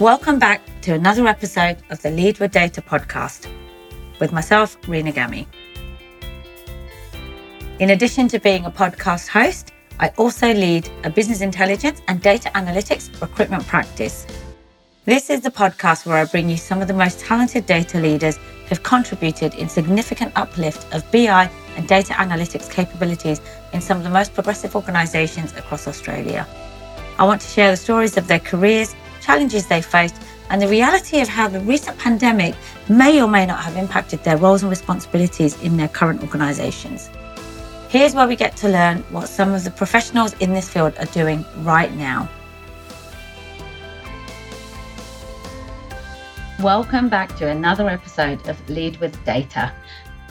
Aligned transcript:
Welcome 0.00 0.40
back 0.40 0.60
to 0.80 0.92
another 0.92 1.28
episode 1.28 1.76
of 1.88 2.02
the 2.02 2.10
Lead 2.10 2.40
with 2.40 2.50
Data 2.50 2.82
podcast 2.82 3.46
with 4.18 4.32
myself, 4.32 4.76
Rena 4.88 5.12
Gami. 5.12 5.46
In 7.78 7.90
addition 7.90 8.26
to 8.26 8.40
being 8.40 8.64
a 8.64 8.72
podcast 8.72 9.28
host, 9.28 9.72
I 10.00 10.08
also 10.16 10.52
lead 10.52 10.90
a 11.04 11.10
business 11.10 11.42
intelligence 11.42 12.02
and 12.08 12.20
data 12.20 12.50
analytics 12.56 13.20
recruitment 13.20 13.68
practice. 13.68 14.26
This 15.04 15.30
is 15.30 15.42
the 15.42 15.52
podcast 15.52 16.06
where 16.06 16.16
I 16.16 16.24
bring 16.24 16.50
you 16.50 16.56
some 16.56 16.82
of 16.82 16.88
the 16.88 16.94
most 16.94 17.20
talented 17.20 17.64
data 17.66 18.00
leaders 18.00 18.36
who 18.36 18.70
have 18.70 18.82
contributed 18.82 19.54
in 19.54 19.68
significant 19.68 20.32
uplift 20.34 20.92
of 20.92 21.08
BI 21.12 21.48
and 21.76 21.86
data 21.86 22.14
analytics 22.14 22.68
capabilities 22.68 23.40
in 23.72 23.80
some 23.80 23.98
of 23.98 24.02
the 24.02 24.10
most 24.10 24.34
progressive 24.34 24.74
organisations 24.74 25.52
across 25.52 25.86
Australia. 25.86 26.48
I 27.16 27.24
want 27.24 27.42
to 27.42 27.48
share 27.48 27.70
the 27.70 27.76
stories 27.76 28.16
of 28.16 28.26
their 28.26 28.40
careers, 28.40 28.96
challenges 29.24 29.66
they 29.66 29.80
faced, 29.80 30.16
and 30.50 30.60
the 30.60 30.68
reality 30.68 31.20
of 31.20 31.28
how 31.28 31.48
the 31.48 31.60
recent 31.60 31.98
pandemic 31.98 32.54
may 32.88 33.22
or 33.22 33.26
may 33.26 33.46
not 33.46 33.64
have 33.64 33.76
impacted 33.76 34.22
their 34.22 34.36
roles 34.36 34.62
and 34.62 34.70
responsibilities 34.70 35.60
in 35.62 35.76
their 35.76 35.88
current 35.88 36.22
organisations. 36.22 37.08
Here's 37.88 38.14
where 38.14 38.28
we 38.28 38.36
get 38.36 38.56
to 38.58 38.68
learn 38.68 38.98
what 39.10 39.28
some 39.28 39.52
of 39.54 39.64
the 39.64 39.70
professionals 39.70 40.34
in 40.40 40.52
this 40.52 40.68
field 40.68 40.94
are 40.98 41.06
doing 41.06 41.44
right 41.58 41.92
now. 41.94 42.28
Welcome 46.60 47.08
back 47.08 47.34
to 47.36 47.48
another 47.48 47.88
episode 47.88 48.46
of 48.48 48.56
Lead 48.68 48.96
with 48.98 49.22
Data. 49.24 49.72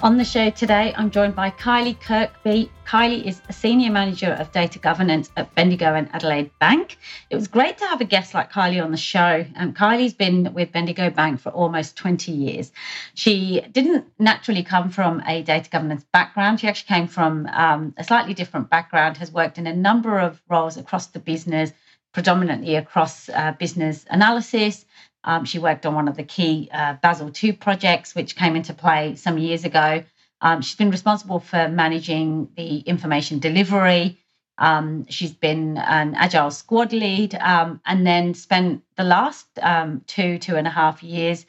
On 0.04 0.18
the 0.18 0.26
show 0.26 0.50
today, 0.50 0.94
I'm 0.98 1.12
joined 1.12 1.34
by 1.34 1.50
Kylie 1.50 1.98
Kirkby. 1.98 2.70
Kylie 2.86 3.24
is 3.24 3.42
a 3.48 3.54
senior 3.54 3.90
manager 3.90 4.34
of 4.34 4.52
data 4.52 4.78
governance 4.78 5.32
at 5.38 5.56
Bendigo 5.56 5.96
and 5.96 6.14
Adelaide 6.14 6.52
Bank. 6.60 6.98
It 7.30 7.36
was 7.38 7.48
great 7.48 7.78
to 7.78 7.86
have 7.86 8.02
a 8.02 8.04
guest 8.04 8.34
like 8.34 8.52
Kylie 8.52 8.84
on 8.84 8.92
the 8.92 8.98
show. 8.98 9.46
Um, 9.56 9.74
Kylie's 9.74 10.14
been 10.14 10.54
with 10.54 10.74
Bendigo 10.74 11.10
Bank 11.10 11.40
for 11.40 11.52
almost 11.52 11.96
20 11.96 12.34
years. 12.34 12.74
She 13.14 13.62
didn't 13.72 14.06
naturally 14.20 14.62
come 14.62 14.90
from 14.90 15.24
a 15.26 15.42
data 15.42 15.70
governance 15.70 16.04
background. 16.12 16.60
She 16.60 16.68
actually 16.68 16.94
came 16.94 17.08
from 17.08 17.48
um, 17.54 17.94
a 17.96 18.04
slightly 18.04 18.34
different 18.34 18.70
background, 18.70 19.16
has 19.16 19.32
worked 19.32 19.58
in 19.58 19.68
a 19.68 19.74
number 19.74 20.20
of 20.20 20.42
roles 20.50 20.76
across 20.76 21.08
the 21.08 21.20
business, 21.20 21.72
predominantly 22.12 22.76
across 22.76 23.30
uh, 23.30 23.54
business 23.58 24.06
analysis, 24.10 24.84
um, 25.24 25.46
she 25.46 25.60
worked 25.60 25.86
on 25.86 25.96
one 25.96 26.08
of 26.08 26.18
the 26.18 26.24
key 26.24 26.70
uh, 26.72 26.94
Basel 27.02 27.32
II 27.42 27.54
projects, 27.54 28.16
which 28.16 28.36
came 28.36 28.56
into 28.56 28.74
play 28.74 29.16
some 29.16 29.38
years 29.38 29.66
ago. 29.66 30.04
Um, 30.42 30.62
she's 30.62 30.76
been 30.76 30.92
responsible 30.92 31.40
for 31.40 31.70
managing 31.70 32.50
the 32.58 32.80
information 32.80 33.40
delivery. 33.40 34.20
Um, 34.58 35.06
she's 35.10 35.34
been 35.34 35.78
an 35.78 36.16
agile 36.16 36.52
squad 36.52 36.94
lead 36.94 37.36
um, 37.36 37.82
and 37.86 38.06
then 38.06 38.34
spent 38.34 38.84
the 38.98 39.04
last 39.04 39.48
um, 39.62 40.02
two, 40.06 40.38
two 40.38 40.56
and 40.58 40.68
a 40.68 40.70
half 40.70 41.02
years 41.02 41.46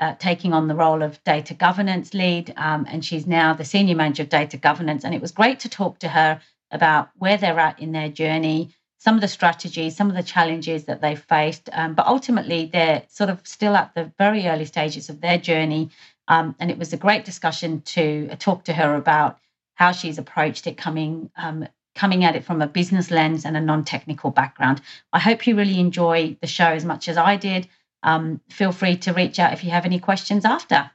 uh, 0.00 0.14
taking 0.18 0.52
on 0.54 0.66
the 0.66 0.74
role 0.74 1.02
of 1.02 1.22
data 1.24 1.54
governance 1.54 2.14
lead. 2.14 2.52
Um, 2.56 2.86
and 2.88 3.04
she's 3.04 3.26
now 3.26 3.52
the 3.52 3.64
senior 3.64 3.94
manager 3.94 4.22
of 4.22 4.30
data 4.30 4.56
governance. 4.56 5.04
And 5.04 5.14
it 5.14 5.20
was 5.20 5.30
great 5.30 5.60
to 5.60 5.68
talk 5.68 5.98
to 6.00 6.08
her 6.08 6.40
about 6.70 7.10
where 7.18 7.36
they're 7.36 7.60
at 7.60 7.78
in 7.78 7.92
their 7.92 8.08
journey, 8.08 8.70
some 9.00 9.14
of 9.14 9.22
the 9.22 9.28
strategies, 9.28 9.96
some 9.96 10.10
of 10.10 10.14
the 10.14 10.22
challenges 10.22 10.84
that 10.84 11.00
they've 11.00 11.18
faced. 11.18 11.70
Um, 11.72 11.94
but 11.94 12.06
ultimately, 12.06 12.68
they're 12.70 13.02
sort 13.08 13.30
of 13.30 13.40
still 13.46 13.74
at 13.74 13.94
the 13.94 14.12
very 14.18 14.46
early 14.46 14.66
stages 14.66 15.08
of 15.08 15.22
their 15.22 15.38
journey. 15.38 15.88
Um, 16.28 16.54
and 16.60 16.70
it 16.70 16.76
was 16.76 16.92
a 16.92 16.98
great 16.98 17.24
discussion 17.24 17.80
to 17.80 18.28
uh, 18.30 18.36
talk 18.38 18.64
to 18.64 18.74
her 18.74 18.94
about 18.94 19.38
how 19.74 19.92
she's 19.92 20.18
approached 20.18 20.66
it, 20.66 20.76
coming 20.76 21.30
um, 21.36 21.66
coming 21.94 22.24
at 22.24 22.36
it 22.36 22.44
from 22.44 22.60
a 22.60 22.66
business 22.66 23.10
lens 23.10 23.44
and 23.44 23.56
a 23.56 23.60
non-technical 23.60 24.30
background. 24.30 24.82
I 25.14 25.18
hope 25.18 25.46
you 25.46 25.56
really 25.56 25.80
enjoy 25.80 26.36
the 26.40 26.46
show 26.46 26.66
as 26.66 26.84
much 26.84 27.08
as 27.08 27.16
I 27.16 27.36
did. 27.36 27.68
Um, 28.02 28.40
feel 28.50 28.70
free 28.70 28.96
to 28.98 29.12
reach 29.12 29.38
out 29.38 29.54
if 29.54 29.64
you 29.64 29.70
have 29.70 29.86
any 29.86 29.98
questions 29.98 30.44
after. 30.44 30.90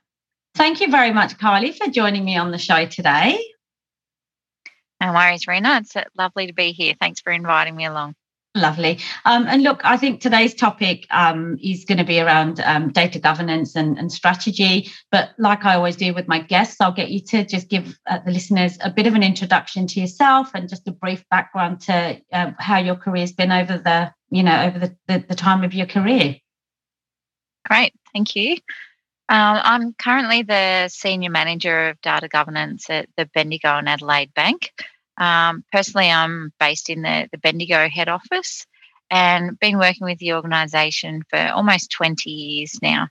Thank 0.53 0.79
you 0.79 0.89
very 0.89 1.11
much, 1.11 1.37
Kylie, 1.37 1.75
for 1.75 1.91
joining 1.91 2.23
me 2.23 2.37
on 2.37 2.51
the 2.51 2.57
show 2.57 2.85
today. 2.85 3.54
No 5.01 5.13
worries, 5.13 5.47
Rena. 5.47 5.78
It's 5.81 5.95
uh, 5.95 6.03
lovely 6.17 6.47
to 6.47 6.53
be 6.53 6.72
here. 6.72 6.95
Thanks 7.00 7.22
for 7.22 7.31
inviting 7.31 7.75
me 7.75 7.85
along. 7.85 8.16
Lovely. 8.56 9.00
Um, 9.25 9.47
and 9.47 9.63
look, 9.63 9.81
I 9.83 9.97
think 9.97 10.22
today's 10.22 10.56
topic 10.56 11.06
um, 11.11 11.57
is 11.61 11.83
going 11.83 11.97
to 11.97 12.06
be 12.06 12.22
around 12.22 12.61
um, 12.61 12.89
data 12.89 13.19
governance 13.19 13.75
and, 13.75 13.97
and, 13.97 14.09
strategy. 14.09 14.89
But 15.11 15.31
like 15.38 15.66
I 15.66 15.75
always 15.75 15.97
do 15.97 16.13
with 16.13 16.29
my 16.29 16.39
guests, 16.39 16.79
I'll 16.79 16.94
get 16.94 17.11
you 17.11 17.19
to 17.25 17.45
just 17.45 17.69
give 17.69 18.00
uh, 18.07 18.19
the 18.25 18.31
listeners 18.31 18.78
a 18.81 18.89
bit 18.89 19.07
of 19.07 19.13
an 19.13 19.23
introduction 19.23 19.88
to 19.88 20.00
yourself 20.00 20.51
and 20.53 20.69
just 20.69 20.88
a 20.88 20.94
brief 20.94 21.25
background 21.29 21.81
to 21.81 22.22
uh, 22.31 22.51
how 22.57 22.77
your 22.77 22.95
career's 22.95 23.33
been 23.33 23.51
over 23.51 23.77
the, 23.77 24.13
you 24.29 24.41
know, 24.41 24.63
over 24.63 24.79
the, 24.79 24.95
the, 25.07 25.25
the 25.27 25.35
time 25.35 25.66
of 25.66 25.73
your 25.73 25.88
career. 25.88 26.38
Great. 27.67 27.94
Thank 28.13 28.38
you. 28.38 28.56
Um, 29.28 29.59
I'm 29.63 29.94
currently 29.94 30.44
the 30.44 30.88
Senior 30.88 31.31
Manager 31.31 31.90
of 31.90 32.02
Data 32.02 32.28
Governance 32.28 32.90
at 32.90 33.09
the 33.18 33.25
Bendigo 33.34 33.69
and 33.69 33.90
Adelaide 33.90 34.34
Bank. 34.36 34.72
Um, 35.18 35.63
personally, 35.72 36.12
I'm 36.12 36.53
based 36.59 36.90
in 36.90 37.02
the, 37.02 37.28
the 37.31 37.40
Bendigo 37.40 37.90
head 37.90 38.08
office 38.08 38.68
and 39.09 39.59
been 39.59 39.80
working 39.80 40.06
with 40.06 40.19
the 40.19 40.34
organisation 40.34 41.24
for 41.30 41.40
almost 41.40 41.91
20 41.91 42.30
years 42.30 42.80
now. 42.81 43.08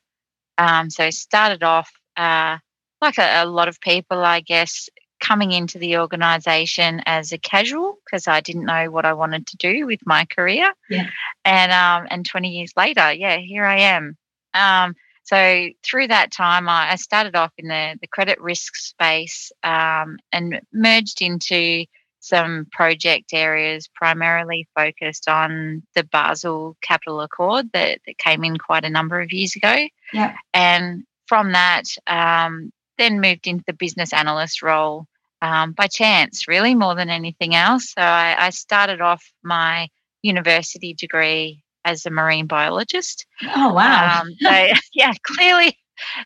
Um, 0.56 0.88
so, 0.88 1.10
started 1.10 1.64
off 1.64 1.90
uh, 2.16 2.58
like 3.00 3.18
a, 3.18 3.42
a, 3.42 3.46
lot 3.46 3.66
of 3.66 3.80
people, 3.80 4.24
I 4.24 4.40
guess, 4.40 4.88
coming 5.18 5.50
into 5.50 5.78
the 5.78 5.98
organisation 5.98 7.02
as 7.06 7.32
a 7.32 7.38
casual 7.38 7.98
because 8.04 8.28
I 8.28 8.40
didn't 8.40 8.66
know 8.66 8.90
what 8.90 9.04
I 9.04 9.14
wanted 9.14 9.48
to 9.48 9.56
do 9.56 9.86
with 9.86 10.00
my 10.06 10.26
career. 10.26 10.72
Yeah. 10.88 11.08
And 11.44 11.72
um, 11.72 12.06
and 12.10 12.24
20 12.24 12.50
years 12.50 12.72
later, 12.76 13.12
yeah, 13.12 13.38
here 13.38 13.64
I 13.64 13.80
am. 13.80 14.16
Um, 14.52 14.94
so 15.24 15.68
through 15.82 16.08
that 16.08 16.30
time, 16.30 16.68
I 16.68 16.96
started 16.96 17.34
off 17.34 17.52
in 17.56 17.68
the, 17.68 17.98
the 18.00 18.06
credit 18.06 18.38
risk 18.40 18.76
space 18.76 19.50
um, 19.62 20.18
and 20.30 20.60
merged 20.72 21.22
into 21.22 21.86
some 22.20 22.66
project 22.72 23.32
areas 23.32 23.88
primarily 23.94 24.66
focused 24.74 25.28
on 25.28 25.82
the 25.94 26.04
Basel 26.04 26.76
Capital 26.82 27.22
Accord 27.22 27.70
that, 27.72 28.00
that 28.06 28.18
came 28.18 28.44
in 28.44 28.58
quite 28.58 28.84
a 28.84 28.90
number 28.90 29.20
of 29.20 29.32
years 29.32 29.56
ago. 29.56 29.86
Yeah. 30.12 30.36
And 30.52 31.04
from 31.26 31.52
that, 31.52 31.84
um, 32.06 32.70
then 32.98 33.20
moved 33.20 33.46
into 33.46 33.64
the 33.66 33.72
business 33.72 34.12
analyst 34.12 34.62
role 34.62 35.06
um, 35.40 35.72
by 35.72 35.86
chance, 35.86 36.46
really, 36.46 36.74
more 36.74 36.94
than 36.94 37.08
anything 37.08 37.54
else. 37.54 37.92
So 37.92 38.02
I, 38.02 38.36
I 38.38 38.50
started 38.50 39.00
off 39.00 39.24
my 39.42 39.88
university 40.22 40.94
degree 40.94 41.63
as 41.84 42.06
a 42.06 42.10
marine 42.10 42.46
biologist. 42.46 43.26
Oh 43.54 43.72
wow! 43.72 44.20
Um, 44.20 44.28
so 44.40 44.66
yeah, 44.94 45.12
clearly, 45.22 45.78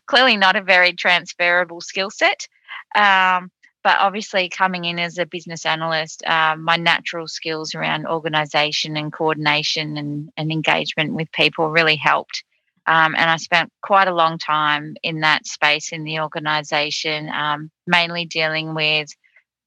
clearly 0.07 0.37
not 0.37 0.55
a 0.55 0.63
very 0.63 0.93
transferable 0.93 1.81
skill 1.81 2.09
set. 2.09 2.47
Um, 2.95 3.51
but 3.83 3.97
obviously, 3.99 4.49
coming 4.49 4.85
in 4.85 4.99
as 4.99 5.17
a 5.17 5.25
business 5.25 5.65
analyst, 5.65 6.23
um, 6.25 6.63
my 6.63 6.75
natural 6.75 7.27
skills 7.27 7.73
around 7.73 8.07
organisation 8.07 8.97
and 8.97 9.13
coordination 9.13 9.97
and, 9.97 10.29
and 10.35 10.51
engagement 10.51 11.13
with 11.13 11.31
people 11.31 11.69
really 11.69 11.95
helped. 11.95 12.43
Um, 12.87 13.15
and 13.15 13.29
I 13.29 13.37
spent 13.37 13.71
quite 13.81 14.07
a 14.07 14.13
long 14.13 14.37
time 14.37 14.95
in 15.03 15.21
that 15.21 15.45
space 15.45 15.91
in 15.93 16.03
the 16.03 16.19
organisation, 16.19 17.29
um, 17.29 17.71
mainly 17.87 18.25
dealing 18.25 18.73
with 18.73 19.09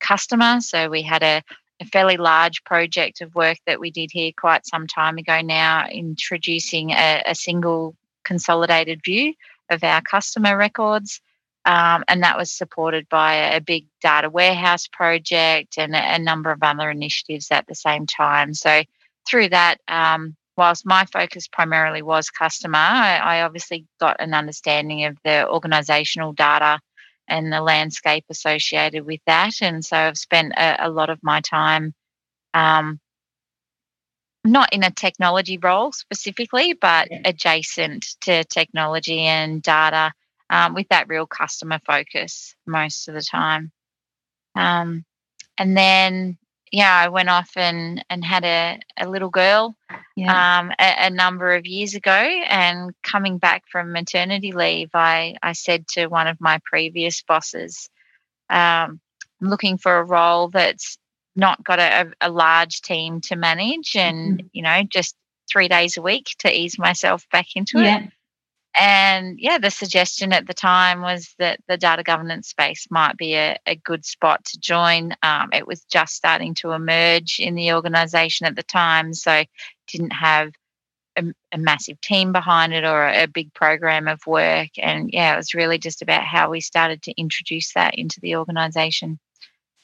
customers. 0.01 0.69
So 0.69 0.91
we 0.91 1.03
had 1.03 1.23
a 1.23 1.43
a 1.83 1.85
fairly 1.87 2.17
large 2.17 2.63
project 2.65 3.21
of 3.21 3.35
work 3.35 3.59
that 3.67 3.81
we 3.81 3.91
did 3.91 4.11
here 4.13 4.31
quite 4.37 4.67
some 4.67 4.87
time 4.87 5.19
ago 5.19 5.41
now, 5.41 5.87
introducing 5.89 6.93
a, 6.93 7.23
a 7.27 7.35
single 7.35 7.97
consolidated 8.25 9.01
view 9.05 9.35
of 9.69 9.83
our 9.83 10.01
customer 10.01 10.57
records. 10.57 11.21
Um, 11.65 12.05
and 12.09 12.23
that 12.23 12.39
was 12.39 12.51
supported 12.51 13.09
by 13.09 13.35
a 13.35 13.61
big 13.61 13.87
data 14.01 14.29
warehouse 14.31 14.89
project 14.89 15.79
and 15.79 15.95
a, 15.95 16.15
a, 16.15 16.19
number 16.19 16.51
of 16.51 16.59
other 16.63 16.91
initiatives 16.91 17.49
at 17.53 17.67
the 17.69 17.75
same 17.75 18.05
time. 18.07 18.53
So, 18.53 18.83
through 19.29 19.51
that, 19.51 19.77
um, 19.87 20.37
whilst 20.57 20.85
my 20.85 21.05
focus 21.05 21.47
primarily 21.47 22.03
was 22.03 22.31
customer, 22.31 22.79
I, 22.79 23.17
I 23.19 23.43
obviously 23.43 23.87
got 24.01 24.17
an 24.19 24.35
understanding 24.35 25.05
of 25.05 25.17
the 25.25 25.49
organizational 25.49 26.33
data 26.33 26.81
and 27.33 27.51
the 27.51 27.63
landscape 27.63 28.25
associated 28.29 29.07
with 29.07 29.21
that. 29.27 29.55
And 29.63 29.83
so 29.83 29.97
I've 29.97 30.19
spent 30.19 30.53
a, 30.55 30.87
a 30.87 30.91
lot 30.91 31.09
of 31.09 31.19
my 31.23 31.41
time 31.41 31.95
um, 32.53 33.01
not 34.45 34.73
in 34.73 34.85
a 34.85 34.91
technology 34.91 35.57
role 35.57 35.93
specifically, 35.93 36.75
but 36.75 37.09
yeah. 37.11 37.23
adjacent 37.25 38.17
to 38.21 38.45
technology 38.45 39.21
and 39.21 39.63
data 39.63 40.13
um, 40.51 40.75
with 40.75 40.89
that 40.91 41.09
real 41.09 41.27
customer 41.27 41.81
focus 41.87 42.55
most 42.67 43.09
of 43.09 43.15
the 43.15 43.23
time. 43.23 43.73
Um, 44.55 45.05
and 45.57 45.75
then 45.75 46.37
yeah, 46.73 47.03
I 47.05 47.09
went 47.09 47.29
off 47.29 47.51
and, 47.55 48.03
and 48.09 48.25
had 48.25 48.45
a, 48.45 48.81
a 48.99 49.07
little 49.07 49.29
girl 49.29 49.77
yeah. 50.17 50.61
um, 50.61 50.73
a, 50.79 51.07
a, 51.07 51.11
number 51.11 51.55
of 51.55 51.67
years 51.67 51.95
ago. 51.95 52.11
And 52.11 52.93
coming 53.03 53.37
back 53.37 53.65
from 53.71 53.93
maternity 53.93 54.53
leave, 54.53 54.89
I, 54.95 55.37
I 55.43 55.53
said 55.53 55.87
to 55.89 56.07
one 56.07 56.27
of 56.27 56.41
my 56.41 56.61
previous 56.65 57.23
bosses, 57.23 57.91
um, 58.49 59.01
I'm 59.41 59.49
looking 59.49 59.77
for 59.77 59.99
a 59.99 60.05
role 60.05 60.49
that's 60.49 60.97
not 61.37 61.63
got 61.63 61.79
a, 61.79 62.11
a 62.23 62.31
large 62.31 62.81
team 62.81 63.21
to 63.23 63.37
manage 63.37 63.95
and, 63.95 64.39
mm-hmm. 64.39 64.47
you 64.53 64.63
know, 64.63 64.83
just 64.89 65.15
three 65.51 65.69
days 65.69 65.99
a 65.99 66.03
week 66.03 66.35
to 66.39 66.51
ease 66.51 66.79
myself 66.79 67.27
back 67.31 67.49
into 67.55 67.83
Yeah. 67.83 68.05
it. 68.05 68.13
And 68.75 69.39
yeah, 69.39 69.59
the 69.59 69.71
suggestion 69.71 70.33
at 70.33 70.47
the 70.47 70.55
time 70.55 71.03
was 71.03 71.35
that 71.39 71.61
the 71.69 71.77
data 71.77 72.03
governance 72.03 72.49
space 72.49 72.87
might 72.91 73.17
be 73.17 73.35
a, 73.35 73.59
a 73.67 73.77
good 73.77 74.05
spot 74.05 74.45
to 74.47 74.59
join. 74.59 75.15
Um, 75.23 75.51
it 75.53 75.67
was 75.67 75.85
just 75.85 76.15
starting 76.15 76.55
to 76.57 76.73
emerge 76.73 77.39
in 77.39 77.55
the 77.55 77.73
organization 77.75 78.47
at 78.47 78.57
the 78.57 78.63
time, 78.63 79.13
so 79.13 79.45
didn't 79.89 80.13
have 80.13 80.53
a, 81.17 81.25
a 81.53 81.59
massive 81.59 82.01
team 82.01 82.33
behind 82.33 82.73
it 82.73 82.85
or 82.85 83.07
a, 83.07 83.25
a 83.25 83.29
big 83.29 83.53
program 83.53 84.09
of 84.09 84.27
work. 84.27 84.71
And 84.79 85.11
yeah, 85.13 85.35
it 85.35 85.37
was 85.37 85.55
really 85.55 85.79
just 85.79 86.01
about 86.01 86.25
how 86.25 86.51
we 86.51 86.61
started 86.61 87.03
to 87.03 87.21
introduce 87.21 87.75
that 87.75 87.97
into 87.97 88.21
the 88.21 88.37
organization. 88.37 89.19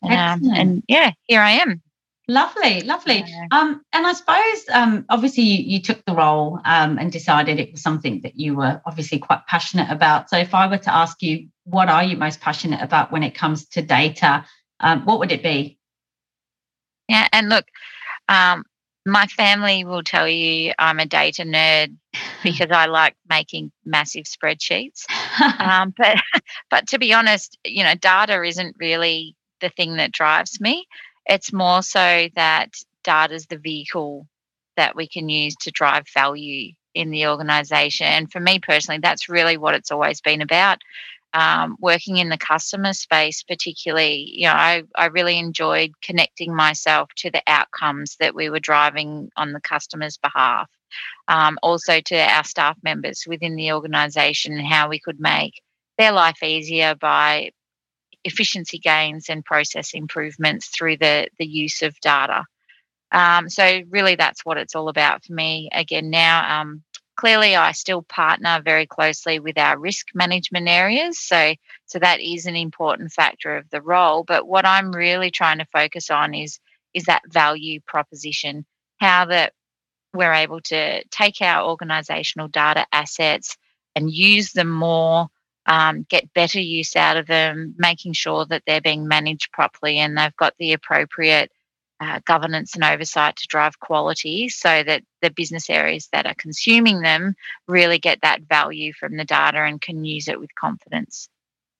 Um, 0.02 0.42
and 0.54 0.82
yeah, 0.88 1.12
here 1.24 1.40
I 1.40 1.52
am. 1.52 1.82
Lovely, 2.30 2.82
lovely. 2.82 3.24
Yeah. 3.26 3.46
Um, 3.50 3.82
and 3.94 4.06
I 4.06 4.12
suppose, 4.12 4.64
um, 4.70 5.06
obviously, 5.08 5.44
you, 5.44 5.76
you 5.76 5.82
took 5.82 6.04
the 6.04 6.14
role 6.14 6.60
um, 6.66 6.98
and 6.98 7.10
decided 7.10 7.58
it 7.58 7.72
was 7.72 7.80
something 7.80 8.20
that 8.22 8.38
you 8.38 8.54
were 8.54 8.82
obviously 8.84 9.18
quite 9.18 9.46
passionate 9.46 9.90
about. 9.90 10.28
So, 10.28 10.36
if 10.36 10.54
I 10.54 10.66
were 10.66 10.76
to 10.76 10.94
ask 10.94 11.22
you, 11.22 11.48
what 11.64 11.88
are 11.88 12.04
you 12.04 12.18
most 12.18 12.42
passionate 12.42 12.82
about 12.82 13.10
when 13.10 13.22
it 13.22 13.34
comes 13.34 13.66
to 13.70 13.82
data? 13.82 14.44
Um, 14.80 15.06
what 15.06 15.18
would 15.20 15.32
it 15.32 15.42
be? 15.42 15.78
Yeah, 17.08 17.28
and 17.32 17.48
look, 17.48 17.64
um, 18.28 18.64
my 19.06 19.26
family 19.26 19.84
will 19.84 20.02
tell 20.02 20.28
you 20.28 20.74
I'm 20.78 21.00
a 21.00 21.06
data 21.06 21.44
nerd 21.44 21.96
because 22.42 22.70
I 22.70 22.86
like 22.86 23.16
making 23.28 23.72
massive 23.84 24.24
spreadsheets. 24.24 25.04
Um, 25.60 25.94
but 25.96 26.18
but 26.70 26.88
to 26.88 26.98
be 26.98 27.12
honest, 27.12 27.58
you 27.64 27.84
know, 27.84 27.94
data 27.94 28.42
isn't 28.42 28.74
really 28.80 29.36
the 29.60 29.68
thing 29.68 29.96
that 29.96 30.10
drives 30.10 30.60
me. 30.60 30.86
It's 31.28 31.52
more 31.52 31.82
so 31.82 32.28
that 32.34 32.70
data 33.04 33.34
is 33.34 33.46
the 33.46 33.58
vehicle 33.58 34.26
that 34.76 34.96
we 34.96 35.06
can 35.06 35.28
use 35.28 35.54
to 35.56 35.70
drive 35.70 36.04
value 36.14 36.72
in 36.94 37.10
the 37.10 37.26
organization. 37.26 38.06
And 38.06 38.30
for 38.30 38.40
me 38.40 38.58
personally, 38.58 39.00
that's 39.02 39.28
really 39.28 39.56
what 39.56 39.74
it's 39.74 39.90
always 39.90 40.20
been 40.20 40.40
about. 40.40 40.78
Um, 41.34 41.76
working 41.78 42.16
in 42.16 42.30
the 42.30 42.38
customer 42.38 42.94
space, 42.94 43.42
particularly, 43.42 44.30
you 44.32 44.46
know, 44.46 44.54
I, 44.54 44.82
I 44.96 45.06
really 45.06 45.38
enjoyed 45.38 45.92
connecting 46.02 46.54
myself 46.54 47.10
to 47.18 47.30
the 47.30 47.42
outcomes 47.46 48.16
that 48.18 48.34
we 48.34 48.48
were 48.48 48.60
driving 48.60 49.30
on 49.36 49.52
the 49.52 49.60
customer's 49.60 50.16
behalf. 50.16 50.68
Um, 51.28 51.58
also 51.62 52.00
to 52.00 52.16
our 52.16 52.44
staff 52.44 52.78
members 52.82 53.24
within 53.28 53.56
the 53.56 53.72
organization 53.72 54.54
and 54.54 54.66
how 54.66 54.88
we 54.88 54.98
could 54.98 55.20
make 55.20 55.60
their 55.98 56.12
life 56.12 56.42
easier 56.42 56.94
by 56.94 57.50
efficiency 58.28 58.78
gains 58.78 59.28
and 59.28 59.44
process 59.44 59.94
improvements 59.94 60.68
through 60.68 60.96
the, 60.98 61.28
the 61.38 61.46
use 61.46 61.82
of 61.82 61.98
data. 62.00 62.44
Um, 63.10 63.48
so 63.48 63.64
really 63.88 64.16
that's 64.16 64.44
what 64.44 64.58
it's 64.58 64.74
all 64.74 64.88
about 64.88 65.24
for 65.24 65.32
me. 65.32 65.68
Again, 65.72 66.10
now 66.10 66.60
um, 66.60 66.82
clearly 67.16 67.56
I 67.56 67.72
still 67.72 68.02
partner 68.02 68.60
very 68.62 68.86
closely 68.86 69.40
with 69.40 69.58
our 69.58 69.78
risk 69.78 70.06
management 70.14 70.68
areas. 70.68 71.18
So 71.18 71.54
so 71.86 71.98
that 71.98 72.20
is 72.20 72.46
an 72.46 72.56
important 72.56 73.12
factor 73.12 73.56
of 73.56 73.68
the 73.70 73.80
role. 73.80 74.24
But 74.24 74.46
what 74.46 74.66
I'm 74.66 74.92
really 74.92 75.30
trying 75.30 75.58
to 75.58 75.66
focus 75.72 76.10
on 76.10 76.34
is 76.34 76.60
is 76.94 77.04
that 77.04 77.22
value 77.28 77.80
proposition, 77.86 78.64
how 79.00 79.26
that 79.26 79.52
we're 80.14 80.32
able 80.32 80.60
to 80.60 81.04
take 81.08 81.40
our 81.42 81.68
organizational 81.68 82.48
data 82.48 82.86
assets 82.92 83.56
and 83.94 84.10
use 84.10 84.52
them 84.52 84.70
more, 84.70 85.28
um, 85.68 86.06
get 86.08 86.32
better 86.32 86.58
use 86.60 86.96
out 86.96 87.18
of 87.18 87.26
them, 87.26 87.74
making 87.76 88.14
sure 88.14 88.46
that 88.46 88.62
they're 88.66 88.80
being 88.80 89.06
managed 89.06 89.52
properly 89.52 89.98
and 89.98 90.16
they've 90.16 90.36
got 90.36 90.54
the 90.58 90.72
appropriate 90.72 91.52
uh, 92.00 92.20
governance 92.24 92.74
and 92.74 92.84
oversight 92.84 93.36
to 93.36 93.46
drive 93.48 93.78
quality 93.78 94.48
so 94.48 94.82
that 94.82 95.02
the 95.20 95.30
business 95.30 95.68
areas 95.68 96.08
that 96.12 96.26
are 96.26 96.34
consuming 96.38 97.02
them 97.02 97.34
really 97.66 97.98
get 97.98 98.20
that 98.22 98.40
value 98.42 98.92
from 98.94 99.16
the 99.16 99.24
data 99.24 99.58
and 99.58 99.80
can 99.80 100.04
use 100.04 100.26
it 100.26 100.40
with 100.40 100.54
confidence. 100.54 101.28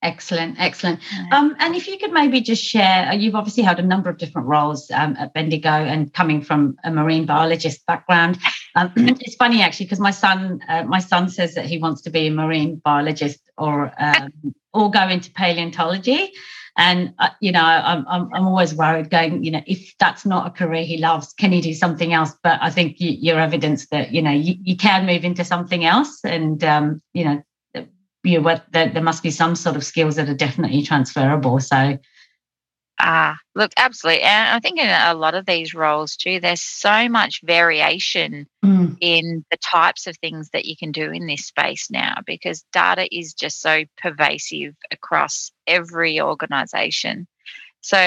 Excellent, 0.01 0.61
excellent. 0.61 1.01
Um, 1.33 1.57
and 1.59 1.75
if 1.75 1.89
you 1.89 1.99
could 1.99 2.13
maybe 2.13 2.41
just 2.41 2.63
share, 2.63 3.09
uh, 3.09 3.15
you've 3.15 3.35
obviously 3.35 3.65
had 3.65 3.81
a 3.81 3.83
number 3.83 4.09
of 4.09 4.17
different 4.17 4.47
roles 4.47 4.89
um, 4.93 5.17
at 5.19 5.35
Bendigo 5.35 5.71
and 5.71 6.13
coming 6.15 6.41
from 6.41 6.77
a 6.85 6.91
marine 6.91 7.27
biologist 7.27 7.85
background. 7.85 8.39
Um, 8.77 8.93
it's 8.97 9.35
funny 9.35 9.61
actually 9.61 9.87
because 9.87 9.99
my 9.99 10.13
son, 10.13 10.61
uh, 10.69 10.85
my 10.85 11.01
son 11.01 11.29
says 11.29 11.55
that 11.55 11.67
he 11.67 11.79
wants 11.79 12.03
to 12.03 12.11
be 12.11 12.29
a 12.29 12.31
marine 12.31 12.77
biologist 12.77 13.41
or 13.57 13.93
um, 13.99 14.55
or 14.73 14.89
go 14.89 15.09
into 15.09 15.33
paleontology. 15.33 16.33
And 16.77 17.13
uh, 17.19 17.31
you 17.41 17.51
know, 17.51 17.65
I'm, 17.65 18.07
I'm 18.07 18.33
I'm 18.33 18.47
always 18.47 18.73
worried 18.73 19.11
going. 19.11 19.43
You 19.43 19.51
know, 19.51 19.63
if 19.67 19.97
that's 19.99 20.25
not 20.25 20.47
a 20.47 20.51
career 20.51 20.85
he 20.85 20.99
loves, 20.99 21.33
can 21.33 21.51
he 21.51 21.61
do 21.61 21.75
something 21.75 22.13
else? 22.13 22.37
But 22.41 22.61
I 22.63 22.71
think 22.71 23.01
you, 23.01 23.11
you're 23.11 23.41
evidence 23.41 23.89
that 23.89 24.13
you 24.13 24.23
know 24.23 24.31
you, 24.31 24.55
you 24.63 24.77
can 24.77 25.07
move 25.07 25.25
into 25.25 25.45
something 25.45 25.85
else, 25.85 26.21
and 26.25 26.63
um, 26.63 27.03
you 27.15 27.25
know 27.25 27.43
you 28.25 28.43
what 28.43 28.65
there, 28.73 28.89
there 28.89 29.03
must 29.03 29.23
be 29.23 29.31
some 29.31 29.55
sort 29.55 29.77
of 29.77 29.85
skills 29.85 30.17
that 30.17 30.29
are 30.29 30.35
definitely 30.35 30.83
transferable 30.83 31.61
so 31.61 31.99
Ah, 33.01 33.39
look, 33.55 33.71
absolutely. 33.77 34.23
And 34.23 34.57
I 34.57 34.59
think 34.59 34.81
in 34.81 34.89
a 34.89 35.15
lot 35.15 35.37
of 35.37 35.47
these 35.47 35.73
roles 35.73 36.17
too, 36.17 36.41
there's 36.41 36.63
so 36.63 37.09
much 37.09 37.43
variation 37.45 38.49
mm, 38.65 38.97
in 39.01 39.45
the 39.53 39.57
types 39.59 40.09
of 40.09 40.17
things 40.17 40.51
that 40.51 40.65
you 40.65 40.77
can 40.77 40.91
do 40.91 41.13
in 41.13 41.27
this 41.27 41.47
space 41.47 41.91
now 41.93 42.17
because 42.27 42.65
data 42.73 43.07
is 43.17 43.35
just 43.35 43.61
so 43.61 43.85
pervasive 44.03 44.75
across 44.91 45.53
every 45.69 46.21
organization. 46.21 47.29
So, 47.83 48.01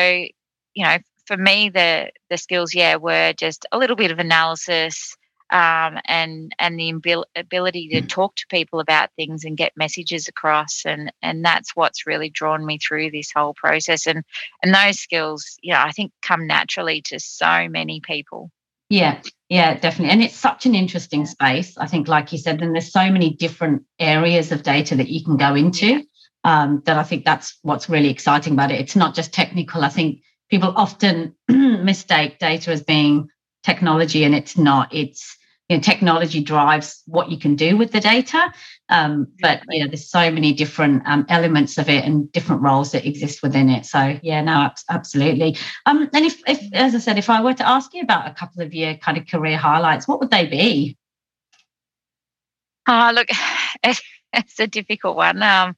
you 0.73 0.83
know, 0.83 0.97
for 1.25 1.37
me, 1.37 1.69
the 1.69 2.11
the 2.29 2.37
skills, 2.37 2.73
yeah, 2.73 2.97
were 2.97 3.31
just 3.31 3.65
a 3.71 3.77
little 3.77 3.95
bit 3.95 4.11
of 4.11 4.19
analysis, 4.19 5.15
um, 5.51 6.00
and 6.06 6.56
and 6.59 6.80
the 6.80 6.89
abil- 6.89 7.27
ability 7.36 7.89
to 7.89 8.01
talk 8.01 8.36
to 8.36 8.48
people 8.50 8.80
about 8.80 9.09
things 9.15 9.44
and 9.44 9.57
get 9.57 9.74
messages 9.75 10.27
across 10.27 10.83
and 10.86 11.12
and 11.21 11.44
that's 11.44 11.75
what's 11.75 12.07
really 12.07 12.30
drawn 12.30 12.65
me 12.65 12.77
through 12.77 13.12
this 13.12 13.31
whole 13.36 13.53
process 13.53 14.07
and 14.07 14.24
and 14.63 14.74
those 14.74 15.00
skills 15.00 15.57
you 15.62 15.74
know 15.74 15.80
i 15.80 15.92
think 15.92 16.12
come 16.21 16.48
naturally 16.48 17.01
to 17.01 17.19
so 17.19 17.68
many 17.69 18.01
people. 18.01 18.50
Yeah 18.89 19.21
yeah 19.50 19.74
definitely 19.77 20.12
and 20.12 20.24
it's 20.24 20.36
such 20.36 20.65
an 20.65 20.75
interesting 20.75 21.25
space 21.25 21.77
i 21.77 21.88
think 21.88 22.07
like 22.07 22.31
you 22.31 22.38
said 22.38 22.62
and 22.62 22.74
there's 22.74 22.92
so 22.92 23.12
many 23.12 23.33
different 23.33 23.83
areas 24.00 24.51
of 24.51 24.63
data 24.63 24.95
that 24.95 25.09
you 25.09 25.24
can 25.24 25.38
go 25.38 25.56
into 25.56 26.04
um, 26.44 26.81
that 26.86 26.97
i 26.97 27.04
think 27.04 27.25
that's 27.25 27.57
what's 27.62 27.89
really 27.89 28.09
exciting 28.09 28.54
about 28.54 28.71
it. 28.71 28.80
It's 28.80 28.95
not 28.95 29.15
just 29.15 29.33
technical 29.33 29.83
i 29.83 29.89
think 29.89 30.21
people 30.50 30.74
often 30.75 31.36
mistake 31.50 32.39
data 32.39 32.71
as 32.71 32.83
being 32.83 33.30
technology 33.63 34.24
and 34.24 34.33
it's 34.36 34.57
not 34.57 34.94
it's 34.94 35.38
you 35.71 35.77
know, 35.77 35.81
technology 35.81 36.41
drives 36.41 37.01
what 37.06 37.31
you 37.31 37.38
can 37.38 37.56
do 37.56 37.78
with 37.78 37.94
the 37.94 38.01
data. 38.01 38.51
Um, 38.90 39.28
but 39.42 39.61
you 39.69 39.80
know 39.80 39.87
there's 39.87 40.09
so 40.09 40.30
many 40.30 40.51
different 40.51 41.04
um, 41.06 41.25
elements 41.30 41.78
of 41.78 41.87
it 41.87 42.04
and 42.04 42.30
different 42.33 42.61
roles 42.61 42.92
that 42.92 43.07
exist 43.07 43.42
within 43.42 43.69
it. 43.69 43.85
So 43.85 44.19
yeah 44.21 44.42
no 44.42 44.69
absolutely. 44.90 45.56
Um, 45.85 46.09
and 46.13 46.25
if, 46.25 46.42
if 46.45 46.61
as 46.73 46.94
i 46.94 46.97
said 46.97 47.18
if 47.18 47.30
i 47.30 47.42
were 47.42 47.54
to 47.54 47.68
ask 47.68 47.94
you 47.94 48.01
about 48.01 48.28
a 48.28 48.33
couple 48.33 48.63
of 48.63 48.73
your 48.73 48.95
kind 48.95 49.18
of 49.18 49.28
career 49.28 49.57
highlights 49.57 50.09
what 50.09 50.19
would 50.19 50.30
they 50.30 50.45
be? 50.45 50.97
Oh 52.85 53.11
look 53.16 53.30
it's, 53.83 54.01
it's 54.33 54.59
a 54.59 54.68
difficult 54.68 55.16
one. 55.16 55.42
Um, 55.42 55.78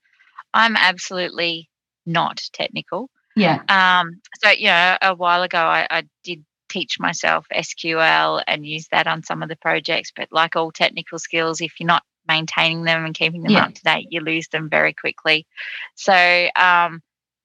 i'm 0.55 0.75
absolutely 0.75 1.69
not 2.07 2.41
technical. 2.51 3.11
Yeah. 3.35 3.61
Um, 3.69 4.21
so 4.43 4.49
you 4.49 4.69
know 4.69 4.97
a 5.03 5.13
while 5.13 5.43
ago 5.43 5.59
I, 5.59 5.85
I 5.87 6.03
did 6.23 6.43
teach 6.73 6.99
myself 6.99 7.45
SQL 7.53 8.43
and 8.47 8.65
use 8.65 8.87
that 8.91 9.07
on 9.07 9.23
some 9.23 9.43
of 9.43 9.49
the 9.49 9.55
projects. 9.55 10.11
But 10.15 10.29
like 10.31 10.55
all 10.55 10.71
technical 10.71 11.19
skills, 11.19 11.61
if 11.61 11.79
you're 11.79 11.87
not 11.87 12.03
maintaining 12.27 12.83
them 12.83 13.05
and 13.05 13.13
keeping 13.13 13.43
them 13.43 13.51
Yeah. 13.53 13.65
up 13.65 13.73
to 13.75 13.83
date, 13.83 14.07
you 14.09 14.21
lose 14.21 14.47
them 14.49 14.69
very 14.69 14.93
quickly. 14.93 15.45
So 15.95 16.13
um, 16.55 17.01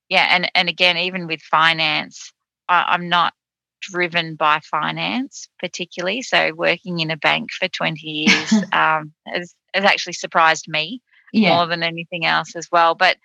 yeah, 0.08 0.26
and 0.30 0.50
and 0.54 0.68
again, 0.68 0.96
even 0.96 1.26
with 1.26 1.42
finance, 1.42 2.32
I, 2.68 2.84
I'm 2.88 3.08
not 3.08 3.34
driven 3.80 4.34
by 4.36 4.60
finance 4.60 5.48
particularly. 5.60 6.22
So 6.22 6.52
working 6.54 6.98
in 7.00 7.10
a 7.10 7.16
bank 7.16 7.50
for 7.52 7.68
20 7.68 8.00
years 8.08 8.52
um, 8.72 9.12
has, 9.26 9.54
has 9.74 9.84
actually 9.84 10.14
surprised 10.14 10.66
me 10.68 11.00
yeah 11.32 11.50
more 11.56 11.66
than 11.66 11.82
anything 11.82 12.24
else 12.24 12.56
as 12.56 12.68
well. 12.72 12.94
But 12.94 13.16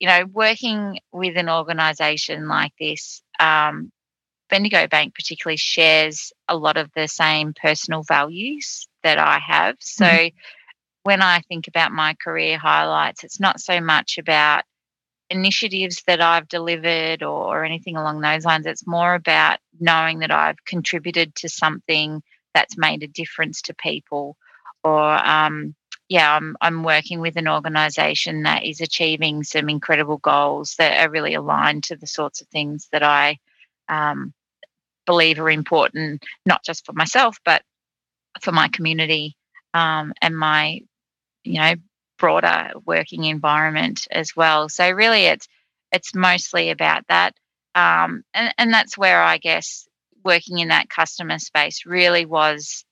you 0.00 0.08
know, 0.08 0.24
working 0.32 0.98
with 1.12 1.36
an 1.36 1.48
organisation 1.48 2.48
like 2.48 2.72
this, 2.80 3.22
um, 3.38 3.92
Bendigo 4.52 4.86
Bank 4.86 5.14
particularly 5.14 5.56
shares 5.56 6.32
a 6.46 6.56
lot 6.56 6.76
of 6.76 6.92
the 6.94 7.08
same 7.08 7.54
personal 7.54 8.04
values 8.04 8.86
that 9.02 9.18
I 9.18 9.38
have. 9.40 9.76
So 9.80 10.04
Mhm. 10.04 10.32
when 11.04 11.22
I 11.22 11.40
think 11.40 11.68
about 11.68 11.92
my 11.92 12.14
career 12.22 12.58
highlights, 12.58 13.24
it's 13.24 13.40
not 13.40 13.60
so 13.60 13.80
much 13.80 14.18
about 14.18 14.64
initiatives 15.30 16.02
that 16.06 16.20
I've 16.20 16.48
delivered 16.48 17.22
or, 17.22 17.56
or 17.56 17.64
anything 17.64 17.96
along 17.96 18.20
those 18.20 18.44
lines. 18.44 18.66
It's 18.66 18.86
more 18.86 19.14
about 19.14 19.58
knowing 19.80 20.18
that 20.20 20.30
I've 20.30 20.62
contributed 20.66 21.34
to 21.36 21.48
something 21.48 22.22
that's 22.54 22.76
made 22.76 23.02
a 23.02 23.08
difference 23.08 23.62
to 23.62 23.74
people 23.74 24.36
or 24.84 25.02
um, 25.26 25.74
yeah, 26.08 26.36
I'm 26.36 26.56
I'm 26.60 26.82
working 26.84 27.20
with 27.20 27.36
an 27.36 27.48
organisation 27.48 28.42
that 28.42 28.64
is 28.64 28.82
achieving 28.82 29.44
some 29.44 29.70
incredible 29.70 30.18
goals 30.18 30.74
that 30.76 31.06
are 31.06 31.10
really 31.10 31.34
aligned 31.34 31.84
to 31.84 31.96
the 31.96 32.06
sorts 32.06 32.42
of 32.42 32.48
things 32.48 32.88
that 32.92 33.02
I 33.02 33.38
um, 33.88 34.34
believe 35.06 35.38
are 35.38 35.50
important, 35.50 36.24
not 36.46 36.64
just 36.64 36.84
for 36.86 36.92
myself, 36.92 37.38
but 37.44 37.62
for 38.40 38.52
my 38.52 38.68
community 38.68 39.36
um, 39.74 40.12
and 40.20 40.36
my, 40.36 40.80
you 41.44 41.60
know, 41.60 41.74
broader 42.18 42.70
working 42.86 43.24
environment 43.24 44.06
as 44.10 44.34
well. 44.36 44.68
So 44.68 44.90
really, 44.90 45.24
it's 45.24 45.48
it's 45.90 46.14
mostly 46.14 46.70
about 46.70 47.04
that, 47.08 47.34
um, 47.74 48.22
and 48.34 48.54
and 48.58 48.72
that's 48.72 48.96
where 48.96 49.22
I 49.22 49.38
guess 49.38 49.86
working 50.24 50.58
in 50.58 50.68
that 50.68 50.88
customer 50.88 51.38
space 51.38 51.84
really 51.84 52.24
was 52.24 52.84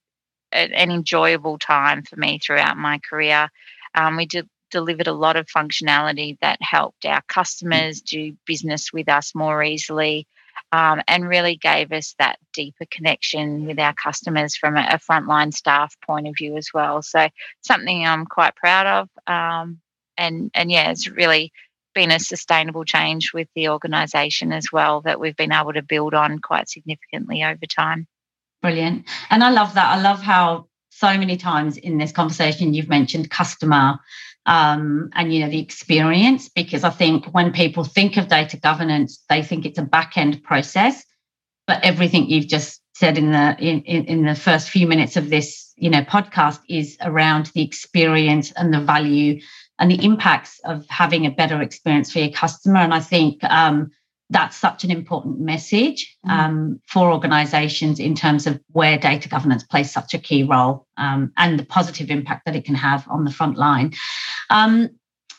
a, 0.52 0.59
an 0.59 0.90
enjoyable 0.90 1.59
time 1.59 2.02
for 2.02 2.17
me 2.17 2.38
throughout 2.38 2.76
my 2.76 2.99
career. 3.09 3.49
Um, 3.95 4.17
we 4.17 4.26
did 4.26 4.49
delivered 4.71 5.09
a 5.09 5.12
lot 5.12 5.37
of 5.37 5.47
functionality 5.47 6.38
that 6.40 6.59
helped 6.61 7.05
our 7.05 7.23
customers 7.23 8.00
do 8.00 8.37
business 8.47 8.93
with 8.93 9.09
us 9.09 9.35
more 9.35 9.62
easily 9.62 10.26
um, 10.73 11.02
and 11.09 11.29
really 11.29 11.57
gave 11.57 11.93
us 11.93 12.14
that 12.19 12.38
deeper 12.52 12.85
connection 12.90 13.67
with 13.67 13.79
our 13.79 13.95
customers 13.95 14.57
from 14.57 14.76
a, 14.76 14.81
a, 14.81 14.99
frontline 14.99 15.52
staff 15.52 15.95
point 16.05 16.29
of 16.29 16.35
view 16.37 16.57
as 16.57 16.69
well. 16.73 17.02
So 17.02 17.29
something 17.61 18.07
I'm 18.07 18.26
quite 18.26 18.57
proud 18.57 18.87
of. 18.87 19.09
Um, 19.33 19.81
and 20.17 20.50
and 20.55 20.71
yeah, 20.71 20.90
it's 20.90 21.09
really 21.09 21.52
been 21.95 22.11
a 22.11 22.21
sustainable 22.21 22.85
change 22.85 23.33
with 23.33 23.49
the 23.55 23.69
organisation 23.69 24.52
as 24.52 24.67
well 24.73 25.00
that 25.02 25.19
we've 25.19 25.37
been 25.37 25.52
able 25.52 25.73
to 25.73 25.83
build 25.83 26.14
on 26.14 26.38
quite 26.38 26.69
significantly 26.69 27.43
over 27.43 27.67
time. 27.67 28.07
Brilliant. 28.62 29.07
And 29.31 29.43
I 29.43 29.50
love 29.50 29.75
that. 29.75 29.87
I 29.87 30.00
love 30.00 30.21
how 30.21 30.67
so 30.90 31.17
many 31.17 31.37
times 31.37 31.76
in 31.76 31.99
this 31.99 32.12
conversation 32.12 32.75
you've 32.75 32.88
mentioned 32.88 33.31
customer 33.31 33.99
um, 34.47 35.11
and 35.14 35.32
you 35.32 35.40
know 35.40 35.50
the 35.50 35.61
experience 35.61 36.49
because 36.49 36.85
I 36.85 36.90
think 36.90 37.26
when 37.26 37.52
people 37.52 37.85
think 37.85 38.16
of 38.16 38.28
data 38.28 38.56
governance, 38.56 39.23
they 39.28 39.42
think 39.42 39.66
it's 39.66 39.78
a 39.78 39.82
back 39.82 40.16
end 40.16 40.42
process. 40.42 41.04
But 41.66 41.85
everything 41.85 42.28
you've 42.28 42.49
just 42.49 42.80
said 42.94 43.16
in 43.16 43.32
the 43.32 43.56
in, 43.59 43.82
in 43.82 44.25
the 44.25 44.35
first 44.35 44.70
few 44.70 44.87
minutes 44.87 45.16
of 45.16 45.30
this 45.30 45.73
you 45.76 45.90
know 45.90 46.02
podcast 46.02 46.61
is 46.68 46.97
around 47.00 47.47
the 47.54 47.62
experience 47.62 48.52
and 48.52 48.73
the 48.73 48.80
value 48.80 49.40
and 49.78 49.90
the 49.90 50.04
impacts 50.04 50.61
of 50.64 50.87
having 50.88 51.26
a 51.26 51.30
better 51.30 51.62
experience 51.62 52.12
for 52.12 52.18
your 52.18 52.30
customer. 52.30 52.80
And 52.80 52.92
I 52.92 53.00
think 53.00 53.42
um, 53.44 53.90
that's 54.30 54.56
such 54.56 54.84
an 54.84 54.90
important 54.90 55.40
message 55.40 56.16
mm. 56.26 56.30
um, 56.30 56.80
for 56.87 57.12
organizations 57.12 57.99
in 57.99 58.14
terms 58.14 58.46
of 58.46 58.60
where 58.72 58.96
data 58.96 59.28
governance 59.28 59.64
plays 59.64 59.92
such 59.92 60.14
a 60.14 60.18
key 60.18 60.44
role 60.44 60.87
um, 60.96 61.32
and 61.37 61.58
the 61.58 61.64
positive 61.64 62.10
impact 62.10 62.46
that 62.46 62.56
it 62.56 62.64
can 62.64 62.76
have 62.76 63.06
on 63.08 63.25
the 63.25 63.32
front 63.32 63.58
line. 63.58 63.92
Um, 64.49 64.90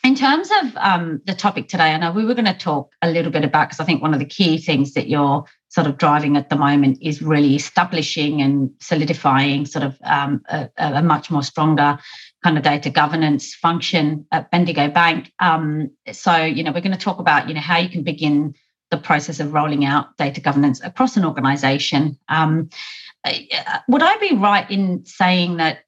in 0.04 0.16
terms 0.16 0.50
of 0.62 0.76
um, 0.76 1.20
the 1.26 1.34
topic 1.34 1.68
today, 1.68 1.92
I 1.92 1.96
know 1.96 2.10
we 2.10 2.24
were 2.24 2.34
going 2.34 2.44
to 2.46 2.54
talk 2.54 2.92
a 3.02 3.10
little 3.10 3.30
bit 3.30 3.44
about 3.44 3.68
because 3.68 3.78
I 3.78 3.84
think 3.84 4.02
one 4.02 4.12
of 4.12 4.18
the 4.18 4.26
key 4.26 4.58
things 4.58 4.94
that 4.94 5.08
you're 5.08 5.44
sort 5.68 5.86
of 5.86 5.96
driving 5.96 6.36
at 6.36 6.50
the 6.50 6.56
moment 6.56 6.98
is 7.00 7.22
really 7.22 7.54
establishing 7.54 8.42
and 8.42 8.70
solidifying 8.80 9.64
sort 9.64 9.84
of 9.84 9.96
um, 10.02 10.42
a, 10.50 10.68
a, 10.76 11.02
much 11.02 11.30
more 11.30 11.42
stronger 11.42 11.98
kind 12.44 12.58
of 12.58 12.64
data 12.64 12.90
governance 12.90 13.54
function 13.54 14.26
at 14.32 14.50
Bendigo 14.50 14.88
Bank. 14.88 15.32
Um, 15.38 15.90
so, 16.10 16.36
you 16.36 16.62
know, 16.62 16.72
we're 16.72 16.82
going 16.82 16.92
to 16.92 16.98
talk 16.98 17.20
about, 17.20 17.48
you 17.48 17.54
know, 17.54 17.60
how 17.60 17.78
you 17.78 17.88
can 17.88 18.02
begin 18.02 18.54
the 18.92 18.98
process 18.98 19.40
of 19.40 19.52
rolling 19.52 19.84
out 19.84 20.16
data 20.18 20.40
governance 20.40 20.80
across 20.84 21.16
an 21.16 21.24
organization. 21.24 22.16
Um, 22.28 22.70
would 23.88 24.02
I 24.02 24.16
be 24.18 24.36
right 24.36 24.70
in 24.70 25.04
saying 25.04 25.56
that 25.56 25.80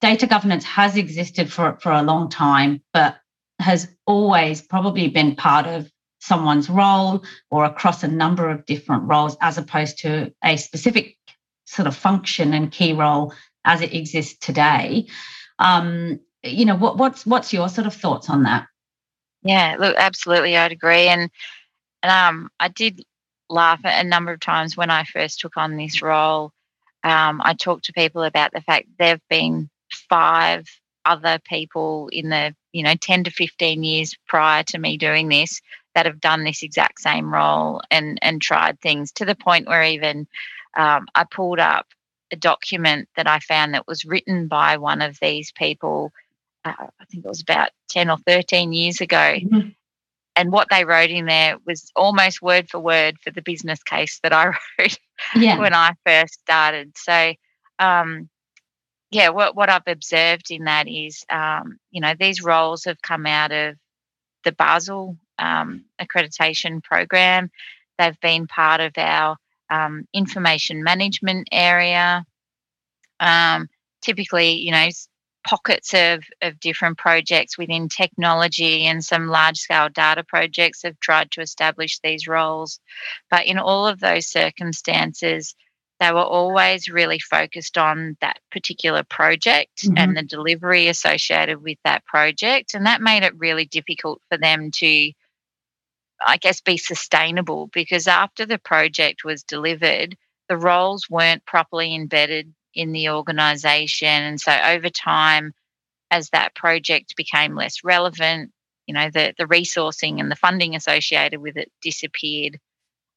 data 0.00 0.26
governance 0.26 0.64
has 0.64 0.96
existed 0.96 1.52
for, 1.52 1.78
for 1.80 1.92
a 1.92 2.02
long 2.02 2.28
time, 2.28 2.82
but 2.92 3.18
has 3.60 3.88
always 4.06 4.60
probably 4.60 5.08
been 5.08 5.36
part 5.36 5.66
of 5.66 5.88
someone's 6.20 6.70
role 6.70 7.22
or 7.50 7.64
across 7.64 8.02
a 8.02 8.08
number 8.08 8.48
of 8.48 8.64
different 8.66 9.04
roles 9.04 9.36
as 9.40 9.58
opposed 9.58 9.98
to 9.98 10.32
a 10.42 10.56
specific 10.56 11.16
sort 11.66 11.86
of 11.86 11.94
function 11.94 12.54
and 12.54 12.72
key 12.72 12.92
role 12.92 13.32
as 13.64 13.80
it 13.80 13.94
exists 13.94 14.38
today. 14.38 15.06
Um, 15.58 16.20
you 16.42 16.64
know, 16.64 16.76
what, 16.76 16.96
what's 16.96 17.24
what's 17.26 17.52
your 17.52 17.68
sort 17.68 17.86
of 17.86 17.94
thoughts 17.94 18.28
on 18.28 18.44
that? 18.44 18.66
Yeah, 19.44 19.76
look, 19.78 19.96
absolutely, 19.96 20.56
I'd 20.56 20.72
agree. 20.72 21.08
And 21.08 21.30
and 22.02 22.10
um, 22.10 22.50
I 22.58 22.68
did 22.68 23.02
laugh 23.48 23.80
a 23.84 24.04
number 24.04 24.32
of 24.32 24.40
times 24.40 24.76
when 24.76 24.90
I 24.90 25.04
first 25.04 25.40
took 25.40 25.56
on 25.56 25.76
this 25.76 26.02
role. 26.02 26.52
Um, 27.04 27.40
I 27.44 27.54
talked 27.54 27.86
to 27.86 27.92
people 27.92 28.22
about 28.22 28.52
the 28.52 28.60
fact 28.60 28.88
there 28.98 29.08
have 29.08 29.28
been 29.28 29.68
five 30.08 30.66
other 31.04 31.38
people 31.44 32.08
in 32.12 32.28
the 32.28 32.54
you 32.72 32.82
know 32.82 32.94
10 32.94 33.24
to 33.24 33.30
15 33.30 33.82
years 33.82 34.16
prior 34.28 34.62
to 34.62 34.78
me 34.78 34.96
doing 34.96 35.28
this 35.28 35.60
that 35.96 36.06
have 36.06 36.20
done 36.20 36.44
this 36.44 36.62
exact 36.62 37.00
same 37.00 37.34
role 37.34 37.82
and 37.90 38.20
and 38.22 38.40
tried 38.40 38.80
things 38.80 39.10
to 39.12 39.24
the 39.24 39.34
point 39.34 39.66
where 39.66 39.82
even 39.82 40.28
um, 40.76 41.06
I 41.14 41.24
pulled 41.24 41.58
up 41.58 41.86
a 42.32 42.36
document 42.36 43.08
that 43.16 43.26
I 43.26 43.40
found 43.40 43.74
that 43.74 43.86
was 43.86 44.04
written 44.04 44.46
by 44.46 44.78
one 44.78 45.02
of 45.02 45.18
these 45.20 45.52
people. 45.52 46.12
Uh, 46.64 46.72
I 46.78 47.04
think 47.10 47.24
it 47.24 47.28
was 47.28 47.42
about 47.42 47.70
10 47.90 48.08
or 48.08 48.16
13 48.18 48.72
years 48.72 49.00
ago. 49.00 49.16
Mm-hmm 49.16 49.68
and 50.36 50.52
what 50.52 50.68
they 50.70 50.84
wrote 50.84 51.10
in 51.10 51.26
there 51.26 51.56
was 51.66 51.90
almost 51.94 52.42
word 52.42 52.68
for 52.70 52.80
word 52.80 53.16
for 53.22 53.30
the 53.30 53.42
business 53.42 53.82
case 53.82 54.18
that 54.22 54.32
I 54.32 54.46
wrote 54.78 54.98
yeah. 55.34 55.58
when 55.58 55.74
I 55.74 55.92
first 56.06 56.40
started. 56.40 56.96
So, 56.96 57.34
um, 57.78 58.28
yeah, 59.10 59.28
what, 59.28 59.54
what 59.54 59.68
I've 59.68 59.82
observed 59.86 60.50
in 60.50 60.64
that 60.64 60.88
is, 60.88 61.24
um, 61.28 61.78
you 61.90 62.00
know, 62.00 62.14
these 62.18 62.42
roles 62.42 62.84
have 62.84 63.02
come 63.02 63.26
out 63.26 63.52
of 63.52 63.76
the 64.44 64.52
Basel 64.52 65.18
um, 65.38 65.84
accreditation 66.00 66.82
program. 66.82 67.50
They've 67.98 68.18
been 68.20 68.46
part 68.46 68.80
of 68.80 68.92
our 68.96 69.36
um, 69.68 70.06
information 70.14 70.82
management 70.82 71.48
area. 71.52 72.24
Um, 73.20 73.68
typically, 74.00 74.52
you 74.54 74.72
know, 74.72 74.88
pockets 75.44 75.94
of, 75.94 76.24
of 76.40 76.60
different 76.60 76.98
projects 76.98 77.58
within 77.58 77.88
technology 77.88 78.84
and 78.84 79.04
some 79.04 79.28
large 79.28 79.58
scale 79.58 79.88
data 79.88 80.24
projects 80.24 80.82
have 80.82 80.98
tried 81.00 81.30
to 81.32 81.40
establish 81.40 81.98
these 81.98 82.26
roles. 82.28 82.80
But 83.30 83.46
in 83.46 83.58
all 83.58 83.86
of 83.86 84.00
those 84.00 84.26
circumstances, 84.26 85.54
they 86.00 86.12
were 86.12 86.20
always 86.20 86.88
really 86.88 87.18
focused 87.18 87.78
on 87.78 88.16
that 88.20 88.40
particular 88.50 89.04
project 89.04 89.84
mm-hmm. 89.84 89.98
and 89.98 90.16
the 90.16 90.22
delivery 90.22 90.88
associated 90.88 91.62
with 91.62 91.78
that 91.84 92.04
project. 92.06 92.74
And 92.74 92.86
that 92.86 93.00
made 93.00 93.22
it 93.22 93.38
really 93.38 93.66
difficult 93.66 94.20
for 94.28 94.36
them 94.36 94.70
to, 94.72 95.12
I 96.26 96.36
guess, 96.38 96.60
be 96.60 96.76
sustainable 96.76 97.68
because 97.72 98.08
after 98.08 98.44
the 98.44 98.58
project 98.58 99.24
was 99.24 99.44
delivered, 99.44 100.16
the 100.48 100.56
roles 100.56 101.08
weren't 101.08 101.46
properly 101.46 101.94
embedded 101.94 102.52
in 102.74 102.92
the 102.92 103.10
organization. 103.10 104.08
And 104.08 104.40
so 104.40 104.52
over 104.52 104.90
time, 104.90 105.52
as 106.10 106.30
that 106.30 106.54
project 106.54 107.16
became 107.16 107.54
less 107.54 107.84
relevant, 107.84 108.52
you 108.86 108.94
know, 108.94 109.08
the, 109.10 109.34
the 109.38 109.46
resourcing 109.46 110.20
and 110.20 110.30
the 110.30 110.36
funding 110.36 110.74
associated 110.74 111.40
with 111.40 111.56
it 111.56 111.70
disappeared. 111.80 112.58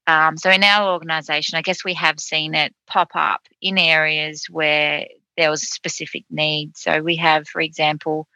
Um, 0.08 0.38
so 0.38 0.50
in 0.52 0.64
our 0.64 0.94
organization, 0.94 1.58
I 1.58 1.62
guess 1.62 1.84
we 1.84 1.94
have 1.96 2.20
seen 2.20 2.54
it 2.54 2.74
pop 2.88 3.10
up 3.16 3.42
in 3.62 3.78
areas 3.78 4.46
where 4.50 5.08
there 5.36 5.50
was 5.50 5.64
a 5.64 5.68
specific 5.68 6.24
need. 6.30 6.78
So 6.78 7.02
we 7.02 7.16
have, 7.18 7.48
for 7.48 7.60
example, 7.60 8.28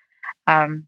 um, 0.48 0.88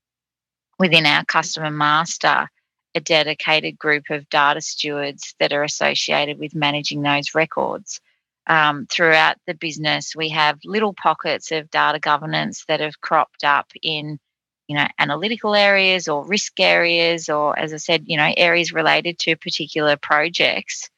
within 0.80 1.06
our 1.06 1.24
customer 1.26 1.70
master, 1.70 2.50
a 2.96 3.00
dedicated 3.00 3.78
group 3.78 4.10
of 4.10 4.28
data 4.30 4.60
stewards 4.60 5.36
that 5.40 5.54
are 5.54 5.64
associated 5.64 6.40
with 6.40 6.56
managing 6.56 7.04
those 7.04 7.36
records 7.36 8.02
um, 8.48 8.88
throughout 8.88 9.38
the 9.48 9.54
business. 9.54 10.16
We 10.16 10.30
have 10.30 10.60
little 10.66 10.94
pockets 10.94 11.52
of 11.52 11.70
data 11.72 12.00
governance 12.00 12.66
that 12.68 12.80
have 12.80 13.02
cropped 13.02 13.44
up 13.44 13.72
in, 13.82 14.20
you 14.68 14.76
know, 14.76 14.88
analytical 15.00 15.56
areas 15.56 16.08
or 16.08 16.26
risk 16.26 16.60
areas, 16.60 17.30
or 17.30 17.58
as 17.58 17.74
I 17.74 17.78
said, 17.78 18.04
you 18.08 18.18
know, 18.18 18.34
areas 18.38 18.74
related 18.74 19.20
to 19.20 19.36
particular 19.36 19.98
projects, 19.98 20.90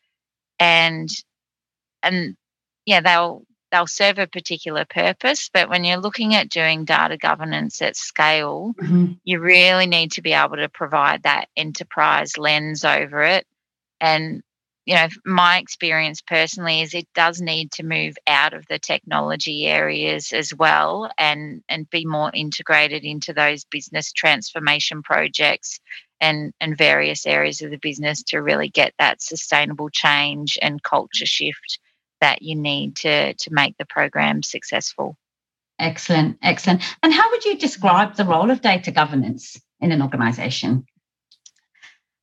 and 0.60 1.10
and 2.02 2.36
yeah, 2.86 3.02
they'll 3.02 3.44
they'll 3.72 3.88
serve 3.88 4.20
a 4.20 4.28
particular 4.28 4.86
purpose. 4.86 5.50
But 5.52 5.70
when 5.70 5.84
you're 5.84 5.98
looking 5.98 6.36
at 6.36 6.50
doing 6.50 6.86
data 6.86 7.18
governance 7.18 7.82
at 7.82 7.96
scale, 7.96 8.74
mm-hmm. 8.80 9.14
you 9.24 9.40
really 9.40 9.88
need 9.88 10.12
to 10.14 10.22
be 10.22 10.34
able 10.34 10.58
to 10.58 10.70
provide 10.70 11.24
that 11.24 11.50
enterprise 11.58 12.38
lens 12.38 12.86
over 12.86 13.24
it 13.24 13.48
and 14.00 14.44
you 14.86 14.96
know, 14.96 15.08
my 15.26 15.58
experience 15.60 16.22
personally 16.22 16.82
is 16.82 16.94
it 16.94 17.08
does 17.16 17.40
need 17.40 17.72
to 17.74 17.84
move 17.84 18.16
out 18.28 18.54
of 18.54 18.66
the 18.68 18.80
technology 18.80 19.66
areas 19.66 20.34
as 20.34 20.54
well 20.54 21.10
and 21.18 21.64
and 21.70 21.90
be 21.90 22.06
more 22.06 22.32
integrated 22.34 23.04
into 23.04 23.34
those 23.34 23.64
business 23.66 24.12
transformation 24.12 25.02
projects 25.02 25.80
and 26.20 26.54
and 26.60 26.78
various 26.78 27.26
areas 27.26 27.62
of 27.62 27.72
the 27.72 27.78
business 27.78 28.24
to 28.24 28.42
really 28.42 28.70
get 28.70 28.94
that 29.00 29.22
sustainable 29.22 29.90
change 29.90 30.58
and 30.62 30.84
culture 30.84 31.26
shift 31.26 31.80
that 32.20 32.42
you 32.42 32.56
need 32.56 32.96
to 32.98 33.34
to 33.36 33.54
make 33.54 33.78
the 33.78 33.86
program 33.86 34.44
successful. 34.44 35.16
Excellent, 35.80 36.38
excellent. 36.42 36.82
And 37.02 37.14
how 37.14 37.30
would 37.32 37.46
you 37.46 37.58
describe 37.58 38.16
the 38.16 38.26
role 38.26 38.52
of 38.52 38.62
data 38.62 38.92
governance 38.92 39.60
in 39.80 39.92
an 39.92 40.02
organization? 40.02 40.86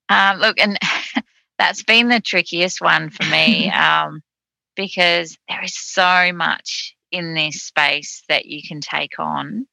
Um, 0.08 0.38
look, 0.38 0.58
and 0.58 0.78
that's 1.60 1.82
been 1.82 2.08
the 2.08 2.20
trickiest 2.20 2.80
one 2.80 3.10
for 3.10 3.24
me 3.24 3.70
um, 3.74 4.22
because 4.76 5.36
there 5.48 5.62
is 5.62 5.76
so 5.76 6.32
much 6.32 6.96
in 7.12 7.34
this 7.34 7.62
space 7.62 8.22
that 8.28 8.46
you 8.46 8.62
can 8.66 8.80
take 8.80 9.18
on. 9.18 9.66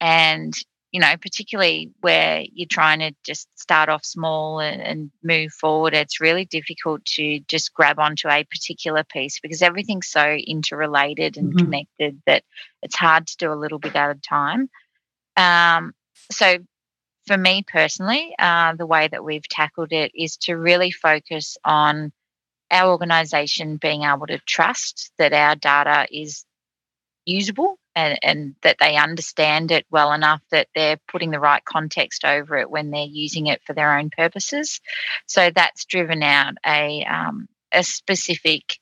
And, 0.00 0.52
you 0.92 1.00
know, 1.00 1.14
particularly 1.20 1.92
where 2.00 2.44
you're 2.52 2.68
trying 2.70 2.98
to 2.98 3.12
just 3.24 3.48
start 3.54 3.88
off 3.88 4.04
small 4.04 4.60
and, 4.60 4.82
and 4.82 5.10
move 5.22 5.52
forward, 5.52 5.94
it's 5.94 6.20
really 6.20 6.44
difficult 6.44 7.04
to 7.16 7.40
just 7.48 7.72
grab 7.72 7.98
onto 7.98 8.28
a 8.28 8.44
particular 8.44 9.04
piece 9.04 9.40
because 9.40 9.62
everything's 9.62 10.08
so 10.08 10.32
interrelated 10.32 11.38
and 11.38 11.54
mm-hmm. 11.54 11.64
connected 11.64 12.20
that 12.26 12.44
it's 12.82 12.96
hard 12.96 13.26
to 13.28 13.36
do 13.38 13.52
a 13.52 13.54
little 13.54 13.78
bit 13.78 13.96
at 13.96 14.16
a 14.16 14.20
time. 14.20 14.68
Um, 15.36 15.94
so 16.30 16.58
for 17.30 17.38
me 17.38 17.62
personally, 17.64 18.34
uh, 18.40 18.74
the 18.74 18.86
way 18.86 19.06
that 19.06 19.22
we've 19.22 19.48
tackled 19.48 19.92
it 19.92 20.10
is 20.16 20.36
to 20.36 20.56
really 20.56 20.90
focus 20.90 21.56
on 21.64 22.10
our 22.72 22.90
organization 22.90 23.76
being 23.76 24.02
able 24.02 24.26
to 24.26 24.40
trust 24.40 25.12
that 25.16 25.32
our 25.32 25.54
data 25.54 26.08
is 26.10 26.44
usable 27.24 27.78
and, 27.94 28.18
and 28.24 28.56
that 28.62 28.78
they 28.80 28.96
understand 28.96 29.70
it 29.70 29.86
well 29.92 30.12
enough 30.12 30.42
that 30.50 30.66
they're 30.74 30.98
putting 31.06 31.30
the 31.30 31.38
right 31.38 31.64
context 31.64 32.24
over 32.24 32.58
it 32.58 32.68
when 32.68 32.90
they're 32.90 33.06
using 33.08 33.46
it 33.46 33.62
for 33.64 33.74
their 33.74 33.96
own 33.96 34.10
purposes. 34.10 34.80
So 35.26 35.52
that's 35.54 35.84
driven 35.84 36.24
out 36.24 36.54
a 36.66 37.04
um, 37.04 37.46
a 37.72 37.84
specific, 37.84 38.80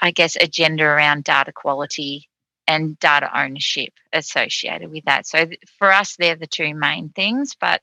I 0.00 0.12
guess, 0.12 0.36
agenda 0.36 0.84
around 0.84 1.24
data 1.24 1.50
quality 1.52 2.29
and 2.70 2.96
data 3.00 3.28
ownership 3.36 3.92
associated 4.12 4.92
with 4.92 5.04
that. 5.04 5.26
So 5.26 5.46
for 5.76 5.92
us, 5.92 6.14
they're 6.16 6.36
the 6.36 6.46
two 6.46 6.72
main 6.72 7.08
things. 7.08 7.56
But 7.60 7.80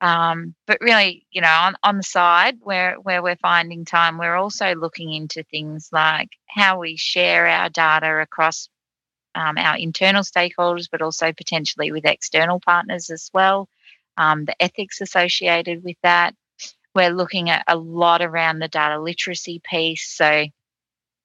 um, 0.00 0.54
but 0.64 0.78
really, 0.80 1.26
you 1.32 1.40
know, 1.40 1.48
on, 1.48 1.74
on 1.82 1.96
the 1.96 2.04
side 2.04 2.58
where 2.60 2.94
where 3.02 3.20
we're 3.20 3.34
finding 3.36 3.84
time, 3.84 4.16
we're 4.16 4.36
also 4.36 4.76
looking 4.76 5.12
into 5.12 5.42
things 5.42 5.88
like 5.92 6.28
how 6.46 6.78
we 6.78 6.96
share 6.96 7.48
our 7.48 7.68
data 7.68 8.20
across 8.20 8.68
um, 9.34 9.58
our 9.58 9.76
internal 9.76 10.22
stakeholders, 10.22 10.88
but 10.90 11.02
also 11.02 11.32
potentially 11.32 11.90
with 11.90 12.06
external 12.06 12.60
partners 12.60 13.10
as 13.10 13.30
well. 13.34 13.68
Um, 14.16 14.44
the 14.44 14.62
ethics 14.62 15.00
associated 15.00 15.82
with 15.82 15.96
that. 16.04 16.34
We're 16.94 17.10
looking 17.10 17.50
at 17.50 17.64
a 17.66 17.76
lot 17.76 18.22
around 18.22 18.60
the 18.60 18.68
data 18.68 19.00
literacy 19.00 19.60
piece. 19.68 20.08
So 20.08 20.46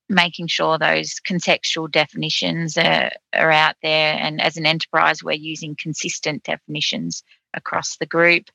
making 0.09 0.47
sure 0.47 0.77
those 0.77 1.19
contextual 1.27 1.89
definitions 1.89 2.77
are, 2.77 3.11
are 3.33 3.51
out 3.51 3.75
there. 3.81 4.17
And 4.19 4.41
as 4.41 4.57
an 4.57 4.65
enterprise, 4.65 5.23
we're 5.23 5.33
using 5.33 5.75
consistent 5.79 6.43
definitions 6.43 7.23
across 7.53 7.97
the 7.97 8.05
group. 8.05 8.49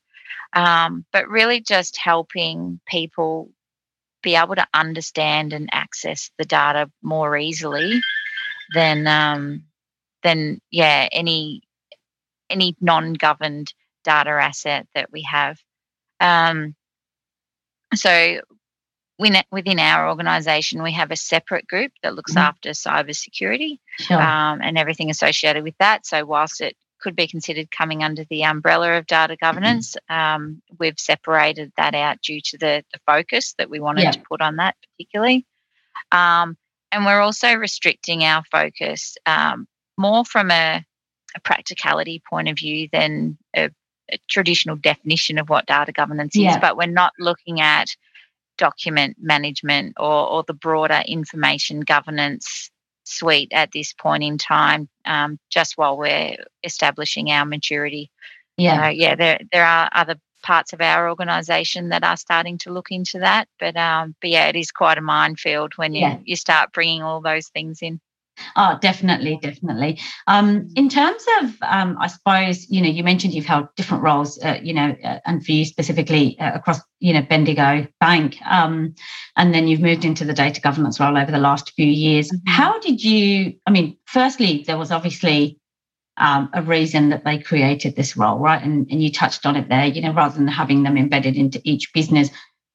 Um, 0.53 1.05
but 1.11 1.27
really 1.27 1.61
just 1.61 1.97
helping 1.97 2.79
people 2.87 3.51
be 4.21 4.35
able 4.35 4.55
to 4.55 4.67
understand 4.73 5.53
and 5.53 5.69
access 5.71 6.31
the 6.37 6.45
data 6.45 6.89
more 7.01 7.37
easily 7.37 8.01
than 8.73 9.07
um, 9.07 9.63
than 10.23 10.59
yeah 10.71 11.07
any 11.11 11.61
any 12.49 12.75
non-governed 12.81 13.73
data 14.03 14.31
asset 14.31 14.87
that 14.95 15.11
we 15.11 15.21
have. 15.21 15.59
Um, 16.19 16.75
so 17.93 18.41
within 19.19 19.79
our 19.79 20.09
organisation, 20.09 20.81
we 20.81 20.93
have 20.93 21.11
a 21.11 21.15
separate 21.15 21.67
group 21.67 21.91
that 22.01 22.15
looks 22.15 22.31
mm-hmm. 22.31 22.47
after 22.47 22.69
cybersecurity 22.69 23.79
sure. 23.99 24.21
um, 24.21 24.61
and 24.61 24.77
everything 24.77 25.09
associated 25.09 25.63
with 25.63 25.75
that. 25.79 26.05
So, 26.05 26.25
whilst 26.25 26.61
it 26.61 26.75
could 26.99 27.15
be 27.15 27.27
considered 27.27 27.71
coming 27.71 28.03
under 28.03 28.25
the 28.29 28.43
umbrella 28.43 28.97
of 28.97 29.07
data 29.07 29.33
mm-hmm. 29.33 29.45
governance, 29.45 29.95
mm-hmm. 30.09 30.35
um, 30.41 30.61
we've 30.79 30.99
separated 30.99 31.71
that 31.77 31.95
out 31.95 32.21
due 32.21 32.41
to 32.41 32.57
the, 32.57 32.83
the 32.93 32.99
focus 33.05 33.53
that 33.57 33.69
we 33.69 33.79
wanted 33.79 34.03
yeah. 34.03 34.11
to 34.11 34.21
put 34.21 34.41
on 34.41 34.57
that 34.57 34.75
particularly. 34.81 35.45
Um, 36.11 36.57
and 36.91 37.05
we're 37.05 37.19
also 37.19 37.53
restricting 37.53 38.23
our 38.23 38.43
focus 38.51 39.17
um, 39.25 39.67
more 39.97 40.25
from 40.25 40.49
a, 40.51 40.83
a, 41.35 41.39
practicality 41.41 42.21
point 42.27 42.47
of 42.47 42.57
view 42.57 42.89
than 42.91 43.37
a, 43.55 43.69
a, 44.11 44.17
traditional 44.29 44.75
definition 44.75 45.37
of 45.37 45.49
what 45.49 45.67
data 45.67 45.91
governance 45.91 46.35
yeah. 46.35 46.51
is, 46.51 46.57
but 46.57 46.77
we're 46.77 46.87
not 46.87 47.13
looking 47.19 47.61
at 47.61 47.89
document 48.59 49.17
management 49.19 49.95
or, 49.97 50.29
or 50.29 50.43
the 50.43 50.53
broader 50.53 51.01
information 51.07 51.79
governance 51.79 52.69
suite 53.05 53.51
at 53.51 53.71
this 53.71 53.93
point 53.93 54.23
in 54.23 54.37
time, 54.37 54.87
um, 55.05 55.39
just 55.49 55.77
while 55.77 55.97
we're 55.97 56.35
establishing 56.63 57.31
our 57.31 57.45
maturity. 57.45 58.11
Yeah, 58.57 58.87
uh, 58.87 58.89
yeah. 58.89 59.15
There 59.15 59.39
there 59.51 59.65
are 59.65 59.89
other 59.93 60.15
parts 60.43 60.73
of 60.73 60.81
our 60.81 61.09
organisation 61.09 61.89
that 61.89 62.03
are 62.03 62.17
starting 62.17 62.57
to 62.59 62.71
look 62.71 62.91
into 62.91 63.19
that, 63.19 63.47
but 63.59 63.75
um, 63.75 64.15
but 64.21 64.29
yeah, 64.29 64.47
it 64.47 64.55
is 64.55 64.71
quite 64.71 64.97
a 64.97 65.01
minefield 65.01 65.73
when 65.77 65.93
you 65.93 66.01
yeah. 66.01 66.17
you 66.23 66.35
start 66.35 66.73
bringing 66.73 67.01
all 67.01 67.21
those 67.21 67.47
things 67.47 67.81
in. 67.81 67.99
Oh, 68.55 68.77
definitely, 68.81 69.39
definitely. 69.41 69.99
Um, 70.27 70.69
in 70.75 70.89
terms 70.89 71.23
of, 71.41 71.55
um, 71.61 71.97
I 71.99 72.07
suppose, 72.07 72.69
you 72.69 72.81
know, 72.81 72.89
you 72.89 73.03
mentioned 73.03 73.33
you've 73.33 73.45
held 73.45 73.67
different 73.75 74.03
roles, 74.03 74.41
uh, 74.43 74.59
you 74.61 74.73
know, 74.73 74.95
uh, 75.03 75.19
and 75.25 75.45
for 75.45 75.51
you 75.51 75.65
specifically 75.65 76.39
uh, 76.39 76.53
across, 76.53 76.79
you 76.99 77.13
know, 77.13 77.21
Bendigo 77.21 77.87
Bank, 77.99 78.37
um, 78.45 78.95
and 79.35 79.53
then 79.53 79.67
you've 79.67 79.81
moved 79.81 80.05
into 80.05 80.25
the 80.25 80.33
data 80.33 80.61
governance 80.61 80.99
role 80.99 81.17
over 81.17 81.31
the 81.31 81.39
last 81.39 81.73
few 81.75 81.87
years. 81.87 82.29
Mm-hmm. 82.29 82.51
How 82.51 82.79
did 82.79 83.03
you? 83.03 83.55
I 83.65 83.71
mean, 83.71 83.97
firstly, 84.05 84.63
there 84.65 84.77
was 84.77 84.91
obviously 84.91 85.59
um, 86.17 86.49
a 86.53 86.61
reason 86.61 87.09
that 87.09 87.23
they 87.23 87.39
created 87.39 87.95
this 87.95 88.17
role, 88.17 88.39
right? 88.39 88.61
And, 88.61 88.87
and 88.91 89.01
you 89.01 89.11
touched 89.11 89.45
on 89.45 89.55
it 89.55 89.69
there. 89.69 89.85
You 89.85 90.01
know, 90.01 90.13
rather 90.13 90.37
than 90.37 90.47
having 90.47 90.83
them 90.83 90.97
embedded 90.97 91.35
into 91.35 91.61
each 91.63 91.93
business, 91.93 92.29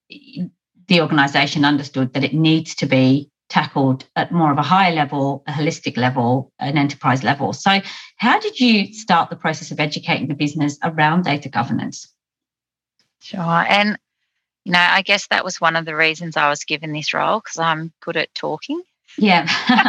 the 0.09 1.01
organisation 1.01 1.65
understood 1.65 2.13
that 2.15 2.25
it 2.25 2.35
needs 2.35 2.75
to 2.77 2.87
be 2.87 3.31
tackled 3.55 4.05
at 4.17 4.33
more 4.33 4.51
of 4.51 4.59
a 4.59 4.63
higher 4.63 4.93
level, 4.93 5.45
a 5.47 5.53
holistic 5.53 5.97
level, 5.97 6.53
an 6.59 6.77
enterprise 6.77 7.23
level. 7.23 7.53
So, 7.53 7.81
how 8.17 8.41
did 8.41 8.59
you 8.59 8.93
start 8.93 9.31
the 9.31 9.37
process 9.37 9.71
of 9.71 9.79
educating 9.79 10.27
the 10.27 10.35
business 10.35 10.77
around 10.83 11.23
data 11.23 11.49
governance? 11.49 12.13
Sure. 13.21 13.41
And, 13.41 13.97
you 14.65 14.73
know, 14.73 14.81
I 14.81 15.03
guess 15.03 15.29
that 15.29 15.45
was 15.45 15.61
one 15.61 15.77
of 15.77 15.85
the 15.85 15.95
reasons 15.95 16.37
I 16.37 16.49
was 16.49 16.65
given 16.65 16.93
this 16.93 17.15
role 17.15 17.39
because 17.39 17.61
I'm 17.61 17.93
good 18.01 18.17
at 18.17 18.35
talking. 18.35 18.83
Yeah. 19.17 19.47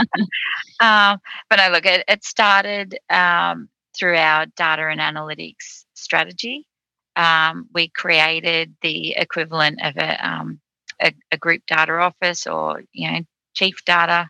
um, 0.80 1.20
but 1.50 1.56
no, 1.58 1.70
look, 1.72 1.88
it, 1.88 2.04
it 2.08 2.24
started 2.24 3.00
um, 3.10 3.68
through 3.98 4.18
our 4.18 4.46
data 4.46 4.88
and 4.88 5.02
analytics 5.02 5.86
strategy. 5.96 6.68
Um, 7.16 7.68
we 7.74 7.88
created 7.88 8.76
the 8.84 9.16
equivalent 9.18 9.80
of 9.84 9.98
a, 9.98 10.30
um, 10.30 10.60
a, 11.02 11.14
a, 11.32 11.38
group 11.38 11.62
data 11.66 11.94
office 11.94 12.46
or, 12.46 12.84
you 12.92 13.10
know, 13.10 13.20
chief 13.56 13.84
data 13.86 14.30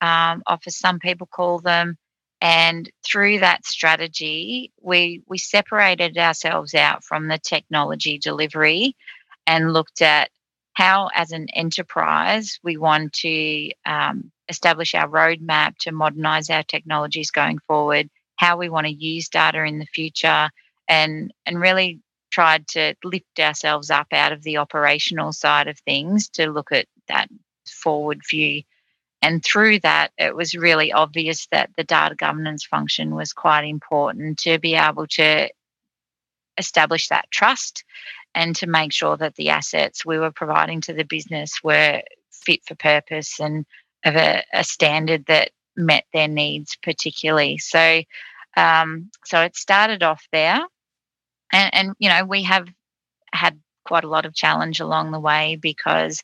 um, 0.00 0.42
office, 0.46 0.76
some 0.76 0.98
people 0.98 1.26
call 1.26 1.60
them. 1.60 1.96
And 2.40 2.90
through 3.06 3.38
that 3.38 3.64
strategy, 3.64 4.72
we 4.80 5.22
we 5.28 5.38
separated 5.38 6.18
ourselves 6.18 6.74
out 6.74 7.04
from 7.04 7.28
the 7.28 7.38
technology 7.38 8.18
delivery 8.18 8.96
and 9.46 9.72
looked 9.72 10.02
at 10.02 10.30
how, 10.74 11.08
as 11.14 11.30
an 11.30 11.46
enterprise, 11.54 12.58
we 12.64 12.76
want 12.76 13.12
to 13.12 13.70
um, 13.86 14.32
establish 14.48 14.94
our 14.94 15.08
roadmap 15.08 15.76
to 15.78 15.92
modernize 15.92 16.50
our 16.50 16.64
technologies 16.64 17.30
going 17.30 17.58
forward, 17.68 18.08
how 18.36 18.56
we 18.56 18.68
want 18.68 18.86
to 18.86 18.92
use 18.92 19.28
data 19.28 19.62
in 19.62 19.78
the 19.78 19.86
future, 19.86 20.50
and 20.88 21.32
and 21.46 21.60
really 21.60 22.00
tried 22.32 22.66
to 22.66 22.94
lift 23.04 23.38
ourselves 23.38 23.90
up 23.90 24.08
out 24.12 24.32
of 24.32 24.42
the 24.42 24.56
operational 24.56 25.32
side 25.32 25.68
of 25.68 25.78
things 25.80 26.28
to 26.30 26.50
look 26.50 26.72
at 26.72 26.86
that 27.06 27.28
forward 27.72 28.20
view. 28.28 28.62
And 29.20 29.44
through 29.44 29.80
that, 29.80 30.10
it 30.18 30.34
was 30.34 30.54
really 30.54 30.92
obvious 30.92 31.46
that 31.52 31.70
the 31.76 31.84
data 31.84 32.14
governance 32.14 32.64
function 32.64 33.14
was 33.14 33.32
quite 33.32 33.64
important 33.64 34.38
to 34.40 34.58
be 34.58 34.74
able 34.74 35.06
to 35.08 35.48
establish 36.58 37.08
that 37.08 37.30
trust 37.30 37.84
and 38.34 38.56
to 38.56 38.66
make 38.66 38.92
sure 38.92 39.16
that 39.16 39.36
the 39.36 39.50
assets 39.50 40.04
we 40.04 40.18
were 40.18 40.32
providing 40.32 40.80
to 40.82 40.92
the 40.92 41.04
business 41.04 41.62
were 41.62 42.02
fit 42.30 42.60
for 42.66 42.74
purpose 42.74 43.38
and 43.38 43.64
of 44.04 44.16
a, 44.16 44.42
a 44.52 44.64
standard 44.64 45.26
that 45.26 45.50
met 45.76 46.04
their 46.12 46.28
needs 46.28 46.76
particularly. 46.82 47.58
So, 47.58 48.02
um, 48.56 49.10
so 49.24 49.40
it 49.40 49.56
started 49.56 50.02
off 50.02 50.26
there, 50.32 50.60
and, 51.52 51.74
and 51.74 51.92
you 51.98 52.08
know 52.08 52.24
we 52.24 52.42
have 52.42 52.68
had 53.32 53.58
quite 53.84 54.04
a 54.04 54.08
lot 54.08 54.26
of 54.26 54.34
challenge 54.34 54.80
along 54.80 55.10
the 55.10 55.20
way 55.20 55.56
because 55.60 56.22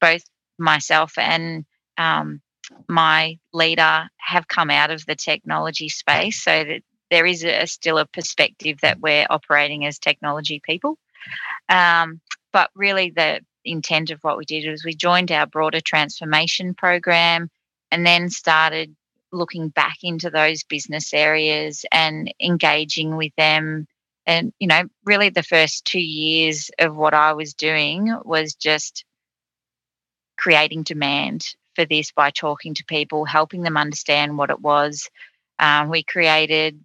both 0.00 0.22
myself 0.60 1.16
and 1.18 1.64
um, 1.98 2.40
my 2.88 3.38
leader 3.52 4.08
have 4.18 4.48
come 4.48 4.70
out 4.70 4.90
of 4.90 5.04
the 5.06 5.16
technology 5.16 5.88
space, 5.88 6.42
so 6.42 6.64
that 6.64 6.82
there 7.10 7.26
is 7.26 7.44
a, 7.44 7.66
still 7.66 7.98
a 7.98 8.06
perspective 8.06 8.78
that 8.82 9.00
we're 9.00 9.26
operating 9.28 9.84
as 9.84 9.98
technology 9.98 10.60
people. 10.64 10.96
Um, 11.68 12.20
but 12.52 12.70
really, 12.74 13.10
the 13.10 13.40
intent 13.64 14.10
of 14.10 14.20
what 14.22 14.38
we 14.38 14.44
did 14.44 14.68
was 14.68 14.84
we 14.84 14.94
joined 14.94 15.30
our 15.32 15.46
broader 15.46 15.80
transformation 15.80 16.74
program 16.74 17.50
and 17.90 18.06
then 18.06 18.30
started 18.30 18.94
looking 19.32 19.68
back 19.68 19.98
into 20.02 20.30
those 20.30 20.64
business 20.64 21.12
areas 21.12 21.84
and 21.92 22.32
engaging 22.40 23.16
with 23.16 23.32
them 23.36 23.86
and 24.26 24.52
you 24.58 24.66
know 24.66 24.82
really 25.04 25.28
the 25.28 25.42
first 25.42 25.84
2 25.84 26.00
years 26.00 26.70
of 26.78 26.96
what 26.96 27.14
I 27.14 27.32
was 27.32 27.54
doing 27.54 28.16
was 28.24 28.54
just 28.54 29.04
creating 30.40 30.82
demand 30.82 31.54
for 31.74 31.84
this 31.84 32.12
by 32.12 32.30
talking 32.30 32.72
to 32.74 32.84
people, 32.86 33.26
helping 33.26 33.62
them 33.62 33.76
understand 33.76 34.38
what 34.38 34.48
it 34.48 34.60
was. 34.60 35.10
Um, 35.58 35.90
we 35.90 36.02
created 36.02 36.82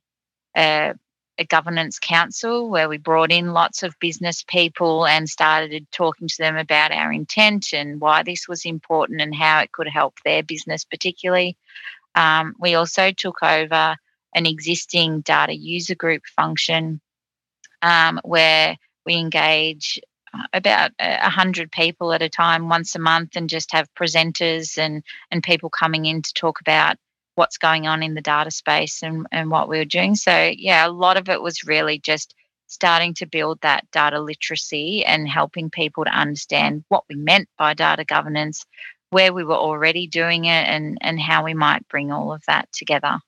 a, 0.57 0.93
a, 1.37 1.45
governance 1.45 1.97
council 1.97 2.69
where 2.69 2.89
we 2.89 2.97
brought 2.97 3.31
in 3.31 3.53
lots 3.53 3.81
of 3.81 3.95
business 4.01 4.43
people 4.45 5.05
and 5.05 5.29
started 5.29 5.87
talking 5.91 6.27
to 6.27 6.37
them 6.37 6.57
about 6.57 6.91
our 6.91 7.13
intent 7.13 7.67
and 7.71 8.01
why 8.01 8.23
this 8.23 8.45
was 8.45 8.65
important 8.65 9.21
and 9.21 9.33
how 9.33 9.61
it 9.61 9.71
could 9.71 9.87
help 9.87 10.15
their 10.25 10.43
business, 10.43 10.83
particularly. 10.83 11.55
Um, 12.13 12.55
we 12.59 12.75
also 12.75 13.11
took 13.11 13.41
over 13.41 13.95
an 14.35 14.45
existing 14.45 15.21
data 15.21 15.55
user 15.55 15.95
group 15.95 16.23
function 16.35 16.99
um, 17.81 18.19
where 18.25 18.77
we 19.05 19.15
engage 19.15 20.01
about 20.53 20.91
a 20.99 21.29
hundred 21.29 21.71
people 21.71 22.13
at 22.13 22.21
a 22.21 22.29
time 22.29 22.69
once 22.69 22.95
a 22.95 22.99
month 22.99 23.35
and 23.35 23.49
just 23.49 23.71
have 23.71 23.93
presenters 23.95 24.77
and 24.77 25.03
and 25.31 25.43
people 25.43 25.69
coming 25.69 26.05
in 26.05 26.21
to 26.21 26.33
talk 26.33 26.61
about 26.61 26.97
what's 27.35 27.57
going 27.57 27.87
on 27.87 28.01
in 28.01 28.13
the 28.13 28.21
data 28.21 28.51
space 28.51 29.03
and, 29.03 29.27
and 29.31 29.51
what 29.51 29.67
we 29.67 29.77
were 29.77 29.85
doing. 29.85 30.15
So 30.15 30.51
yeah, 30.57 30.87
a 30.87 30.89
lot 30.89 31.17
of 31.17 31.29
it 31.29 31.41
was 31.41 31.65
really 31.65 31.99
just 31.99 32.33
starting 32.67 33.13
to 33.15 33.25
build 33.25 33.59
that 33.61 33.89
data 33.91 34.19
literacy 34.19 35.05
and 35.05 35.27
helping 35.27 35.69
people 35.69 36.05
to 36.05 36.11
understand 36.11 36.83
what 36.87 37.03
we 37.09 37.15
meant 37.15 37.47
by 37.57 37.73
data 37.73 38.05
governance, 38.05 38.65
where 39.09 39.33
we 39.33 39.43
were 39.43 39.55
already 39.55 40.07
doing 40.07 40.45
it 40.45 40.65
and 40.67 40.97
and 41.01 41.19
how 41.19 41.43
we 41.43 41.53
might 41.53 41.87
bring 41.87 42.11
all 42.11 42.33
of 42.33 42.43
that 42.47 42.71
together. 42.71 43.19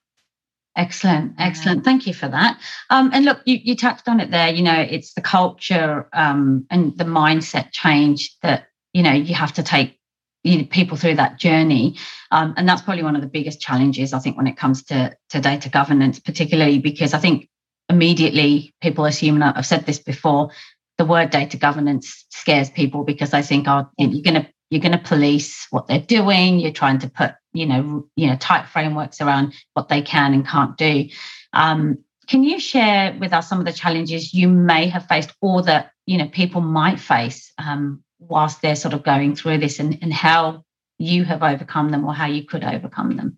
Excellent, 0.78 1.34
excellent. 1.40 1.84
Thank 1.84 2.06
you 2.06 2.14
for 2.14 2.28
that. 2.28 2.60
Um, 2.92 3.10
and 3.12 3.26
look, 3.26 3.40
you, 3.46 3.58
you 3.64 3.76
touched 3.76 4.08
on 4.08 4.20
it 4.20 4.30
there. 4.30 4.50
You 4.50 4.62
know, 4.62 4.80
it's 4.80 5.16
the 5.16 5.22
culture 5.22 6.08
um, 6.14 6.68
and 6.70 6.96
the 6.96 7.04
mindset 7.04 7.72
change 7.72 8.38
that 8.44 8.68
you 8.94 9.02
know 9.02 9.12
you 9.12 9.34
have 9.34 9.54
to 9.54 9.64
take 9.64 10.00
you 10.44 10.60
know, 10.60 10.66
people 10.66 10.96
through 10.96 11.16
that 11.16 11.40
journey, 11.40 11.98
um, 12.30 12.54
and 12.58 12.70
that's 12.70 12.84
probably 12.84 13.02
one 13.02 13.16
of 13.16 13.24
the 13.24 13.28
biggest 13.28 13.60
challenges 13.60 14.14
I 14.14 14.20
think 14.20 14.38
when 14.38 14.46
it 14.46 14.56
comes 14.56 14.84
to 14.84 15.18
to 15.30 15.42
data 15.42 15.68
governance, 15.68 16.20
particularly 16.20 16.78
because 16.78 17.16
I 17.16 17.18
think 17.18 17.50
immediately 17.90 18.76
people 18.80 19.06
assume, 19.06 19.42
and 19.42 19.46
I've 19.46 19.66
said 19.66 19.88
this 19.88 19.98
before, 19.98 20.52
the 21.00 21.06
word 21.06 21.32
data 21.32 21.58
governance 21.58 22.26
scares 22.30 22.70
people 22.70 23.04
because 23.04 23.32
they 23.32 23.42
think, 23.42 23.68
oh, 23.68 23.90
you're 23.98 24.22
going 24.22 24.44
to 24.44 24.48
you're 24.70 24.82
going 24.82 24.92
to 24.92 25.00
police 25.00 25.66
what 25.72 25.88
they're 25.88 26.00
doing. 26.00 26.60
You're 26.60 26.72
trying 26.72 27.00
to 27.00 27.10
put 27.10 27.34
you 27.58 27.66
know 27.66 28.08
you 28.16 28.28
know 28.28 28.36
tight 28.38 28.68
frameworks 28.68 29.20
around 29.20 29.54
what 29.74 29.90
they 29.90 30.02
can 30.02 30.34
and 30.34 30.48
can't 30.48 30.78
do. 30.78 31.10
Um, 31.54 31.98
can 32.28 32.44
you 32.44 32.60
share 32.60 33.16
with 33.20 33.34
us 33.34 33.50
some 33.50 33.60
of 33.60 33.66
the 33.66 33.74
challenges 33.74 34.34
you 34.34 34.48
may 34.48 34.88
have 34.88 35.08
faced 35.08 35.34
or 35.42 35.64
that 35.64 35.92
you 36.06 36.18
know 36.18 36.28
people 36.28 36.62
might 36.62 37.00
face 37.00 37.52
um, 37.58 38.04
whilst 38.20 38.62
they're 38.62 38.76
sort 38.76 38.94
of 38.94 39.04
going 39.04 39.36
through 39.36 39.58
this 39.58 39.80
and, 39.80 39.98
and 40.02 40.14
how 40.14 40.64
you 41.00 41.24
have 41.24 41.44
overcome 41.44 41.90
them 41.90 42.06
or 42.06 42.14
how 42.14 42.28
you 42.28 42.44
could 42.44 42.64
overcome 42.64 43.18
them? 43.18 43.38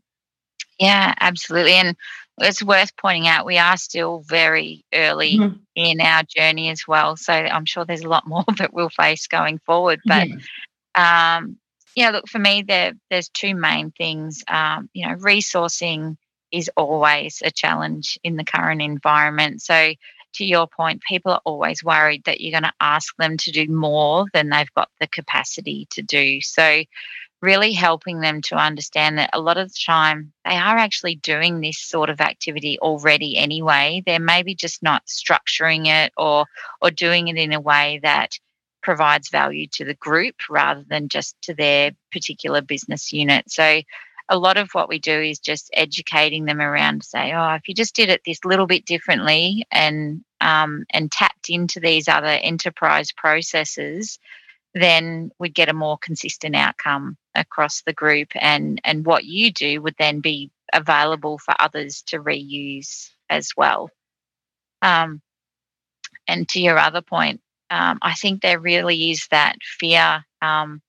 Yeah 0.80 1.14
absolutely. 1.20 1.74
And 1.74 1.96
it's 2.42 2.64
worth 2.64 2.96
pointing 2.96 3.28
out 3.28 3.46
we 3.46 3.58
are 3.58 3.76
still 3.76 4.24
very 4.26 4.86
early 4.94 5.38
mm-hmm. 5.38 5.58
in 5.76 6.02
our 6.02 6.24
journey 6.24 6.70
as 6.70 6.88
well. 6.88 7.16
So 7.16 7.34
i'm 7.34 7.66
sure 7.66 7.86
there's 7.86 8.04
a 8.04 8.10
lot 8.10 8.28
more 8.28 8.46
that 8.58 8.74
we'll 8.74 8.90
face 8.90 9.28
going 9.28 9.60
forward. 9.60 10.00
But 10.06 10.28
yeah. 10.28 11.38
um, 11.38 11.58
yeah, 11.96 12.12
look, 12.12 12.28
for 12.28 12.40
me, 12.40 12.64
there 12.68 12.94
there's 13.10 13.30
two 13.30 13.56
main 13.56 13.92
things. 13.92 14.44
Um, 14.48 14.90
you 14.94 15.08
know, 15.08 15.16
resourcing 15.16 16.18
is 16.52 16.70
always 16.76 17.42
a 17.44 17.52
challenge 17.52 18.18
in 18.24 18.36
the 18.36 18.44
current 18.44 18.82
environment. 18.82 19.62
So, 19.62 19.94
to 20.34 20.46
your 20.46 20.68
point, 20.68 21.02
people 21.08 21.32
are 21.32 21.42
always 21.44 21.84
worried 21.84 22.24
that 22.26 22.40
you're 22.40 22.52
going 22.52 22.64
to 22.64 22.74
ask 22.80 23.16
them 23.18 23.38
to 23.38 23.52
do 23.52 23.68
more 23.68 24.26
than 24.34 24.50
they've 24.50 24.74
got 24.76 24.90
the 25.00 25.08
capacity 25.08 25.88
to 25.92 26.02
do. 26.02 26.42
So, 26.42 26.84
really 27.42 27.74
helping 27.74 28.20
them 28.20 28.42
to 28.42 28.56
understand 28.56 29.18
that 29.18 29.30
a 29.34 29.40
lot 29.40 29.58
of 29.58 29.70
the 29.70 29.80
time 29.86 30.34
they 30.46 30.56
are 30.56 30.78
actually 30.78 31.16
doing 31.16 31.62
this 31.62 31.80
sort 31.80 32.10
of 32.10 32.22
activity 32.22 32.78
already 32.80 33.38
anyway. 33.38 34.04
They're 34.06 34.20
maybe 34.20 34.56
just 34.56 34.84
not 34.84 35.06
structuring 35.06 35.88
it 35.88 36.12
or 36.18 36.46
or 36.82 36.92
doing 36.92 37.30
it 37.30 37.38
in 37.38 37.54
a 37.54 37.62
way 37.62 38.00
that 38.04 38.38
provides 38.82 39.30
value 39.30 39.68
to 39.68 39.86
the 39.86 39.94
group 39.96 40.36
rather 40.50 40.84
than 40.88 41.10
just 41.10 41.36
to 41.44 41.54
their 41.54 41.92
particular 42.12 42.62
business 42.62 43.12
unit. 43.12 43.50
So 43.50 43.82
a 44.30 44.38
lot 44.38 44.58
of 44.58 44.70
what 44.74 44.88
we 44.88 45.00
do 45.00 45.20
is 45.20 45.40
just 45.40 45.72
educating 45.74 46.46
them 46.46 46.62
around 46.62 47.04
say, 47.04 47.34
oh, 47.34 47.54
if 47.56 47.68
you 47.68 47.74
just 47.74 47.96
did 47.96 48.10
it 48.10 48.22
this 48.26 48.46
little 48.46 48.68
bit 48.68 48.86
differently 48.86 49.66
and 49.72 50.24
um, 50.40 50.86
and 50.92 51.12
tapped 51.12 51.50
into 51.50 51.80
these 51.80 52.08
other 52.08 52.28
enterprise 52.28 53.12
processes, 53.12 54.20
then 54.74 55.32
we'd 55.40 55.56
get 55.56 55.70
a 55.70 55.74
more 55.74 55.98
consistent 55.98 56.56
outcome 56.56 57.18
across 57.36 57.82
the 57.82 57.94
group 57.94 58.30
and 58.36 58.80
and 58.84 59.06
what 59.06 59.26
you 59.26 59.52
do 59.52 59.82
would 59.82 59.96
then 59.98 60.20
be 60.20 60.52
available 60.72 61.40
for 61.40 61.56
others 61.60 62.04
to 62.04 62.20
reuse 62.20 63.10
as 63.30 63.52
well. 63.58 63.90
Um, 64.82 65.22
and 66.28 66.48
to 66.50 66.62
your 66.62 66.78
other 66.78 67.02
point, 67.02 67.42
um, 67.70 68.00
I 68.02 68.14
think 68.14 68.42
there 68.42 68.60
really 68.60 69.12
is 69.12 69.28
that 69.32 69.56
fear, 69.62 70.26
um, 70.42 70.82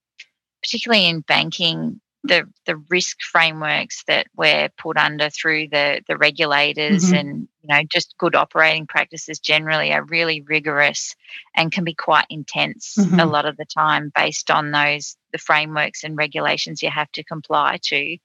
particularly 0.62 1.06
in 1.08 1.20
banking, 1.20 2.00
the 2.22 2.46
the 2.66 2.76
risk 2.88 3.22
frameworks 3.22 4.04
that 4.06 4.26
we're 4.36 4.68
put 4.76 4.96
under 4.96 5.30
through 5.30 5.68
the 5.68 6.02
the 6.06 6.16
regulators 6.18 7.06
mm-hmm. 7.06 7.14
and 7.14 7.48
you 7.62 7.68
know 7.68 7.82
just 7.90 8.14
good 8.18 8.34
operating 8.34 8.86
practices 8.86 9.38
generally 9.38 9.90
are 9.92 10.04
really 10.04 10.42
rigorous 10.42 11.16
and 11.56 11.72
can 11.72 11.82
be 11.82 11.94
quite 11.94 12.26
intense 12.28 12.96
mm-hmm. 12.98 13.18
a 13.18 13.24
lot 13.24 13.46
of 13.46 13.56
the 13.56 13.64
time 13.64 14.12
based 14.14 14.50
on 14.50 14.70
those 14.70 15.16
the 15.32 15.38
frameworks 15.38 16.04
and 16.04 16.16
regulations 16.16 16.82
you 16.82 16.90
have 16.90 17.10
to 17.12 17.24
comply 17.24 17.78
to. 17.82 18.16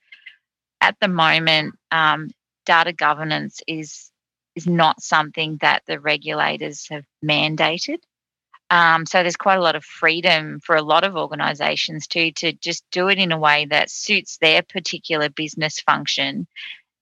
At 0.81 0.97
the 0.99 1.07
moment, 1.07 1.75
um, 1.91 2.29
data 2.65 2.91
governance 2.91 3.61
is 3.67 4.11
is 4.55 4.67
not 4.67 5.01
something 5.01 5.57
that 5.61 5.83
the 5.85 5.99
regulators 5.99 6.87
have 6.89 7.05
mandated. 7.23 7.97
Um, 8.71 9.05
so 9.05 9.21
there's 9.21 9.35
quite 9.35 9.59
a 9.59 9.61
lot 9.61 9.75
of 9.75 9.85
freedom 9.85 10.59
for 10.59 10.75
a 10.75 10.81
lot 10.81 11.03
of 11.03 11.15
organisations 11.15 12.07
too 12.07 12.31
to 12.31 12.53
just 12.53 12.83
do 12.91 13.09
it 13.09 13.19
in 13.19 13.31
a 13.31 13.37
way 13.37 13.65
that 13.65 13.91
suits 13.91 14.37
their 14.37 14.63
particular 14.63 15.29
business 15.29 15.79
function, 15.79 16.47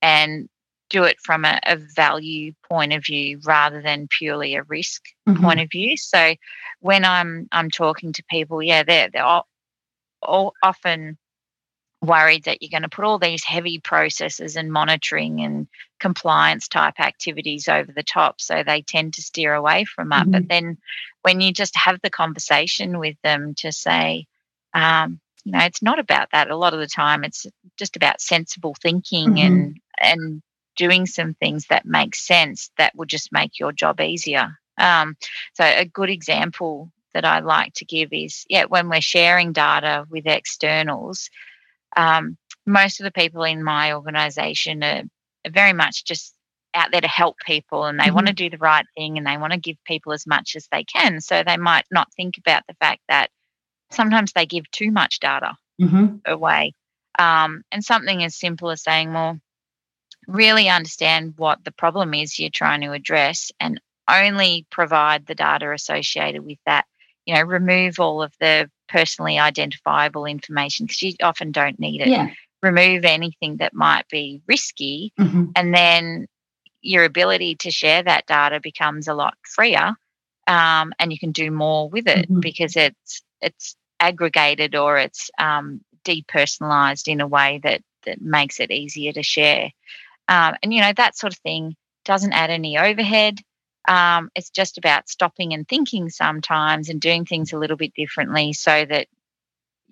and 0.01 0.49
do 0.89 1.03
it 1.03 1.17
from 1.21 1.45
a, 1.45 1.59
a 1.65 1.77
value 1.95 2.53
point 2.69 2.93
of 2.93 3.03
view 3.03 3.39
rather 3.45 3.81
than 3.81 4.07
purely 4.07 4.55
a 4.55 4.63
risk 4.63 5.01
mm-hmm. 5.27 5.41
point 5.43 5.59
of 5.59 5.71
view. 5.71 5.97
So 5.97 6.35
when 6.81 7.05
I'm 7.05 7.47
I'm 7.51 7.71
talking 7.71 8.13
to 8.13 8.23
people, 8.29 8.61
yeah, 8.61 8.83
they're 8.83 9.09
they're 9.11 9.23
all, 9.23 9.47
all 10.21 10.53
often 10.61 11.17
worried 12.03 12.43
that 12.43 12.61
you're 12.61 12.69
going 12.69 12.83
to 12.83 12.89
put 12.89 13.05
all 13.05 13.17
these 13.17 13.43
heavy 13.43 13.79
processes 13.79 14.55
and 14.55 14.71
monitoring 14.71 15.41
and 15.41 15.67
compliance 15.99 16.67
type 16.67 16.99
activities 16.99 17.67
over 17.67 17.91
the 17.91 18.03
top. 18.03 18.41
So 18.41 18.63
they 18.63 18.81
tend 18.81 19.13
to 19.13 19.21
steer 19.21 19.53
away 19.53 19.85
from 19.85 20.09
that. 20.09 20.23
Mm-hmm. 20.23 20.31
But 20.31 20.49
then 20.49 20.77
when 21.21 21.41
you 21.41 21.53
just 21.53 21.75
have 21.77 21.99
the 22.03 22.09
conversation 22.09 22.99
with 22.99 23.15
them 23.23 23.55
to 23.55 23.71
say, 23.71 24.27
um, 24.73 25.19
you 25.45 25.53
know, 25.53 25.59
it's 25.59 25.81
not 25.81 25.99
about 25.99 26.29
that. 26.31 26.49
A 26.49 26.57
lot 26.57 26.73
of 26.73 26.79
the 26.79 26.87
time, 26.87 27.23
it's 27.23 27.45
just 27.77 27.95
about 27.95 28.21
sensible 28.21 28.75
thinking 28.81 29.29
mm-hmm. 29.29 29.45
and 29.45 29.77
and 30.01 30.41
doing 30.75 31.05
some 31.05 31.33
things 31.35 31.67
that 31.67 31.85
make 31.85 32.15
sense 32.15 32.71
that 32.77 32.95
will 32.95 33.05
just 33.05 33.31
make 33.31 33.59
your 33.59 33.71
job 33.71 34.01
easier. 34.01 34.57
Um, 34.77 35.15
so 35.53 35.63
a 35.63 35.85
good 35.85 36.09
example 36.09 36.91
that 37.13 37.25
I 37.25 37.39
like 37.39 37.73
to 37.75 37.85
give 37.85 38.11
is, 38.11 38.45
yeah, 38.49 38.65
when 38.65 38.89
we're 38.89 39.01
sharing 39.01 39.53
data 39.53 40.05
with 40.09 40.25
externals, 40.25 41.29
um, 41.95 42.37
most 42.65 42.99
of 42.99 43.03
the 43.03 43.11
people 43.11 43.43
in 43.43 43.63
my 43.63 43.93
organization 43.93 44.83
are, 44.83 45.03
are, 45.45 45.51
very 45.51 45.73
much 45.73 46.05
just 46.05 46.33
out 46.73 46.91
there 46.91 47.01
to 47.01 47.07
help 47.07 47.37
people 47.45 47.85
and 47.85 47.99
they 47.99 48.05
mm-hmm. 48.05 48.15
want 48.15 48.27
to 48.27 48.33
do 48.33 48.49
the 48.49 48.57
right 48.57 48.85
thing 48.97 49.17
and 49.17 49.27
they 49.27 49.37
want 49.37 49.53
to 49.53 49.59
give 49.59 49.77
people 49.85 50.11
as 50.11 50.25
much 50.25 50.55
as 50.55 50.67
they 50.71 50.83
can. 50.83 51.21
So 51.21 51.43
they 51.43 51.57
might 51.57 51.85
not 51.91 52.11
think 52.13 52.37
about 52.37 52.63
the 52.67 52.73
fact 52.75 53.01
that 53.09 53.29
sometimes 53.91 54.33
they 54.33 54.45
give 54.45 54.69
too 54.71 54.91
much 54.91 55.19
data 55.19 55.55
mm-hmm. 55.79 56.17
away. 56.25 56.73
Um, 57.19 57.63
and 57.71 57.83
something 57.83 58.23
as 58.23 58.35
simple 58.35 58.71
as 58.71 58.81
saying, 58.81 59.13
well, 59.13 59.39
really 60.27 60.69
understand 60.69 61.33
what 61.37 61.63
the 61.63 61.71
problem 61.71 62.13
is 62.13 62.39
you're 62.39 62.49
trying 62.49 62.81
to 62.81 62.91
address 62.91 63.51
and 63.59 63.79
only 64.09 64.65
provide 64.69 65.25
the 65.25 65.35
data 65.35 65.71
associated 65.71 66.43
with 66.45 66.57
that. 66.65 66.85
You 67.25 67.35
know, 67.35 67.41
remove 67.41 67.99
all 67.99 68.21
of 68.21 68.33
the 68.39 68.69
personally 68.89 69.39
identifiable 69.39 70.25
information 70.25 70.85
because 70.85 71.01
you 71.01 71.13
often 71.21 71.51
don't 71.51 71.79
need 71.79 72.01
it. 72.01 72.07
Yeah. 72.07 72.29
Remove 72.61 73.03
anything 73.05 73.57
that 73.57 73.73
might 73.73 74.07
be 74.09 74.41
risky, 74.47 75.11
mm-hmm. 75.19 75.45
and 75.55 75.73
then 75.73 76.27
your 76.81 77.03
ability 77.03 77.55
to 77.55 77.71
share 77.71 78.03
that 78.03 78.25
data 78.25 78.59
becomes 78.61 79.07
a 79.07 79.13
lot 79.13 79.35
freer, 79.43 79.95
um, 80.47 80.93
and 80.99 81.11
you 81.11 81.19
can 81.19 81.31
do 81.31 81.51
more 81.51 81.89
with 81.89 82.07
it 82.07 82.29
mm-hmm. 82.29 82.39
because 82.39 82.75
it's 82.77 83.21
it's 83.41 83.75
aggregated 83.99 84.75
or 84.75 84.97
it's 84.97 85.29
um, 85.37 85.81
depersonalized 86.05 87.07
in 87.07 87.21
a 87.21 87.27
way 87.27 87.59
that 87.63 87.81
that 88.05 88.21
makes 88.21 88.59
it 88.59 88.71
easier 88.71 89.13
to 89.13 89.23
share. 89.23 89.71
Um, 90.27 90.55
and 90.61 90.73
you 90.73 90.81
know 90.81 90.93
that 90.95 91.17
sort 91.17 91.33
of 91.33 91.39
thing 91.39 91.75
doesn't 92.05 92.33
add 92.33 92.49
any 92.49 92.77
overhead. 92.77 93.39
Um, 93.87 94.29
it's 94.35 94.49
just 94.49 94.77
about 94.77 95.09
stopping 95.09 95.53
and 95.53 95.67
thinking 95.67 96.09
sometimes 96.09 96.89
and 96.89 97.01
doing 97.01 97.25
things 97.25 97.51
a 97.51 97.57
little 97.57 97.77
bit 97.77 97.93
differently 97.93 98.53
so 98.53 98.85
that 98.85 99.07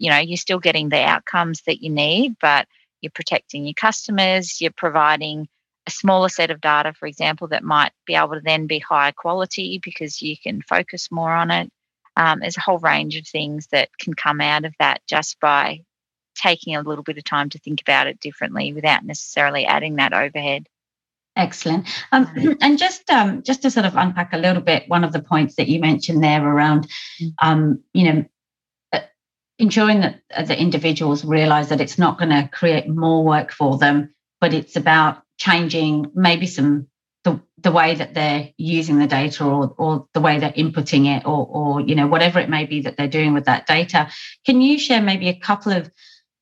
you 0.01 0.09
know, 0.09 0.17
you're 0.17 0.37
still 0.37 0.59
getting 0.59 0.89
the 0.89 1.01
outcomes 1.01 1.61
that 1.67 1.83
you 1.83 1.89
need, 1.91 2.35
but 2.41 2.67
you're 3.01 3.11
protecting 3.11 3.65
your 3.65 3.75
customers, 3.75 4.59
you're 4.59 4.71
providing 4.71 5.47
a 5.87 5.91
smaller 5.91 6.29
set 6.29 6.49
of 6.51 6.59
data, 6.59 6.93
for 6.93 7.07
example, 7.07 7.47
that 7.49 7.63
might 7.63 7.91
be 8.05 8.15
able 8.15 8.33
to 8.33 8.41
then 8.41 8.65
be 8.65 8.79
higher 8.79 9.11
quality 9.11 9.79
because 9.83 10.21
you 10.21 10.35
can 10.37 10.61
focus 10.63 11.11
more 11.11 11.31
on 11.31 11.51
it. 11.51 11.71
Um, 12.15 12.39
there's 12.39 12.57
a 12.57 12.61
whole 12.61 12.79
range 12.79 13.15
of 13.15 13.27
things 13.27 13.67
that 13.71 13.89
can 13.99 14.15
come 14.15 14.41
out 14.41 14.65
of 14.65 14.73
that 14.79 15.01
just 15.07 15.39
by 15.39 15.81
taking 16.35 16.75
a 16.75 16.81
little 16.81 17.03
bit 17.03 17.17
of 17.17 17.23
time 17.23 17.49
to 17.49 17.59
think 17.59 17.81
about 17.81 18.07
it 18.07 18.19
differently 18.19 18.73
without 18.73 19.03
necessarily 19.05 19.65
adding 19.65 19.95
that 19.95 20.13
overhead. 20.13 20.67
Excellent. 21.35 21.87
Um, 22.11 22.57
and 22.61 22.77
just 22.77 23.09
um, 23.09 23.43
just 23.43 23.61
to 23.61 23.71
sort 23.71 23.85
of 23.85 23.95
unpack 23.95 24.33
a 24.33 24.37
little 24.37 24.61
bit, 24.61 24.89
one 24.89 25.03
of 25.03 25.13
the 25.13 25.21
points 25.21 25.55
that 25.55 25.67
you 25.67 25.79
mentioned 25.79 26.23
there 26.23 26.45
around, 26.45 26.87
mm. 27.21 27.33
um, 27.41 27.83
you 27.93 28.11
know, 28.11 28.25
uh, 28.91 28.99
ensuring 29.57 30.01
that 30.01 30.21
uh, 30.35 30.43
the 30.43 30.59
individuals 30.59 31.23
realize 31.23 31.69
that 31.69 31.81
it's 31.81 31.97
not 31.97 32.17
going 32.17 32.29
to 32.29 32.49
create 32.51 32.87
more 32.87 33.23
work 33.23 33.51
for 33.51 33.77
them, 33.77 34.13
but 34.39 34.53
it's 34.53 34.75
about 34.75 35.23
changing 35.37 36.11
maybe 36.13 36.47
some 36.47 36.87
the, 37.23 37.39
the 37.59 37.71
way 37.71 37.93
that 37.93 38.13
they're 38.15 38.49
using 38.57 38.97
the 38.97 39.07
data 39.07 39.43
or, 39.45 39.75
or 39.77 40.07
the 40.13 40.21
way 40.21 40.39
they're 40.39 40.51
inputting 40.51 41.05
it 41.05 41.25
or, 41.25 41.47
or 41.47 41.81
you 41.81 41.93
know 41.93 42.07
whatever 42.07 42.39
it 42.39 42.49
may 42.49 42.65
be 42.65 42.81
that 42.81 42.97
they're 42.97 43.07
doing 43.07 43.33
with 43.33 43.45
that 43.45 43.67
data 43.67 44.09
can 44.43 44.59
you 44.59 44.79
share 44.79 45.01
maybe 45.01 45.29
a 45.29 45.39
couple 45.39 45.71
of 45.71 45.91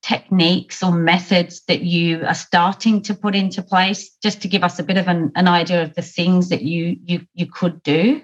techniques 0.01 0.81
or 0.81 0.91
methods 0.91 1.61
that 1.67 1.81
you 1.81 2.23
are 2.25 2.33
starting 2.33 3.01
to 3.01 3.13
put 3.13 3.35
into 3.35 3.61
place 3.61 4.15
just 4.23 4.41
to 4.41 4.47
give 4.47 4.63
us 4.63 4.79
a 4.79 4.83
bit 4.83 4.97
of 4.97 5.07
an, 5.07 5.31
an 5.35 5.47
idea 5.47 5.83
of 5.83 5.93
the 5.95 6.01
things 6.01 6.49
that 6.49 6.61
you 6.61 6.95
you 7.03 7.25
you 7.33 7.45
could 7.45 7.83
do 7.83 8.21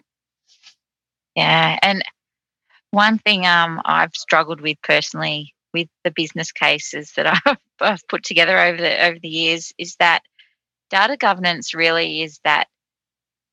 yeah 1.35 1.77
and 1.81 2.01
one 2.91 3.17
thing 3.17 3.45
um, 3.45 3.81
i've 3.83 4.15
struggled 4.15 4.61
with 4.61 4.77
personally 4.83 5.53
with 5.73 5.89
the 6.05 6.11
business 6.11 6.53
cases 6.53 7.11
that 7.17 7.27
I've, 7.45 7.57
I've 7.81 8.07
put 8.07 8.23
together 8.23 8.57
over 8.57 8.77
the 8.77 9.05
over 9.05 9.19
the 9.19 9.27
years 9.27 9.73
is 9.77 9.97
that 9.97 10.21
data 10.89 11.17
governance 11.17 11.73
really 11.73 12.21
is 12.21 12.39
that 12.45 12.67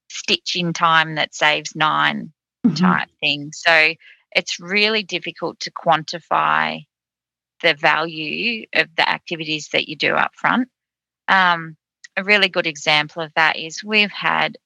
stitch 0.09 0.57
in 0.57 0.73
time 0.73 1.17
that 1.17 1.35
saves 1.35 1.75
9 1.75 2.33
mm-hmm. 2.67 2.75
type 2.75 3.09
thing. 3.21 3.51
So 3.53 3.95
it's 4.35 4.61
really 4.61 5.03
difficult 5.03 5.59
to 5.61 5.71
quantify 5.71 6.85
the 7.63 7.75
value 7.75 8.67
of 8.75 8.89
the 8.97 9.09
activities 9.09 9.69
that 9.73 9.89
you 9.89 9.97
do 9.97 10.15
up 10.15 10.33
front. 10.35 10.69
Um, 11.29 11.77
a 12.17 12.25
really 12.25 12.49
good 12.49 12.67
example 12.67 13.23
of 13.23 13.33
that 13.37 13.59
is 13.59 13.83
we've 13.85 14.11
had 14.11 14.59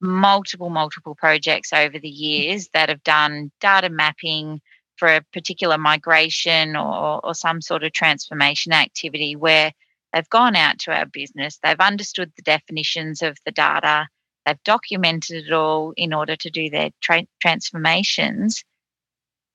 multiple, 0.00 0.70
multiple 0.70 1.14
projects 1.14 1.72
over 1.72 1.98
the 1.98 2.08
years 2.08 2.68
that 2.74 2.88
have 2.90 3.02
done 3.02 3.50
data 3.60 3.88
mapping 3.88 4.60
for 4.96 5.08
a 5.08 5.24
particular 5.32 5.78
migration 5.78 6.76
or, 6.76 7.24
or 7.24 7.34
some 7.34 7.60
sort 7.60 7.84
of 7.84 7.92
transformation 7.92 8.72
activity 8.72 9.34
where 9.34 9.72
They've 10.14 10.30
gone 10.30 10.54
out 10.54 10.78
to 10.80 10.92
our 10.92 11.06
business, 11.06 11.58
they've 11.60 11.80
understood 11.80 12.32
the 12.36 12.42
definitions 12.42 13.20
of 13.20 13.36
the 13.44 13.50
data, 13.50 14.06
they've 14.46 14.62
documented 14.62 15.46
it 15.46 15.52
all 15.52 15.92
in 15.96 16.14
order 16.14 16.36
to 16.36 16.50
do 16.50 16.70
their 16.70 16.90
tra- 17.00 17.26
transformations, 17.40 18.62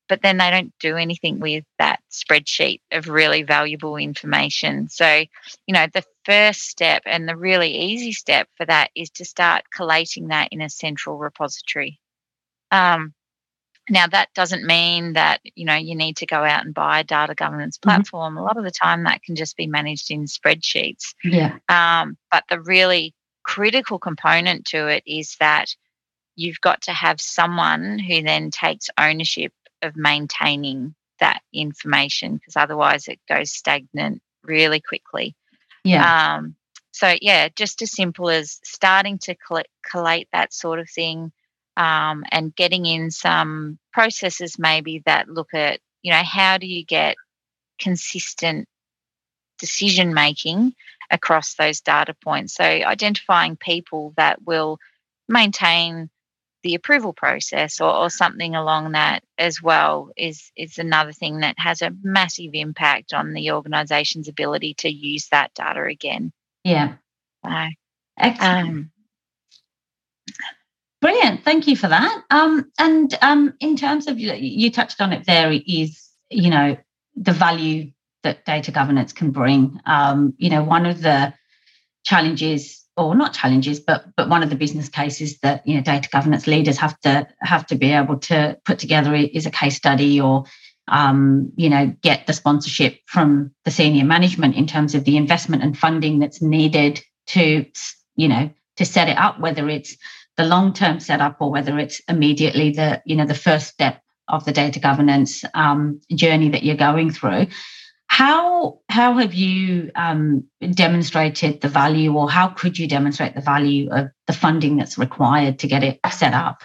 but 0.10 0.24
then 0.24 0.38
they 0.38 0.50
don't 0.50 0.74
do 0.80 0.98
anything 0.98 1.40
with 1.40 1.64
that 1.78 2.02
spreadsheet 2.12 2.82
of 2.92 3.08
really 3.08 3.44
valuable 3.44 3.96
information. 3.96 4.90
So, 4.90 5.24
you 5.68 5.74
know, 5.74 5.86
the 5.94 6.04
first 6.26 6.62
step 6.64 7.04
and 7.06 7.30
the 7.30 7.38
really 7.38 7.74
easy 7.74 8.12
step 8.12 8.50
for 8.58 8.66
that 8.66 8.90
is 8.96 9.12
to 9.12 9.26
start 9.26 9.64
collating 9.74 10.28
that 10.30 10.50
in 10.52 10.62
a 10.62 10.70
central 10.70 11.18
repository. 11.18 12.00
Um, 12.72 13.14
now, 13.90 14.08
that 14.08 14.34
doesn't 14.36 14.66
mean 14.66 15.14
that 15.14 15.42
you 15.56 15.66
know 15.66 15.76
you 15.76 15.96
need 15.96 16.18
to 16.18 16.26
go 16.26 16.44
out 16.44 16.66
and 16.66 16.74
buy 16.74 17.00
a 17.00 17.04
data 17.04 17.34
governance 17.34 17.78
mm-hmm. 17.78 17.90
platform. 17.90 18.34
Mm-hmm. 18.34 18.42
A 18.42 18.44
lot 18.44 18.58
of 18.58 18.64
the 18.64 18.72
time, 18.72 19.04
that 19.04 19.24
can 19.24 19.36
just 19.36 19.58
be 19.58 19.68
managed 19.68 20.12
in 20.12 20.26
spreadsheets. 20.26 21.14
Yeah. 21.24 21.58
Um, 21.70 22.18
but 22.32 22.44
the 22.50 22.62
really 22.62 23.14
critical 23.44 23.98
component 23.98 24.66
to 24.66 24.88
it 24.88 25.04
is 25.08 25.36
that 25.40 25.76
you've 26.36 26.62
got 26.62 26.82
to 26.84 26.92
have 26.92 27.20
someone 27.20 28.00
who 28.00 28.22
then 28.22 28.52
takes 28.52 28.90
ownership 28.98 29.52
of 29.82 29.96
maintaining 29.96 30.96
that 31.20 31.42
information, 31.54 32.36
because 32.36 32.56
otherwise 32.56 33.08
it 33.08 33.20
goes 33.28 33.52
stagnant 33.52 34.22
really 34.44 34.80
quickly. 34.80 35.36
Yeah. 35.84 36.36
Um, 36.36 36.56
so 36.92 37.16
yeah, 37.22 37.50
just 37.56 37.82
as 37.82 37.92
simple 37.92 38.30
as 38.30 38.60
starting 38.64 39.18
to 39.20 39.36
collect, 39.36 39.70
collate 39.90 40.28
that 40.34 40.54
sort 40.54 40.80
of 40.80 40.90
thing 40.90 41.32
um, 41.78 42.24
and 42.32 42.56
getting 42.56 42.86
in 42.86 43.12
some 43.12 43.80
processes 43.94 44.58
maybe 44.60 45.02
that 45.06 45.30
look 45.30 45.54
at, 45.54 45.80
you 46.02 46.12
know, 46.12 46.24
how 46.24 46.58
do 46.58 46.68
you 46.68 46.84
get 46.84 47.16
consistent 47.80 48.68
decision 49.60 50.14
making 50.14 50.74
across 51.12 51.56
those 51.56 51.82
data 51.82 52.16
points? 52.24 52.56
So 52.56 52.64
identifying 52.64 53.56
people 53.56 54.14
that 54.18 54.42
will 54.46 54.80
maintain 55.28 56.10
the 56.64 56.76
approval 56.76 57.14
process 57.14 57.80
or, 57.80 57.92
or 57.94 58.10
something 58.10 58.56
along 58.56 58.92
that 58.92 59.24
as 59.38 59.62
well 59.62 60.10
is 60.18 60.52
is 60.58 60.78
another 60.78 61.14
thing 61.14 61.40
that 61.40 61.56
has 61.58 61.82
a 61.82 61.92
massive 62.04 62.52
impact 62.54 63.14
on 63.14 63.34
the 63.34 63.52
organization's 63.52 64.28
ability 64.28 64.74
to 64.76 64.90
use 64.90 65.28
that 65.30 65.54
data 65.54 65.84
again. 65.84 66.32
Yeah. 66.64 66.96
So, 67.46 67.52
Excellent. 68.18 68.70
Um, 68.70 68.92
Brilliant. 71.02 71.46
Thank 71.46 71.68
you 71.68 71.78
for 71.78 71.88
that. 71.88 72.24
Um, 72.30 72.70
and 72.78 73.18
um, 73.22 73.54
in 73.62 73.78
terms 73.78 74.08
of 74.08 74.20
you 74.20 74.70
touched 74.70 75.00
on 75.00 75.14
it 75.14 75.26
there 75.26 75.52
is 75.52 76.10
you 76.30 76.50
know 76.50 76.78
the 77.16 77.32
value 77.32 77.92
that 78.24 78.46
data 78.46 78.72
governance 78.72 79.14
can 79.14 79.32
bring. 79.32 79.80
Um, 79.86 80.34
you 80.38 80.50
know, 80.50 80.64
one 80.64 80.86
of 80.86 81.02
the 81.02 81.34
challenges 82.04 82.79
or 83.00 83.16
not 83.16 83.34
challenges, 83.34 83.80
but 83.80 84.06
but 84.16 84.30
one 84.30 84.44
of 84.44 84.50
the 84.50 84.56
business 84.56 84.90
cases 84.90 85.40
that 85.40 85.66
you 85.66 85.76
know 85.76 85.82
data 85.82 86.10
governance 86.10 86.48
leaders 86.48 86.78
have 86.78 87.00
to 87.02 87.28
have 87.42 87.66
to 87.68 87.76
be 87.76 87.92
able 87.92 88.18
to 88.18 88.58
put 88.66 88.80
together 88.80 89.14
is 89.16 89.46
a 89.46 89.52
case 89.52 89.76
study 89.76 90.20
or 90.20 90.44
um, 90.88 91.52
you 91.56 91.70
know 91.70 91.88
get 92.02 92.28
the 92.28 92.34
sponsorship 92.34 93.00
from 93.06 93.52
the 93.66 93.72
senior 93.72 94.06
management 94.06 94.56
in 94.56 94.68
terms 94.68 94.96
of 94.96 95.04
the 95.06 95.18
investment 95.18 95.64
and 95.64 95.78
funding 95.78 96.20
that's 96.20 96.42
needed 96.42 97.02
to 97.28 97.66
you 98.16 98.28
know 98.28 98.50
to 98.78 98.86
set 98.86 99.10
it 99.10 99.18
up, 99.18 99.40
whether 99.40 99.68
it's 99.70 99.96
the 100.38 100.46
long-term 100.46 101.00
setup 101.00 101.38
or 101.42 101.52
whether 101.52 101.78
it's 101.80 102.02
immediately 102.08 102.72
the 102.72 103.02
you 103.06 103.16
know 103.16 103.26
the 103.26 103.34
first 103.34 103.68
step 103.68 104.02
of 104.28 104.46
the 104.46 104.52
data 104.52 104.80
governance 104.80 105.44
um, 105.54 106.00
journey 106.14 106.50
that 106.50 106.64
you're 106.64 106.76
going 106.76 107.12
through 107.12 107.48
how 108.10 108.80
how 108.90 109.14
have 109.14 109.34
you 109.34 109.92
um, 109.96 110.44
demonstrated 110.72 111.62
the 111.62 111.70
value 111.70 112.14
or 112.14 112.30
how 112.30 112.48
could 112.48 112.78
you 112.78 112.88
demonstrate 112.88 113.36
the 113.36 113.42
value 113.42 113.90
of 113.92 114.10
the 114.28 114.34
funding 114.34 114.76
that's 114.76 114.98
required 114.98 115.60
to 115.60 115.68
get 115.68 115.84
it 115.84 116.00
set 116.12 116.34
up 116.34 116.64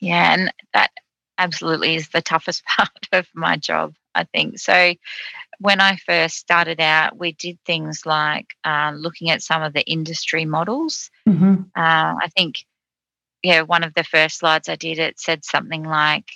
yeah 0.00 0.34
and 0.34 0.52
that 0.74 0.90
absolutely 1.38 1.94
is 1.94 2.08
the 2.10 2.20
toughest 2.20 2.62
part 2.76 3.08
of 3.12 3.26
my 3.34 3.56
job 3.56 3.94
i 4.14 4.24
think 4.24 4.58
so 4.58 4.94
when 5.60 5.80
I 5.80 5.96
first 5.96 6.36
started 6.36 6.80
out, 6.80 7.16
we 7.16 7.32
did 7.32 7.58
things 7.64 8.04
like 8.04 8.46
uh, 8.64 8.92
looking 8.94 9.30
at 9.30 9.42
some 9.42 9.62
of 9.62 9.72
the 9.72 9.82
industry 9.82 10.44
models. 10.44 11.10
Mm-hmm. 11.28 11.62
Uh, 11.76 12.14
I 12.20 12.28
think, 12.36 12.64
yeah, 13.42 13.62
one 13.62 13.84
of 13.84 13.94
the 13.94 14.04
first 14.04 14.38
slides 14.38 14.68
I 14.68 14.76
did, 14.76 14.98
it 14.98 15.20
said 15.20 15.44
something 15.44 15.84
like 15.84 16.26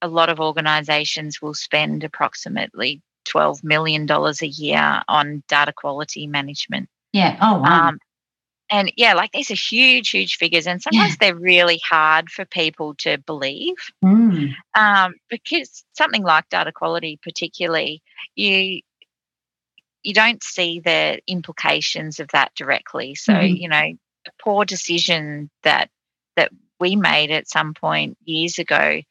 a 0.00 0.08
lot 0.08 0.28
of 0.28 0.40
organizations 0.40 1.42
will 1.42 1.54
spend 1.54 2.04
approximately 2.04 3.02
$12 3.24 3.64
million 3.64 4.10
a 4.10 4.46
year 4.46 5.02
on 5.08 5.42
data 5.48 5.72
quality 5.72 6.26
management. 6.26 6.88
Yeah. 7.12 7.36
Oh, 7.40 7.60
wow. 7.60 7.88
Um, 7.88 7.98
and 8.70 8.90
yeah, 8.96 9.12
like 9.12 9.32
these 9.32 9.50
are 9.50 9.54
huge, 9.54 10.10
huge 10.10 10.36
figures, 10.36 10.66
and 10.66 10.80
sometimes 10.80 11.10
yeah. 11.10 11.16
they're 11.20 11.36
really 11.36 11.78
hard 11.86 12.30
for 12.30 12.46
people 12.46 12.94
to 13.00 13.18
believe. 13.18 13.76
Mm. 14.02 14.54
Um, 14.74 15.14
because 15.28 15.84
something 15.92 16.22
like 16.22 16.48
data 16.48 16.72
quality, 16.72 17.18
particularly, 17.22 18.02
you 18.34 18.80
you 20.02 20.14
don't 20.14 20.42
see 20.42 20.80
the 20.80 21.20
implications 21.26 22.18
of 22.18 22.28
that 22.32 22.54
directly. 22.54 23.14
So 23.14 23.34
mm-hmm. 23.34 23.54
you 23.54 23.68
know, 23.68 23.76
a 23.76 24.30
poor 24.42 24.64
decision 24.64 25.50
that 25.64 25.90
that 26.36 26.50
we 26.80 26.96
made 26.96 27.30
at 27.30 27.50
some 27.50 27.74
point 27.74 28.16
years 28.24 28.58
ago 28.58 29.02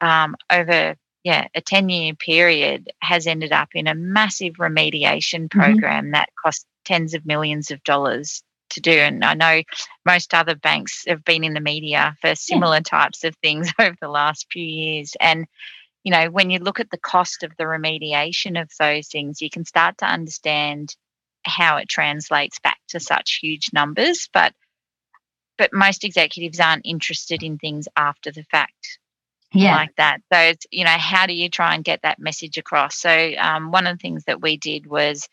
um, 0.00 0.36
over 0.50 0.96
yeah 1.28 1.46
a 1.54 1.60
10 1.60 1.88
year 1.88 2.14
period 2.14 2.90
has 3.00 3.26
ended 3.26 3.52
up 3.52 3.68
in 3.74 3.86
a 3.86 3.94
massive 3.94 4.54
remediation 4.54 5.48
mm-hmm. 5.48 5.60
program 5.60 6.04
mm-hmm. 6.04 6.12
that 6.12 6.30
cost 6.42 6.66
tens 6.84 7.12
of 7.14 7.26
millions 7.26 7.70
of 7.70 7.84
dollars 7.84 8.42
to 8.70 8.80
do. 8.80 8.92
And 8.92 9.24
I 9.24 9.34
know 9.34 9.62
most 10.04 10.34
other 10.34 10.54
banks 10.54 11.04
have 11.06 11.24
been 11.24 11.44
in 11.44 11.54
the 11.54 11.60
media 11.60 12.16
for 12.20 12.34
similar 12.34 12.76
yeah. 12.76 12.80
types 12.80 13.24
of 13.24 13.34
things 13.36 13.72
over 13.78 13.96
the 14.00 14.08
last 14.08 14.46
few 14.50 14.64
years. 14.64 15.14
And, 15.20 15.46
you 16.04 16.12
know, 16.12 16.30
when 16.30 16.50
you 16.50 16.58
look 16.58 16.80
at 16.80 16.90
the 16.90 16.98
cost 16.98 17.42
of 17.42 17.52
the 17.58 17.64
remediation 17.64 18.60
of 18.60 18.70
those 18.78 19.08
things, 19.08 19.40
you 19.40 19.50
can 19.50 19.64
start 19.64 19.98
to 19.98 20.06
understand 20.06 20.94
how 21.44 21.76
it 21.76 21.88
translates 21.88 22.58
back 22.60 22.78
to 22.88 23.00
such 23.00 23.38
huge 23.42 23.70
numbers. 23.72 24.28
But 24.32 24.52
but 25.56 25.70
most 25.72 26.04
executives 26.04 26.60
aren't 26.60 26.86
interested 26.86 27.42
in 27.42 27.58
things 27.58 27.88
after 27.96 28.30
the 28.30 28.44
fact. 28.44 29.00
Yeah. 29.52 29.74
like 29.74 29.94
that. 29.96 30.20
So 30.32 30.38
it's 30.38 30.66
you 30.70 30.84
know 30.84 30.90
how 30.90 31.26
do 31.26 31.32
you 31.32 31.48
try 31.48 31.74
and 31.74 31.84
get 31.84 32.02
that 32.02 32.18
message 32.18 32.58
across? 32.58 32.96
So 32.96 33.32
um, 33.38 33.70
one 33.70 33.86
of 33.86 33.96
the 33.96 34.02
things 34.02 34.24
that 34.24 34.40
we 34.40 34.56
did 34.56 34.86
was, 34.86 35.28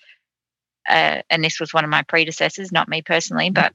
uh, 0.88 1.22
and 1.30 1.44
this 1.44 1.60
was 1.60 1.74
one 1.74 1.84
of 1.84 1.90
my 1.90 2.04
predecessors, 2.04 2.72
not 2.72 2.88
me 2.88 3.02
personally, 3.02 3.50
but 3.50 3.74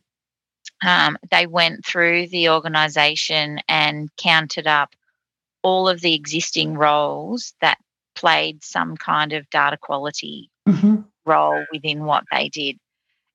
um, 0.84 1.18
they 1.30 1.46
went 1.46 1.84
through 1.84 2.28
the 2.28 2.50
organisation 2.50 3.60
and 3.68 4.08
counted 4.16 4.66
up 4.66 4.94
all 5.62 5.88
of 5.88 6.00
the 6.00 6.14
existing 6.14 6.74
roles 6.74 7.52
that 7.60 7.78
played 8.14 8.62
some 8.64 8.96
kind 8.96 9.32
of 9.32 9.48
data 9.50 9.76
quality 9.76 10.50
mm-hmm. 10.66 10.96
role 11.26 11.64
within 11.72 12.04
what 12.04 12.24
they 12.32 12.48
did 12.48 12.78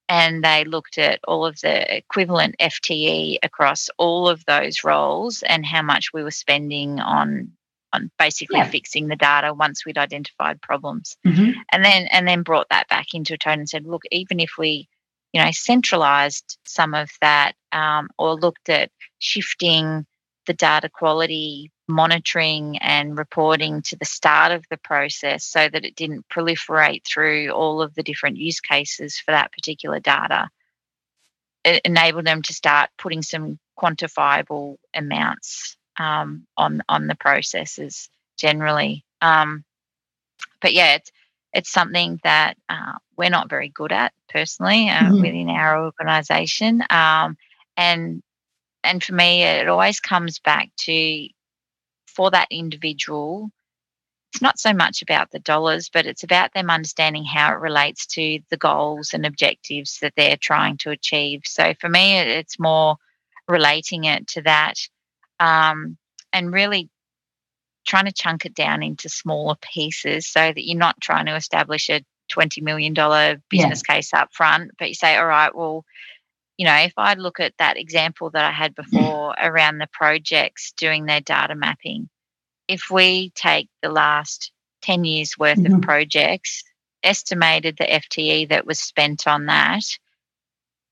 and 0.07 0.43
they 0.43 0.63
looked 0.63 0.97
at 0.97 1.19
all 1.27 1.45
of 1.45 1.59
the 1.61 1.97
equivalent 1.97 2.55
FTE 2.59 3.37
across 3.43 3.89
all 3.97 4.27
of 4.27 4.45
those 4.45 4.83
roles 4.83 5.43
and 5.43 5.65
how 5.65 5.81
much 5.81 6.13
we 6.13 6.23
were 6.23 6.31
spending 6.31 6.99
on 6.99 7.51
on 7.93 8.11
basically 8.19 8.57
yeah. 8.57 8.69
fixing 8.69 9.07
the 9.07 9.15
data 9.15 9.53
once 9.53 9.85
we'd 9.85 9.97
identified 9.97 10.61
problems. 10.61 11.17
Mm-hmm. 11.25 11.51
And 11.71 11.83
then 11.83 12.07
and 12.11 12.27
then 12.27 12.43
brought 12.43 12.67
that 12.69 12.89
back 12.89 13.13
into 13.13 13.33
a 13.33 13.37
tone 13.37 13.59
and 13.59 13.69
said, 13.69 13.85
look, 13.85 14.03
even 14.11 14.39
if 14.39 14.51
we, 14.57 14.87
you 15.33 15.41
know, 15.41 15.51
centralized 15.51 16.57
some 16.65 16.93
of 16.93 17.09
that 17.21 17.53
um, 17.71 18.09
or 18.17 18.35
looked 18.35 18.69
at 18.69 18.91
shifting 19.19 20.05
the 20.45 20.53
data 20.53 20.89
quality 20.89 21.71
monitoring 21.87 22.77
and 22.79 23.17
reporting 23.17 23.81
to 23.83 23.95
the 23.95 24.05
start 24.05 24.51
of 24.51 24.65
the 24.69 24.77
process 24.77 25.45
so 25.45 25.69
that 25.69 25.85
it 25.85 25.95
didn't 25.95 26.27
proliferate 26.29 27.03
through 27.05 27.49
all 27.51 27.81
of 27.81 27.93
the 27.93 28.03
different 28.03 28.37
use 28.37 28.59
cases 28.59 29.17
for 29.17 29.31
that 29.31 29.51
particular 29.51 29.99
data. 29.99 30.49
It 31.63 31.81
enabled 31.85 32.25
them 32.25 32.41
to 32.43 32.53
start 32.53 32.89
putting 32.97 33.21
some 33.21 33.59
quantifiable 33.77 34.77
amounts 34.93 35.77
um, 35.97 36.45
on 36.57 36.81
on 36.89 37.07
the 37.07 37.15
processes 37.15 38.09
generally. 38.37 39.03
Um, 39.21 39.63
but 40.61 40.73
yeah, 40.73 40.95
it's 40.95 41.11
it's 41.53 41.71
something 41.71 42.19
that 42.23 42.57
uh, 42.67 42.93
we're 43.15 43.29
not 43.29 43.49
very 43.49 43.69
good 43.69 43.91
at 43.91 44.13
personally 44.29 44.89
uh, 44.89 45.03
mm-hmm. 45.03 45.21
within 45.21 45.49
our 45.49 45.83
organisation, 45.85 46.83
um, 46.89 47.37
and 47.77 48.21
and 48.83 49.03
for 49.03 49.13
me, 49.13 49.43
it 49.43 49.67
always 49.67 49.99
comes 49.99 50.39
back 50.39 50.69
to 50.77 51.27
for 52.15 52.31
that 52.31 52.47
individual, 52.51 53.51
it's 54.33 54.41
not 54.41 54.59
so 54.59 54.73
much 54.73 55.01
about 55.01 55.31
the 55.31 55.39
dollars, 55.39 55.89
but 55.89 56.05
it's 56.05 56.23
about 56.23 56.53
them 56.53 56.69
understanding 56.69 57.23
how 57.23 57.53
it 57.53 57.59
relates 57.59 58.05
to 58.07 58.39
the 58.49 58.57
goals 58.57 59.13
and 59.13 59.25
objectives 59.25 59.99
that 60.01 60.13
they're 60.17 60.37
trying 60.37 60.77
to 60.77 60.89
achieve. 60.89 61.43
So 61.45 61.73
for 61.79 61.87
me, 61.89 62.19
it's 62.19 62.59
more 62.59 62.97
relating 63.47 64.05
it 64.05 64.27
to 64.27 64.41
that 64.41 64.75
um, 65.39 65.97
and 66.33 66.51
really 66.51 66.89
trying 67.85 68.05
to 68.05 68.11
chunk 68.11 68.45
it 68.45 68.55
down 68.55 68.83
into 68.83 69.07
smaller 69.07 69.55
pieces 69.61 70.27
so 70.27 70.39
that 70.39 70.65
you're 70.67 70.77
not 70.77 70.99
trying 70.99 71.27
to 71.27 71.35
establish 71.35 71.89
a 71.89 72.03
$20 72.31 72.61
million 72.61 72.93
business 73.49 73.83
yeah. 73.87 73.95
case 73.95 74.13
up 74.13 74.33
front, 74.33 74.71
but 74.79 74.89
you 74.89 74.95
say, 74.95 75.15
all 75.15 75.27
right, 75.27 75.55
well, 75.55 75.85
you 76.57 76.65
know, 76.65 76.75
if 76.75 76.93
I 76.97 77.15
look 77.15 77.39
at 77.39 77.53
that 77.59 77.77
example 77.77 78.29
that 78.31 78.45
I 78.45 78.51
had 78.51 78.75
before 78.75 79.35
around 79.41 79.77
the 79.77 79.89
projects 79.91 80.73
doing 80.77 81.05
their 81.05 81.21
data 81.21 81.55
mapping, 81.55 82.09
if 82.67 82.89
we 82.89 83.31
take 83.35 83.69
the 83.81 83.89
last 83.89 84.51
10 84.83 85.03
years 85.03 85.37
worth 85.37 85.57
mm-hmm. 85.57 85.75
of 85.75 85.81
projects, 85.81 86.63
estimated 87.03 87.77
the 87.77 87.85
FTE 87.85 88.49
that 88.49 88.65
was 88.65 88.79
spent 88.79 89.27
on 89.27 89.47
that, 89.47 89.83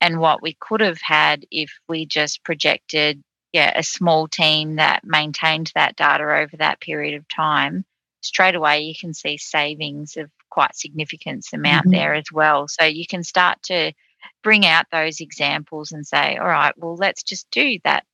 and 0.00 0.20
what 0.20 0.42
we 0.42 0.56
could 0.60 0.80
have 0.80 1.00
had 1.00 1.46
if 1.50 1.70
we 1.88 2.04
just 2.04 2.44
projected 2.44 3.22
yeah, 3.54 3.72
a 3.76 3.84
small 3.84 4.26
team 4.26 4.76
that 4.76 5.04
maintained 5.04 5.70
that 5.76 5.94
data 5.94 6.24
over 6.24 6.56
that 6.56 6.80
period 6.80 7.14
of 7.14 7.24
time, 7.28 7.84
straight 8.20 8.56
away 8.56 8.80
you 8.80 8.94
can 9.00 9.14
see 9.14 9.36
savings 9.38 10.16
of 10.16 10.28
quite 10.50 10.74
significant 10.74 11.46
amount 11.52 11.86
mm-hmm. 11.86 11.94
there 11.94 12.14
as 12.14 12.24
well. 12.32 12.66
So 12.66 12.84
you 12.84 13.06
can 13.06 13.22
start 13.22 13.62
to 13.64 13.92
bring 14.42 14.66
out 14.66 14.86
those 14.90 15.20
examples 15.20 15.92
and 15.92 16.06
say, 16.06 16.36
all 16.36 16.46
right, 16.46 16.74
well, 16.76 16.96
let's 16.96 17.22
just 17.22 17.50
do 17.50 17.78
that 17.84 18.04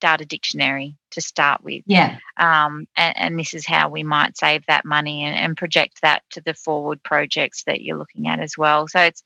data 0.00 0.24
dictionary 0.24 0.96
to 1.12 1.20
start 1.20 1.62
with. 1.62 1.82
Yeah. 1.86 2.18
Um, 2.36 2.86
and, 2.96 3.16
and, 3.16 3.38
this 3.38 3.54
is 3.54 3.66
how 3.66 3.88
we 3.88 4.02
might 4.02 4.36
save 4.36 4.66
that 4.66 4.84
money 4.84 5.22
and, 5.22 5.34
and, 5.34 5.56
project 5.56 6.00
that 6.02 6.22
to 6.32 6.42
the 6.42 6.52
forward 6.52 7.02
projects 7.02 7.64
that 7.64 7.80
you're 7.80 7.96
looking 7.96 8.28
at 8.28 8.40
as 8.40 8.58
well. 8.58 8.86
So 8.88 9.00
it's 9.00 9.22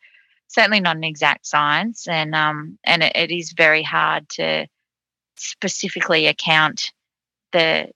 certainly 0.46 0.81
not 0.81 0.96
an 0.96 1.05
exact 1.05 1.46
science, 1.46 2.07
and 2.07 2.35
um, 2.35 2.79
and 2.85 3.03
it, 3.03 3.12
it 3.16 3.31
is 3.31 3.53
very 3.57 3.83
hard 3.83 4.29
to 4.31 4.66
specifically 5.37 6.27
account 6.27 6.92
the 7.53 7.90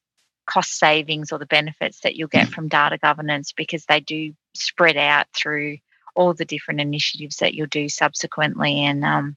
cost 0.46 0.78
savings 0.78 1.30
or 1.30 1.38
the 1.38 1.46
benefits 1.46 2.00
that 2.00 2.16
you'll 2.16 2.28
get 2.28 2.48
mm. 2.48 2.52
from 2.52 2.68
data 2.68 2.98
governance 2.98 3.52
because 3.52 3.84
they 3.86 4.00
do 4.00 4.32
spread 4.54 4.96
out 4.96 5.26
through 5.34 5.78
all 6.14 6.34
the 6.34 6.44
different 6.44 6.80
initiatives 6.80 7.36
that 7.36 7.54
you'll 7.54 7.66
do 7.66 7.88
subsequently. 7.88 8.84
And 8.84 9.04
um, 9.04 9.36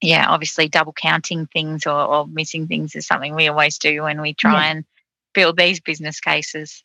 yeah, 0.00 0.26
obviously, 0.28 0.68
double 0.68 0.92
counting 0.92 1.46
things 1.46 1.86
or, 1.86 2.00
or, 2.00 2.26
missing 2.26 2.66
things 2.66 2.94
is 2.94 3.06
something 3.06 3.34
we 3.34 3.48
always 3.48 3.78
do 3.78 4.02
when 4.02 4.20
we 4.20 4.34
try 4.34 4.64
yeah. 4.64 4.70
and 4.70 4.84
build 5.34 5.56
these 5.56 5.80
business 5.80 6.20
cases. 6.20 6.82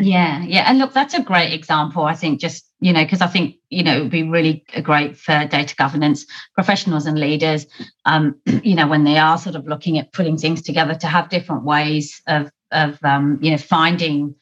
Yeah, 0.00 0.42
yeah. 0.42 0.64
And 0.68 0.78
look, 0.78 0.92
that's 0.92 1.14
a 1.14 1.22
great 1.22 1.52
example. 1.52 2.04
I 2.04 2.14
think 2.14 2.40
just, 2.40 2.68
you 2.80 2.92
know, 2.92 3.04
because 3.04 3.20
I 3.20 3.26
think, 3.26 3.56
you 3.70 3.82
know, 3.82 3.96
it 3.96 4.00
would 4.02 4.10
be 4.10 4.24
really 4.24 4.64
great 4.82 5.16
for 5.16 5.46
data 5.46 5.74
governance 5.76 6.26
professionals 6.54 7.06
and 7.06 7.18
leaders, 7.18 7.66
um, 8.04 8.40
you 8.62 8.74
know, 8.74 8.88
when 8.88 9.04
they 9.04 9.18
are 9.18 9.38
sort 9.38 9.56
of 9.56 9.66
looking 9.66 9.98
at 9.98 10.12
putting 10.12 10.36
things 10.36 10.62
together 10.62 10.94
to 10.94 11.06
have 11.06 11.28
different 11.28 11.64
ways 11.64 12.20
of, 12.26 12.50
of 12.72 12.98
um, 13.04 13.38
you 13.40 13.50
know, 13.50 13.56
finding 13.56 14.34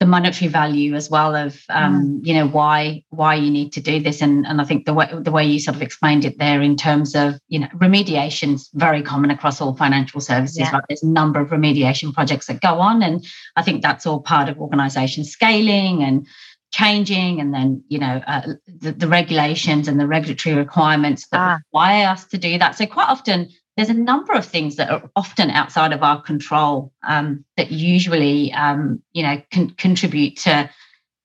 the 0.00 0.06
monetary 0.06 0.48
value 0.48 0.94
as 0.94 1.10
well 1.10 1.36
of 1.36 1.62
um, 1.68 2.20
mm. 2.20 2.26
you 2.26 2.32
know 2.32 2.48
why 2.48 3.04
why 3.10 3.34
you 3.34 3.50
need 3.50 3.70
to 3.74 3.82
do 3.82 4.00
this 4.00 4.22
and 4.22 4.46
and 4.46 4.58
I 4.58 4.64
think 4.64 4.86
the 4.86 4.94
way 4.94 5.08
the 5.12 5.30
way 5.30 5.44
you 5.44 5.60
sort 5.60 5.76
of 5.76 5.82
explained 5.82 6.24
it 6.24 6.38
there 6.38 6.62
in 6.62 6.74
terms 6.74 7.14
of 7.14 7.38
you 7.48 7.60
know 7.60 7.68
remediation 7.74 8.54
is 8.54 8.70
very 8.72 9.02
common 9.02 9.30
across 9.30 9.60
all 9.60 9.76
financial 9.76 10.22
services 10.22 10.58
yeah. 10.58 10.70
right 10.70 10.82
there's 10.88 11.02
a 11.02 11.06
number 11.06 11.38
of 11.38 11.50
remediation 11.50 12.14
projects 12.14 12.46
that 12.46 12.62
go 12.62 12.80
on 12.80 13.02
and 13.02 13.26
I 13.56 13.62
think 13.62 13.82
that's 13.82 14.06
all 14.06 14.20
part 14.20 14.48
of 14.48 14.58
organization 14.58 15.22
scaling 15.22 16.02
and 16.02 16.26
changing 16.72 17.38
and 17.38 17.52
then 17.52 17.84
you 17.88 17.98
know 17.98 18.22
uh, 18.26 18.54
the, 18.66 18.92
the, 18.92 19.08
regulations 19.08 19.86
and 19.86 20.00
the 20.00 20.06
regulatory 20.06 20.54
requirements 20.54 21.26
that 21.30 21.40
ah. 21.40 21.58
require 21.66 22.08
us 22.08 22.24
to 22.26 22.38
do 22.38 22.58
that 22.58 22.76
so 22.76 22.86
quite 22.86 23.08
often 23.08 23.50
there's 23.80 23.88
a 23.88 23.94
number 23.94 24.34
of 24.34 24.44
things 24.44 24.76
that 24.76 24.90
are 24.90 25.10
often 25.16 25.48
outside 25.48 25.94
of 25.94 26.02
our 26.02 26.20
control 26.20 26.92
um, 27.02 27.46
that 27.56 27.70
usually, 27.70 28.52
um, 28.52 29.02
you 29.12 29.22
know, 29.22 29.40
contribute 29.78 30.36
to 30.36 30.68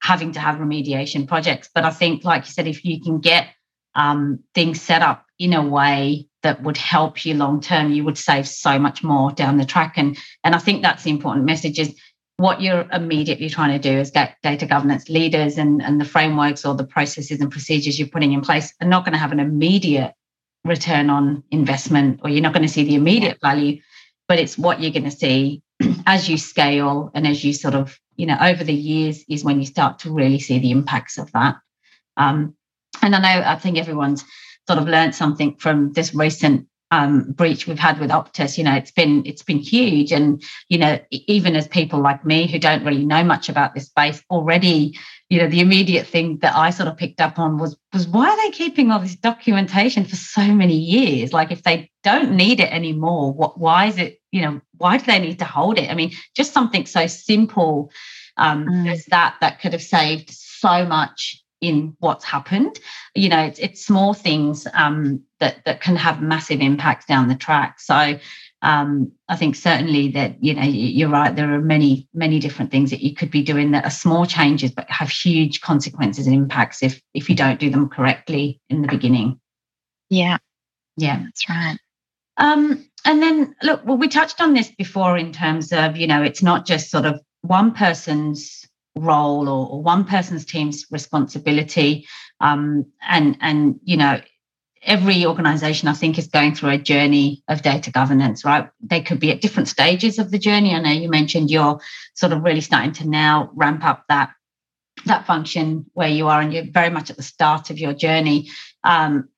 having 0.01 0.31
to 0.31 0.39
have 0.39 0.55
remediation 0.55 1.27
projects. 1.27 1.69
But 1.75 1.83
I 1.83 1.89
think, 1.89 2.23
like 2.23 2.45
you 2.45 2.53
said, 2.53 2.65
if 2.65 2.85
you 2.85 3.01
can 3.01 3.19
get 3.19 3.49
um, 3.93 4.39
things 4.53 4.79
set 4.79 5.01
up 5.01 5.25
in 5.37 5.51
a 5.51 5.67
way 5.67 6.29
that 6.43 6.63
would 6.63 6.77
help 6.77 7.25
you 7.25 7.33
long 7.33 7.59
term, 7.59 7.91
you 7.91 8.05
would 8.05 8.17
save 8.17 8.47
so 8.47 8.79
much 8.79 9.03
more 9.03 9.33
down 9.33 9.57
the 9.57 9.65
track. 9.65 9.95
And 9.97 10.17
and 10.45 10.55
I 10.55 10.59
think 10.59 10.81
that's 10.81 11.03
the 11.03 11.09
important 11.09 11.43
message 11.43 11.77
is 11.77 11.93
what 12.37 12.61
you're 12.61 12.87
immediately 12.89 13.49
trying 13.49 13.77
to 13.77 13.91
do 13.91 13.99
is 13.99 14.11
get 14.11 14.37
data 14.43 14.65
governance 14.65 15.09
leaders 15.09 15.57
and, 15.57 15.81
and 15.81 15.99
the 15.99 16.05
frameworks 16.05 16.63
or 16.63 16.73
the 16.73 16.87
processes 16.87 17.41
and 17.41 17.51
procedures 17.51 17.99
you're 17.99 18.07
putting 18.07 18.31
in 18.31 18.39
place 18.39 18.73
are 18.81 18.87
not 18.87 19.03
going 19.03 19.11
to 19.11 19.19
have 19.19 19.33
an 19.33 19.41
immediate 19.41 20.13
return 20.65 21.09
on 21.09 21.43
investment 21.51 22.19
or 22.23 22.29
you're 22.29 22.41
not 22.41 22.53
going 22.53 22.65
to 22.65 22.73
see 22.73 22.83
the 22.83 22.95
immediate 22.95 23.39
value 23.41 23.79
but 24.27 24.39
it's 24.39 24.57
what 24.57 24.81
you're 24.81 24.91
going 24.91 25.03
to 25.03 25.11
see 25.11 25.61
as 26.05 26.27
you 26.27 26.37
scale 26.37 27.11
and 27.13 27.27
as 27.27 27.43
you 27.43 27.53
sort 27.53 27.75
of 27.75 27.97
you 28.15 28.25
know 28.25 28.37
over 28.41 28.63
the 28.63 28.73
years 28.73 29.23
is 29.29 29.43
when 29.43 29.59
you 29.59 29.65
start 29.65 29.99
to 29.99 30.11
really 30.11 30.39
see 30.39 30.59
the 30.59 30.71
impacts 30.71 31.17
of 31.17 31.31
that. 31.33 31.57
Um, 32.17 32.55
and 33.01 33.15
i 33.15 33.19
know 33.19 33.43
i 33.45 33.55
think 33.55 33.77
everyone's 33.77 34.23
sort 34.67 34.79
of 34.79 34.87
learned 34.87 35.13
something 35.13 35.55
from 35.57 35.93
this 35.93 36.15
recent 36.15 36.67
um, 36.91 37.31
breach 37.31 37.67
we've 37.67 37.79
had 37.79 37.99
with 37.99 38.11
Optus, 38.11 38.57
you 38.57 38.63
know, 38.63 38.73
it's 38.73 38.91
been 38.91 39.25
it's 39.25 39.43
been 39.43 39.57
huge, 39.57 40.11
and 40.11 40.43
you 40.69 40.77
know, 40.77 40.99
even 41.11 41.55
as 41.55 41.67
people 41.67 41.99
like 41.99 42.25
me 42.25 42.47
who 42.47 42.59
don't 42.59 42.85
really 42.85 43.05
know 43.05 43.23
much 43.23 43.49
about 43.49 43.73
this 43.73 43.87
space 43.87 44.23
already, 44.29 44.97
you 45.29 45.39
know, 45.39 45.47
the 45.47 45.61
immediate 45.61 46.05
thing 46.05 46.37
that 46.39 46.55
I 46.55 46.69
sort 46.69 46.87
of 46.87 46.97
picked 46.97 47.21
up 47.21 47.39
on 47.39 47.57
was 47.57 47.75
was 47.91 48.07
why 48.07 48.29
are 48.29 48.37
they 48.37 48.51
keeping 48.51 48.91
all 48.91 48.99
this 48.99 49.15
documentation 49.15 50.05
for 50.05 50.15
so 50.15 50.45
many 50.53 50.75
years? 50.75 51.33
Like, 51.33 51.51
if 51.51 51.63
they 51.63 51.89
don't 52.03 52.35
need 52.35 52.59
it 52.59 52.71
anymore, 52.71 53.33
what? 53.33 53.59
Why 53.59 53.87
is 53.87 53.97
it? 53.97 54.21
You 54.31 54.41
know, 54.41 54.61
why 54.77 54.97
do 54.97 55.05
they 55.05 55.19
need 55.19 55.39
to 55.39 55.45
hold 55.45 55.79
it? 55.79 55.89
I 55.89 55.95
mean, 55.95 56.11
just 56.35 56.53
something 56.53 56.85
so 56.85 57.07
simple 57.07 57.91
um, 58.37 58.65
mm. 58.67 58.91
as 58.91 59.05
that 59.05 59.37
that 59.41 59.59
could 59.59 59.73
have 59.73 59.81
saved 59.81 60.29
so 60.29 60.85
much 60.85 61.43
in 61.67 61.95
what's 61.99 62.25
happened. 62.25 62.79
You 63.13 63.29
know, 63.29 63.43
it's, 63.43 63.59
it's 63.59 63.85
small 63.85 64.13
things 64.13 64.67
um, 64.73 65.21
that 65.39 65.63
that 65.65 65.81
can 65.81 65.95
have 65.95 66.21
massive 66.21 66.61
impacts 66.61 67.05
down 67.05 67.27
the 67.27 67.35
track. 67.35 67.79
So 67.79 68.19
um, 68.61 69.11
I 69.29 69.35
think 69.35 69.55
certainly 69.55 70.09
that 70.09 70.43
you 70.43 70.53
know 70.53 70.63
you're 70.63 71.09
right. 71.09 71.35
There 71.35 71.53
are 71.53 71.61
many 71.61 72.07
many 72.13 72.39
different 72.39 72.71
things 72.71 72.89
that 72.91 73.03
you 73.03 73.15
could 73.15 73.31
be 73.31 73.43
doing 73.43 73.71
that 73.71 73.85
are 73.85 73.91
small 73.91 74.25
changes 74.25 74.71
but 74.71 74.89
have 74.89 75.09
huge 75.09 75.61
consequences 75.61 76.27
and 76.27 76.35
impacts 76.35 76.83
if 76.83 77.01
if 77.13 77.29
you 77.29 77.35
don't 77.35 77.59
do 77.59 77.69
them 77.69 77.89
correctly 77.89 78.59
in 78.69 78.81
the 78.81 78.87
beginning. 78.87 79.39
Yeah, 80.09 80.37
yeah, 80.97 81.21
that's 81.23 81.49
right. 81.49 81.77
Um, 82.37 82.89
and 83.05 83.21
then 83.21 83.55
look, 83.61 83.85
well, 83.85 83.97
we 83.97 84.07
touched 84.07 84.41
on 84.41 84.53
this 84.53 84.71
before 84.71 85.17
in 85.17 85.31
terms 85.31 85.71
of, 85.71 85.95
you 85.95 86.07
know, 86.07 86.21
it's 86.23 86.43
not 86.43 86.65
just 86.65 86.89
sort 86.89 87.05
of 87.05 87.21
one 87.41 87.73
person's 87.73 88.64
role 88.97 89.49
or, 89.49 89.69
or 89.69 89.81
one 89.81 90.05
person's 90.05 90.45
team's 90.45 90.85
responsibility. 90.91 92.07
Um, 92.39 92.85
and 93.07 93.37
and 93.41 93.79
you 93.83 93.97
know, 93.97 94.21
every 94.81 95.25
organization 95.25 95.87
I 95.87 95.93
think 95.93 96.17
is 96.17 96.27
going 96.27 96.55
through 96.55 96.69
a 96.69 96.77
journey 96.77 97.43
of 97.47 97.61
data 97.61 97.91
governance, 97.91 98.45
right? 98.45 98.69
They 98.81 99.01
could 99.01 99.19
be 99.19 99.31
at 99.31 99.41
different 99.41 99.67
stages 99.67 100.19
of 100.19 100.31
the 100.31 100.39
journey. 100.39 100.73
I 100.73 100.79
know 100.79 100.91
you 100.91 101.09
mentioned 101.09 101.51
you're 101.51 101.79
sort 102.13 102.33
of 102.33 102.43
really 102.43 102.61
starting 102.61 102.93
to 102.93 103.07
now 103.07 103.51
ramp 103.53 103.83
up 103.83 104.05
that 104.09 104.31
that 105.05 105.25
function 105.25 105.85
where 105.93 106.09
you 106.09 106.27
are 106.27 106.41
and 106.41 106.53
you're 106.53 106.71
very 106.71 106.89
much 106.89 107.09
at 107.09 107.17
the 107.17 107.23
start 107.23 107.69
of 107.69 107.77
your 107.77 107.93
journey. 107.93 108.49
Um, 108.83 109.29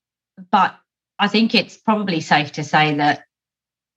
but 0.51 0.75
I 1.19 1.27
think 1.27 1.55
it's 1.55 1.77
probably 1.77 2.21
safe 2.21 2.53
to 2.53 2.63
say 2.63 2.95
that 2.95 3.23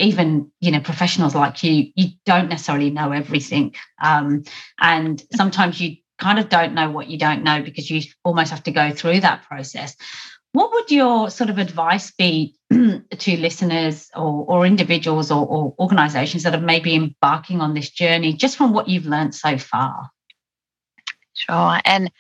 even 0.01 0.51
you 0.61 0.71
know 0.71 0.81
professionals 0.81 1.35
like 1.35 1.63
you 1.63 1.93
you 1.95 2.09
don't 2.25 2.49
necessarily 2.49 2.91
know 2.91 3.13
everything. 3.13 3.75
Um, 4.03 4.45
and 4.81 5.23
sometimes 5.35 5.81
you 5.81 5.97
kind 6.19 6.39
of 6.39 6.49
don't 6.49 6.75
know 6.75 6.91
what 6.91 7.09
you 7.09 7.19
don't 7.19 7.43
know 7.43 7.63
because 7.63 7.91
you 7.91 8.03
almost 8.25 8.51
have 8.51 8.63
to 8.65 8.71
go 8.71 8.91
through 8.91 9.21
that 9.21 9.43
process. 9.45 9.97
What 10.53 10.73
would 10.73 10.91
your 10.91 11.31
sort 11.31 11.49
of 11.49 11.59
advice 11.59 12.11
be 12.11 12.57
to 12.71 13.37
listeners 13.37 14.11
or, 14.17 14.45
or 14.49 14.67
individuals 14.67 15.31
or, 15.31 15.47
or 15.47 15.75
organizations 15.79 16.43
that 16.43 16.55
are 16.55 16.61
maybe 16.61 16.95
embarking 16.95 17.61
on 17.61 17.75
this 17.75 17.89
journey 17.89 18.33
just 18.33 18.57
from 18.57 18.73
what 18.73 18.89
you've 18.89 19.07
learned 19.07 19.35
so 19.35 19.57
far? 19.59 20.11
Sure. 21.35 21.81
And 21.85 22.11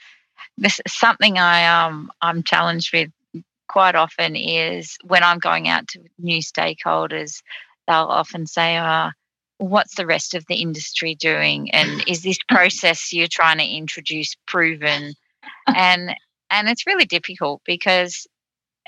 this 0.60 0.80
is 0.84 0.92
something 0.92 1.38
i 1.38 1.66
um 1.66 2.10
i'm 2.22 2.42
challenged 2.42 2.92
with 2.92 3.10
quite 3.68 3.94
often 3.94 4.36
is 4.36 4.96
when 5.04 5.24
i'm 5.24 5.38
going 5.38 5.68
out 5.68 5.88
to 5.88 6.00
new 6.18 6.40
stakeholders 6.40 7.42
they'll 7.90 8.06
often 8.06 8.46
say, 8.46 8.78
oh, 8.78 9.10
what's 9.58 9.96
the 9.96 10.06
rest 10.06 10.34
of 10.34 10.46
the 10.46 10.56
industry 10.56 11.14
doing? 11.14 11.70
And 11.72 12.04
is 12.08 12.22
this 12.22 12.38
process 12.48 13.12
you're 13.12 13.28
trying 13.28 13.58
to 13.58 13.64
introduce 13.64 14.36
proven? 14.46 15.14
and 15.66 16.14
and 16.50 16.68
it's 16.68 16.86
really 16.86 17.06
difficult 17.06 17.62
because 17.64 18.26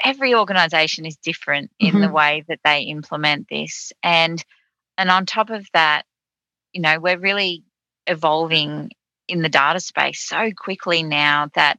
every 0.04 0.34
organization 0.34 1.06
is 1.06 1.16
different 1.16 1.70
in 1.78 1.90
mm-hmm. 1.90 2.00
the 2.02 2.10
way 2.10 2.44
that 2.48 2.60
they 2.64 2.82
implement 2.82 3.48
this. 3.48 3.92
And 4.02 4.42
and 4.98 5.10
on 5.10 5.26
top 5.26 5.50
of 5.50 5.66
that, 5.72 6.04
you 6.72 6.80
know, 6.80 6.98
we're 7.00 7.18
really 7.18 7.64
evolving 8.06 8.90
in 9.28 9.42
the 9.42 9.48
data 9.48 9.80
space 9.80 10.20
so 10.20 10.50
quickly 10.56 11.02
now 11.02 11.48
that 11.54 11.78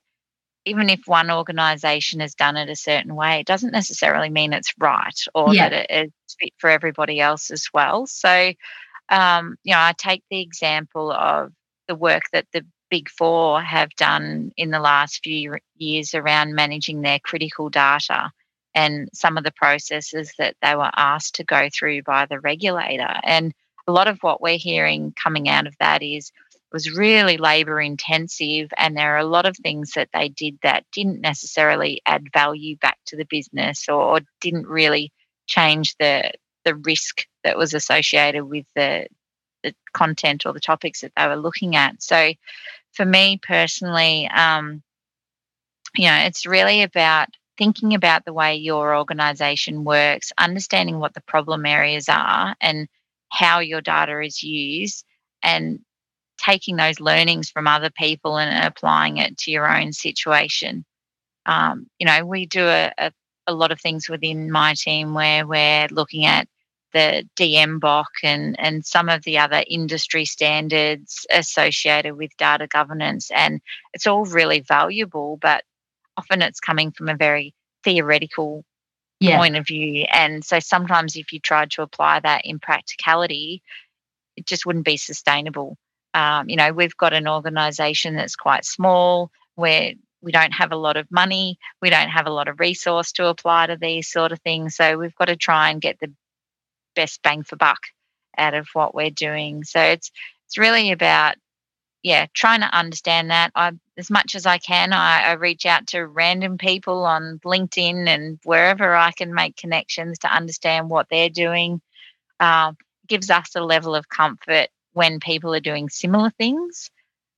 even 0.66 0.90
if 0.90 1.02
one 1.06 1.30
organization 1.30 2.20
has 2.20 2.36
done 2.36 2.58
it 2.58 2.70
a 2.70 2.76
certain 2.76 3.16
way, 3.16 3.40
it 3.40 3.48
doesn't 3.48 3.72
necessarily 3.72 4.30
mean 4.30 4.54
it's 4.54 4.74
right 4.80 5.20
or 5.36 5.54
yeah. 5.54 5.70
that 5.70 5.90
it 5.90 6.06
is 6.06 6.36
fit 6.40 6.54
for 6.58 6.70
everybody 6.70 7.20
else 7.20 7.52
as 7.52 7.68
well. 7.74 8.08
So, 8.08 8.54
um, 9.10 9.58
you 9.64 9.74
know, 9.74 9.80
I 9.80 9.94
take 9.98 10.24
the 10.30 10.42
example 10.42 11.12
of 11.12 11.52
the 11.88 11.96
work 11.96 12.24
that 12.32 12.48
the 12.54 12.66
Big 12.90 13.10
Four 13.10 13.62
have 13.62 13.90
done 13.98 14.52
in 14.56 14.70
the 14.70 14.80
last 14.80 15.22
few 15.24 15.58
years 15.76 16.14
around 16.14 16.56
managing 16.56 17.02
their 17.02 17.20
critical 17.20 17.70
data 17.70 18.32
and 18.76 19.10
some 19.14 19.38
of 19.38 19.44
the 19.44 19.52
processes 19.52 20.32
that 20.38 20.56
they 20.62 20.76
were 20.76 20.92
asked 20.96 21.36
to 21.36 21.44
go 21.44 21.70
through 21.74 22.04
by 22.04 22.26
the 22.26 22.40
regulator. 22.40 23.16
And 23.24 23.54
a 23.88 23.92
lot 23.92 24.08
of 24.08 24.20
what 24.22 24.42
we're 24.42 24.58
hearing 24.58 25.14
coming 25.22 25.50
out 25.50 25.68
of 25.68 25.76
that 25.80 26.02
is 26.02 26.32
was 26.74 26.92
really 26.92 27.38
labor 27.38 27.80
intensive 27.80 28.70
and 28.78 28.98
there 28.98 29.14
are 29.16 29.20
a 29.20 29.26
lot 29.26 29.46
of 29.46 29.56
things 29.56 29.92
that 29.92 30.10
they 30.12 30.28
did 30.28 30.58
that 30.64 30.84
didn't 30.92 31.22
necessarily 31.22 32.02
add 32.08 32.34
value 32.34 32.76
back 32.78 32.98
to 33.06 33.16
the 33.16 33.28
business 33.30 33.88
or, 33.88 34.02
or 34.02 34.20
didn't 34.42 34.68
really 34.68 35.14
change 35.46 35.96
the 36.00 36.32
the 36.66 36.76
risk 36.76 37.26
that 37.44 37.58
was 37.58 37.74
associated 37.74 38.44
with 38.44 38.66
the 38.76 39.06
the 39.62 39.74
content 39.94 40.46
or 40.46 40.52
the 40.52 40.60
topics 40.60 41.02
that 41.02 41.12
they 41.16 41.28
were 41.28 41.38
looking 41.38 41.76
at. 41.76 42.02
So 42.02 42.34
for 42.94 43.06
me 43.06 43.40
personally 43.42 44.28
um, 44.34 44.82
you 45.96 46.08
know 46.08 46.18
it's 46.18 46.48
really 46.48 46.82
about 46.82 47.30
thinking 47.56 47.94
about 47.94 48.26
the 48.26 48.34
way 48.34 48.56
your 48.56 48.98
organization 48.98 49.84
works 49.84 50.32
understanding 50.40 50.98
what 50.98 51.14
the 51.14 51.22
problem 51.22 51.68
areas 51.68 52.10
are 52.10 52.56
and 52.60 52.88
how 53.30 53.60
your 53.60 53.82
data 53.82 54.20
is 54.22 54.42
used 54.42 55.06
and 55.44 55.80
taking 56.44 56.76
those 56.76 57.00
learnings 57.00 57.50
from 57.50 57.68
other 57.68 57.90
people 57.90 58.38
and 58.38 58.66
applying 58.66 59.18
it 59.18 59.38
to 59.38 59.52
your 59.52 59.70
own 59.70 59.94
situation. 59.94 60.86
Um, 61.46 61.88
you 62.00 62.06
know, 62.06 62.26
we 62.26 62.46
do 62.46 62.66
a, 62.66 62.92
a, 62.98 63.12
a, 63.48 63.54
lot 63.54 63.72
of 63.72 63.82
things 63.82 64.10
within 64.10 64.52
my 64.52 64.74
team 64.76 65.14
where 65.14 65.46
we're 65.46 65.88
looking 65.92 66.26
at 66.26 66.48
the 66.94 67.28
DMBOK 67.36 68.06
and, 68.24 68.58
and 68.60 68.86
some 68.86 69.10
of 69.10 69.24
the 69.24 69.40
other 69.40 69.64
industry 69.68 70.26
standards 70.26 71.26
associated 71.32 72.16
with 72.16 72.38
data 72.38 72.68
governance. 72.68 73.30
And 73.32 73.62
it's 73.94 74.08
all 74.08 74.26
really 74.26 74.62
valuable, 74.62 75.38
but 75.42 75.64
often 76.18 76.42
it's 76.42 76.60
coming 76.60 76.92
from 76.92 77.10
a 77.10 77.16
very 77.16 77.54
theoretical 77.84 78.64
yeah. 79.20 79.38
point 79.38 79.56
of 79.56 79.66
view. 79.66 80.06
And 80.12 80.46
so 80.46 80.60
sometimes 80.60 81.16
if 81.16 81.34
you 81.34 81.40
tried 81.40 81.72
to 81.72 81.82
apply 81.82 82.20
that 82.22 82.46
in 82.46 82.60
practicality, 82.60 83.64
it 84.38 84.46
just 84.46 84.66
wouldn't 84.66 84.86
be 84.86 84.98
sustainable. 84.98 85.78
Um, 86.14 86.50
you 86.50 86.56
know, 86.56 86.72
we've 86.72 86.98
got 86.98 87.14
an 87.14 87.28
organization 87.28 88.16
that's 88.16 88.36
quite 88.36 88.66
small 88.66 89.32
where 89.56 89.94
we 90.22 90.32
don't 90.32 90.54
have 90.54 90.72
a 90.72 90.78
lot 90.78 90.98
of 90.98 91.12
money, 91.12 91.58
we 91.82 91.90
don't 91.90 92.10
have 92.10 92.28
a 92.28 92.32
lot 92.32 92.48
of 92.48 92.60
resource 92.60 93.12
to 93.14 93.28
apply 93.28 93.68
to 93.68 93.78
these 93.78 94.10
sort 94.10 94.32
of 94.32 94.40
things. 94.42 94.76
So 94.76 94.98
we've 94.98 95.16
got 95.16 95.26
to 95.26 95.36
try 95.36 95.70
and 95.70 95.82
get 95.82 96.00
the 96.00 96.14
best 96.96 97.22
bang 97.24 97.44
for 97.44 97.56
buck 97.56 97.80
out 98.38 98.54
of 98.54 98.68
what 98.74 98.96
we're 98.96 99.10
doing. 99.10 99.64
So 99.64 99.80
it's 99.80 100.12
it's 100.46 100.58
really 100.58 100.92
about 100.92 101.36
yeah, 102.04 102.26
trying 102.34 102.60
to 102.60 102.78
understand 102.78 103.32
that. 103.32 103.52
I 103.56 103.72
as 103.98 104.12
much 104.12 104.36
as 104.36 104.46
I 104.46 104.58
can, 104.58 104.92
I, 104.92 105.24
I 105.24 105.32
reach 105.34 105.66
out 105.66 105.88
to 105.88 106.06
random 106.06 106.58
people 106.58 107.06
on 107.06 107.40
LinkedIn 107.46 108.08
and 108.08 108.40
wherever 108.44 108.94
I 108.94 109.12
can 109.12 109.34
make 109.34 109.56
connections 109.56 110.20
to 110.20 110.34
understand 110.34 110.90
what 110.90 111.08
they're 111.10 111.30
doing. 111.30 111.82
Uh, 112.40 112.74
gives 113.08 113.30
us 113.30 113.52
a 113.56 113.62
level 113.62 113.96
of 113.96 114.10
comfort 114.10 114.70
when 114.94 115.20
people 115.20 115.54
are 115.54 115.60
doing 115.60 115.90
similar 115.90 116.30
things. 116.32 116.90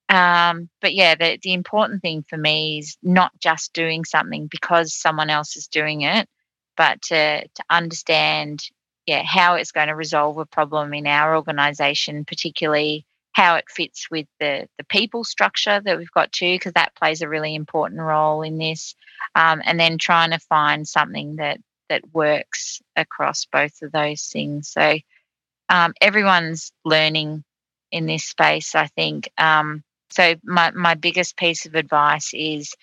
Um, 0.07 0.69
but 0.81 0.93
yeah, 0.93 1.15
the, 1.15 1.39
the 1.41 1.53
important 1.53 2.01
thing 2.01 2.23
for 2.29 2.37
me 2.37 2.79
is 2.79 2.97
not 3.01 3.31
just 3.39 3.73
doing 3.73 4.05
something 4.05 4.47
because 4.47 4.93
someone 4.93 5.29
else 5.29 5.55
is 5.55 5.67
doing 5.67 6.01
it, 6.01 6.29
but 6.77 7.01
to, 7.03 7.41
to 7.41 7.63
understand 7.69 8.63
yeah, 9.05 9.23
how 9.23 9.55
it's 9.55 9.71
going 9.71 9.87
to 9.87 9.95
resolve 9.95 10.37
a 10.37 10.45
problem 10.45 10.93
in 10.93 11.07
our 11.07 11.35
organization, 11.35 12.25
particularly 12.25 13.05
how 13.33 13.55
it 13.55 13.65
fits 13.69 14.09
with 14.09 14.27
the, 14.39 14.67
the 14.77 14.83
people 14.85 15.23
structure 15.23 15.81
that 15.83 15.97
we've 15.97 16.11
got 16.11 16.31
too, 16.31 16.55
because 16.55 16.73
that 16.73 16.95
plays 16.95 17.21
a 17.21 17.29
really 17.29 17.53
important 17.53 18.01
role 18.01 18.41
in 18.41 18.57
this. 18.57 18.95
Um, 19.35 19.61
and 19.65 19.79
then 19.79 19.97
trying 19.97 20.31
to 20.31 20.39
find 20.39 20.87
something 20.87 21.35
that 21.37 21.59
that 21.89 22.01
works 22.13 22.81
across 22.95 23.45
both 23.45 23.81
of 23.81 23.91
those 23.91 24.23
things. 24.23 24.69
So 24.69 24.97
um, 25.69 25.93
everyone's 26.01 26.71
learning 26.83 27.43
in 27.91 28.05
this 28.05 28.25
space, 28.25 28.75
I 28.75 28.87
think. 28.87 29.29
Um, 29.37 29.83
so 30.09 30.35
my, 30.43 30.71
my 30.71 30.95
biggest 30.95 31.37
piece 31.37 31.65
of 31.65 31.75
advice 31.75 32.31
is 32.33 32.73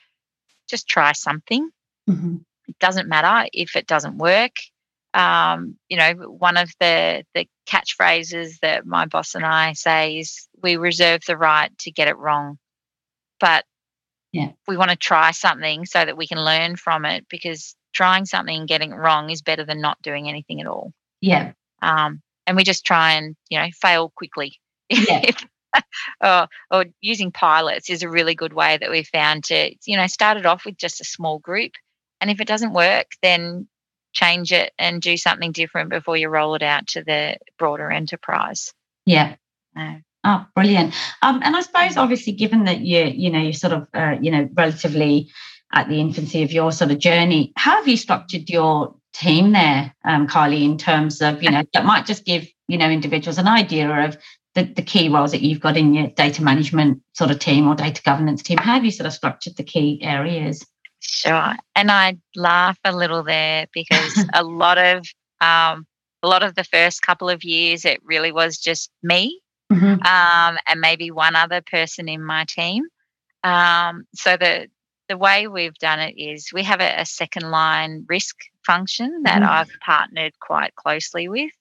just 0.69 0.89
try 0.89 1.13
something. 1.13 1.71
Mm-hmm. 2.09 2.37
It 2.69 2.79
doesn't 2.79 3.09
matter 3.09 3.49
if 3.53 3.77
it 3.77 3.87
doesn't 3.87 4.19
work. 4.19 4.53
Um, 5.15 5.77
you 5.89 5.99
know, 5.99 6.13
one 6.15 6.57
of 6.57 6.73
the 6.81 7.25
the 7.35 7.47
catchphrases 7.69 8.59
that 8.61 8.87
my 8.87 9.05
boss 9.05 9.35
and 9.35 9.45
I 9.45 9.75
say 9.75 10.19
is 10.19 10.49
we 10.63 10.77
reserve 10.77 11.21
the 11.27 11.37
right 11.37 11.71
to 11.81 11.91
get 11.91 12.09
it 12.09 12.17
wrong. 12.17 12.59
But 13.39 13.65
yeah. 14.33 14.53
we 14.67 14.79
want 14.79 14.91
to 14.91 14.97
try 14.97 15.33
something 15.33 15.85
so 15.85 16.03
that 16.03 16.17
we 16.17 16.27
can 16.27 16.43
learn 16.43 16.77
from 16.77 17.05
it 17.05 17.27
because 17.29 17.77
trying 17.93 18.25
something 18.25 18.61
and 18.61 18.69
getting 18.69 18.93
it 18.93 18.97
wrong 18.97 19.29
is 19.29 19.43
better 19.43 19.65
than 19.65 19.81
not 19.81 20.01
doing 20.01 20.29
anything 20.29 20.61
at 20.61 20.67
all. 20.67 20.93
Yeah. 21.21 21.53
Um, 21.83 22.23
and 22.47 22.57
we 22.57 22.65
just 22.65 22.85
try 22.85 23.13
and 23.13 23.37
you 23.49 23.59
know 23.59 23.69
fail 23.81 24.13
quickly. 24.17 24.59
Yeah. 24.91 25.31
or, 26.23 26.49
or 26.71 26.85
using 27.01 27.33
pilots 27.33 27.89
is 27.89 28.03
a 28.03 28.09
really 28.09 28.35
good 28.35 28.53
way 28.53 28.77
that 28.77 28.91
we've 28.91 29.09
found 29.09 29.45
to 29.45 29.75
you 29.87 29.97
know 29.97 30.07
start 30.07 30.37
it 30.37 30.47
off 30.47 30.65
with 30.67 30.77
just 30.77 31.01
a 31.01 31.05
small 31.05 31.39
group 31.39 31.73
and 32.21 32.31
if 32.31 32.41
it 32.41 32.49
doesn't 32.49 32.75
work 32.75 33.07
then 33.23 33.67
change 34.13 34.53
it 34.53 34.73
and 34.79 35.01
do 35.01 35.17
something 35.17 35.53
different 35.53 35.91
before 35.91 36.17
you 36.17 36.29
roll 36.29 36.55
it 36.55 36.63
out 36.63 36.87
to 36.87 37.03
the 37.03 37.37
broader 37.59 37.91
enterprise. 37.91 38.73
Yeah. 39.07 39.37
Uh, 39.75 39.97
oh 40.25 40.47
brilliant. 40.55 40.95
Um, 41.23 41.41
and 41.43 41.57
i 41.57 41.61
suppose 41.63 41.97
obviously 41.97 42.35
given 42.35 42.65
that 42.65 42.81
you 42.81 43.05
you 43.05 43.31
know 43.31 43.41
you're 43.41 43.53
sort 43.53 43.73
of 43.73 43.89
uh, 43.95 44.17
you 44.21 44.31
know 44.31 44.49
relatively 44.55 45.31
at 45.73 45.89
the 45.89 46.01
infancy 46.01 46.43
of 46.43 46.53
your 46.53 46.71
sort 46.71 46.91
of 46.91 46.99
journey 46.99 47.53
how 47.57 47.77
have 47.77 47.89
you 47.89 47.97
structured 47.97 48.51
your 48.51 48.95
team 49.13 49.53
there, 49.53 49.95
um, 50.05 50.27
Kylie, 50.27 50.65
in 50.65 50.79
terms 50.79 51.21
of, 51.21 51.43
you 51.43 51.51
know, 51.51 51.63
that 51.73 51.85
might 51.85 52.07
just 52.07 52.25
give, 52.25 52.47
you 52.69 52.79
know, 52.79 52.91
individuals 52.91 53.39
an 53.39 53.49
idea 53.49 54.07
of 54.07 54.17
the, 54.55 54.65
the 54.65 54.83
key 54.83 55.09
roles 55.09 55.33
that 55.33 55.43
you've 55.43 55.61
got 55.61 55.77
in 55.77 55.95
your 55.95 56.09
data 56.09 56.43
management 56.43 57.03
sort 57.15 57.31
of 57.31 57.39
team 57.39 57.67
or 57.67 57.75
data 57.75 58.03
governance 58.03 58.43
team. 58.43 58.59
How 58.59 58.75
have 58.75 58.85
you 58.85 58.91
sort 58.91 59.07
of 59.07 59.13
structured 59.13 59.57
the 59.57 59.65
key 59.65 60.01
areas? 60.03 60.65
Sure. 61.01 61.55
And 61.75 61.91
I 61.91 62.17
laugh 62.37 62.79
a 62.85 62.95
little 62.95 63.23
there 63.23 63.67
because 63.73 64.25
a 64.35 64.45
lot 64.45 64.79
of 64.79 65.07
um, 65.41 65.87
a 66.23 66.29
lot 66.29 66.43
of 66.43 66.55
the 66.55 66.65
first 66.65 67.03
couple 67.03 67.29
of 67.29 67.43
years, 67.43 67.85
it 67.85 68.01
really 68.05 68.31
was 68.31 68.57
just 68.59 68.91
me 69.03 69.41
mm-hmm. 69.73 70.07
um, 70.07 70.59
and 70.69 70.81
maybe 70.81 71.11
one 71.11 71.35
other 71.35 71.61
person 71.61 72.09
in 72.09 72.23
my 72.23 72.45
team. 72.49 72.85
Um, 73.45 74.05
so 74.15 74.37
the 74.37 74.69
the 75.09 75.19
way 75.19 75.49
we've 75.49 75.75
done 75.75 75.99
it 75.99 76.15
is 76.17 76.53
we 76.53 76.63
have 76.63 76.81
a, 76.81 77.01
a 77.01 77.05
second 77.05 77.51
line 77.51 78.07
risk 78.09 78.37
function 78.67 79.23
that 79.25 79.43
mm-hmm. 79.43 79.51
I've 79.51 79.71
partnered 79.85 80.39
quite 80.41 80.75
closely 80.75 81.29
with, 81.29 81.53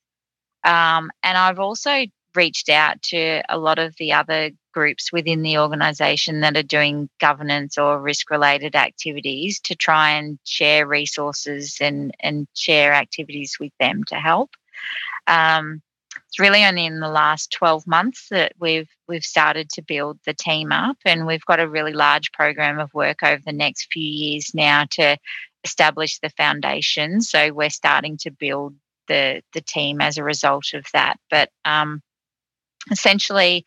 um, 0.64 1.12
and 1.24 1.38
I've 1.38 1.60
also 1.60 2.06
reached 2.36 2.70
out 2.70 3.02
to 3.02 3.41
a 3.49 3.58
lot 3.58 3.80
of 3.80 3.95
the 3.97 4.14
other 4.14 4.52
groups 4.74 5.12
within 5.12 5.41
the 5.41 5.58
organisation 5.58 6.39
that 6.41 6.56
are 6.56 6.64
doing 6.64 7.10
governance 7.20 7.78
or 7.78 7.99
risk 7.99 8.30
related 8.30 8.76
activities 8.76 9.60
to 9.60 9.76
try 9.76 10.12
and 10.12 10.39
share 10.45 10.88
resources 10.88 11.78
and 11.82 12.16
and 12.22 12.47
share 12.54 12.93
activities 12.93 13.58
with 13.60 13.72
them 13.80 14.04
to 14.06 14.16
help. 14.16 14.52
Um, 15.28 15.82
it's 16.28 16.39
really 16.39 16.64
only 16.64 16.86
in 16.86 17.02
the 17.02 17.10
last 17.10 17.52
12 17.52 17.86
months 17.86 18.28
that 18.30 18.54
we've 18.60 18.89
we've 19.08 19.26
started 19.26 19.70
to 19.72 19.82
build 19.82 20.18
the 20.26 20.34
team 20.34 20.72
up 20.72 20.97
and 21.06 21.28
we've 21.28 21.45
got 21.45 21.60
a 21.60 21.68
really 21.68 21.93
large 21.93 22.32
program 22.32 22.80
of 22.80 22.93
work 22.93 23.22
over 23.24 23.41
the 23.45 23.52
next 23.52 23.91
few 23.91 24.04
years 24.04 24.52
now 24.54 24.86
to 24.91 25.18
establish 25.64 26.20
the 26.20 26.30
foundation 26.32 27.22
so 27.22 27.53
we're 27.53 27.70
starting 27.70 28.18
to 28.18 28.32
build 28.32 28.76
the 29.07 29.41
the 29.53 29.62
team 29.62 30.01
as 30.01 30.18
a 30.18 30.24
result 30.24 30.74
of 30.74 30.86
that 30.93 31.20
but 31.30 31.49
um, 31.66 32.01
essentially 32.91 33.66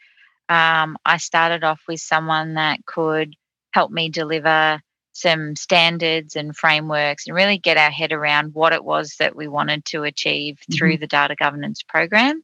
um, 0.49 0.97
i 1.05 1.17
started 1.17 1.65
off 1.65 1.81
with 1.89 2.01
someone 2.01 2.55
that 2.55 2.85
could 2.87 3.35
help 3.73 3.91
me 3.91 4.09
deliver 4.09 4.81
some 5.15 5.55
standards 5.55 6.35
and 6.35 6.57
frameworks 6.57 7.27
and 7.27 7.37
really 7.37 7.57
get 7.57 7.77
our 7.77 7.91
head 7.91 8.13
around 8.13 8.53
what 8.53 8.73
it 8.73 8.85
was 8.85 9.15
that 9.19 9.37
we 9.37 9.47
wanted 9.47 9.85
to 9.85 10.03
achieve 10.03 10.57
mm-hmm. 10.57 10.75
through 10.75 10.99
the 10.99 11.07
data 11.07 11.37
governance 11.37 11.83
program. 11.83 12.43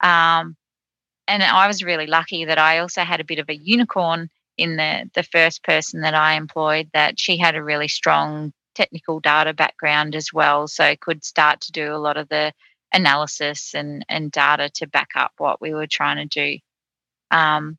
Um, 0.00 0.56
and 1.28 1.42
I 1.42 1.66
was 1.66 1.82
really 1.82 2.06
lucky 2.06 2.46
that 2.46 2.58
I 2.58 2.78
also 2.78 3.02
had 3.02 3.20
a 3.20 3.24
bit 3.24 3.38
of 3.38 3.48
a 3.48 3.56
unicorn 3.56 4.30
in 4.56 4.76
the 4.76 5.10
the 5.14 5.22
first 5.22 5.62
person 5.62 6.00
that 6.00 6.14
I 6.14 6.34
employed 6.34 6.88
that 6.94 7.20
she 7.20 7.36
had 7.36 7.54
a 7.54 7.62
really 7.62 7.88
strong 7.88 8.52
technical 8.76 9.18
data 9.18 9.52
background 9.52 10.14
as 10.14 10.32
well 10.32 10.68
so 10.68 10.94
could 11.00 11.24
start 11.24 11.60
to 11.60 11.72
do 11.72 11.92
a 11.92 11.98
lot 11.98 12.16
of 12.16 12.28
the 12.28 12.52
analysis 12.92 13.74
and 13.74 14.04
and 14.08 14.30
data 14.30 14.70
to 14.70 14.86
back 14.86 15.08
up 15.16 15.32
what 15.38 15.60
we 15.60 15.74
were 15.74 15.88
trying 15.88 16.16
to 16.16 16.26
do 16.26 16.58
um, 17.30 17.78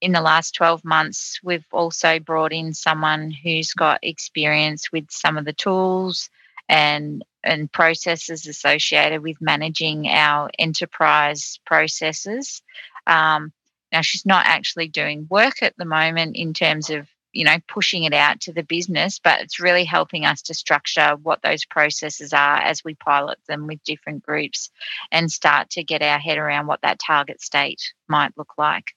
in 0.00 0.12
the 0.12 0.20
last 0.20 0.54
12 0.54 0.84
months, 0.84 1.38
we've 1.42 1.66
also 1.72 2.18
brought 2.18 2.52
in 2.52 2.72
someone 2.72 3.30
who's 3.30 3.72
got 3.72 4.00
experience 4.02 4.90
with 4.90 5.06
some 5.10 5.36
of 5.36 5.44
the 5.44 5.52
tools 5.52 6.30
and 6.68 7.24
and 7.42 7.72
processes 7.72 8.46
associated 8.46 9.22
with 9.22 9.36
managing 9.40 10.06
our 10.06 10.50
enterprise 10.58 11.58
processes. 11.64 12.62
Um, 13.06 13.52
now, 13.92 14.02
she's 14.02 14.26
not 14.26 14.44
actually 14.46 14.88
doing 14.88 15.26
work 15.30 15.62
at 15.62 15.74
the 15.78 15.86
moment 15.86 16.36
in 16.36 16.52
terms 16.52 16.90
of 16.90 17.08
you 17.32 17.44
know 17.44 17.56
pushing 17.68 18.04
it 18.04 18.12
out 18.12 18.40
to 18.40 18.52
the 18.52 18.62
business, 18.62 19.18
but 19.18 19.40
it's 19.40 19.60
really 19.60 19.84
helping 19.84 20.24
us 20.24 20.42
to 20.42 20.54
structure 20.54 21.16
what 21.22 21.42
those 21.42 21.64
processes 21.64 22.32
are 22.32 22.58
as 22.58 22.84
we 22.84 22.94
pilot 22.94 23.38
them 23.48 23.66
with 23.66 23.82
different 23.84 24.22
groups 24.22 24.70
and 25.12 25.30
start 25.30 25.70
to 25.70 25.84
get 25.84 26.02
our 26.02 26.18
head 26.18 26.38
around 26.38 26.66
what 26.66 26.82
that 26.82 26.98
target 26.98 27.40
state 27.40 27.92
might 28.08 28.36
look 28.36 28.52
like. 28.58 28.94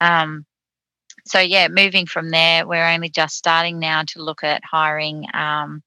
Um, 0.00 0.46
so 1.24 1.38
yeah, 1.38 1.68
moving 1.68 2.06
from 2.06 2.30
there, 2.30 2.66
we're 2.66 2.88
only 2.88 3.08
just 3.08 3.36
starting 3.36 3.78
now 3.78 4.02
to 4.08 4.22
look 4.22 4.42
at 4.42 4.64
hiring 4.64 5.26
um, 5.34 5.82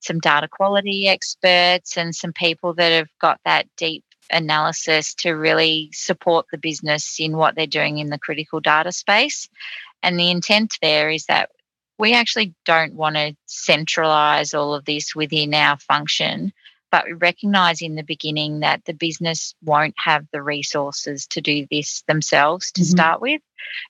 some 0.00 0.18
data 0.20 0.48
quality 0.48 1.08
experts 1.08 1.96
and 1.96 2.14
some 2.14 2.32
people 2.32 2.74
that 2.74 2.92
have 2.92 3.08
got 3.20 3.40
that 3.44 3.66
deep 3.76 4.04
analysis 4.30 5.14
to 5.14 5.32
really 5.32 5.90
support 5.92 6.46
the 6.50 6.58
business 6.58 7.16
in 7.18 7.36
what 7.36 7.54
they're 7.54 7.66
doing 7.66 7.98
in 7.98 8.08
the 8.08 8.18
critical 8.18 8.60
data 8.60 8.92
space. 8.92 9.48
And 10.02 10.18
the 10.18 10.30
intent 10.30 10.74
there 10.80 11.10
is 11.10 11.26
that 11.26 11.50
we 11.98 12.14
actually 12.14 12.54
don't 12.64 12.94
want 12.94 13.16
to 13.16 13.36
centralize 13.46 14.54
all 14.54 14.74
of 14.74 14.84
this 14.84 15.14
within 15.14 15.52
our 15.54 15.78
function 15.78 16.52
but 16.90 17.06
we 17.06 17.12
recognize 17.12 17.82
in 17.82 17.94
the 17.94 18.02
beginning 18.02 18.60
that 18.60 18.84
the 18.84 18.94
business 18.94 19.54
won't 19.62 19.94
have 19.98 20.26
the 20.32 20.42
resources 20.42 21.26
to 21.26 21.40
do 21.40 21.66
this 21.70 22.02
themselves 22.08 22.72
to 22.72 22.80
mm-hmm. 22.80 22.90
start 22.90 23.20
with. 23.20 23.42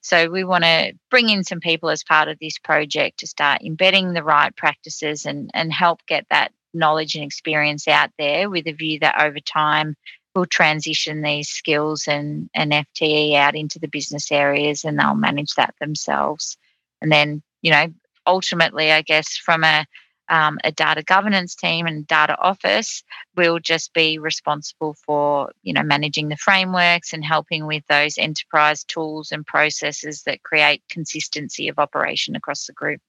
So 0.02 0.30
we 0.30 0.44
want 0.44 0.64
to 0.64 0.92
bring 1.10 1.28
in 1.28 1.44
some 1.44 1.60
people 1.60 1.90
as 1.90 2.02
part 2.02 2.28
of 2.28 2.38
this 2.40 2.58
project 2.58 3.20
to 3.20 3.26
start 3.26 3.62
embedding 3.62 4.12
the 4.12 4.24
right 4.24 4.54
practices 4.56 5.26
and, 5.26 5.50
and 5.54 5.72
help 5.72 6.00
get 6.06 6.26
that 6.30 6.52
knowledge 6.74 7.14
and 7.14 7.24
experience 7.24 7.88
out 7.88 8.10
there 8.18 8.50
with 8.50 8.66
a 8.66 8.72
view 8.72 8.98
that 9.00 9.20
over 9.20 9.40
time 9.40 9.94
we'll 10.38 10.46
transition 10.46 11.22
these 11.22 11.48
skills 11.48 12.06
and, 12.06 12.48
and 12.54 12.70
FTE 12.70 13.34
out 13.34 13.56
into 13.56 13.80
the 13.80 13.88
business 13.88 14.30
areas 14.30 14.84
and 14.84 14.96
they'll 14.96 15.16
manage 15.16 15.54
that 15.54 15.74
themselves. 15.80 16.56
And 17.02 17.10
then, 17.10 17.42
you 17.60 17.72
know, 17.72 17.88
ultimately, 18.24 18.92
I 18.92 19.02
guess 19.02 19.36
from 19.36 19.64
a 19.64 19.84
um, 20.30 20.58
a 20.62 20.70
data 20.70 21.02
governance 21.02 21.54
team 21.54 21.86
and 21.86 22.06
data 22.06 22.36
office 22.38 23.02
we'll 23.34 23.58
just 23.58 23.94
be 23.94 24.18
responsible 24.18 24.94
for 25.06 25.50
you 25.62 25.72
know 25.72 25.82
managing 25.82 26.28
the 26.28 26.36
frameworks 26.36 27.14
and 27.14 27.24
helping 27.24 27.66
with 27.66 27.82
those 27.88 28.18
enterprise 28.18 28.84
tools 28.84 29.32
and 29.32 29.46
processes 29.46 30.24
that 30.24 30.42
create 30.42 30.82
consistency 30.90 31.66
of 31.66 31.78
operation 31.78 32.36
across 32.36 32.66
the 32.66 32.74
group 32.74 33.00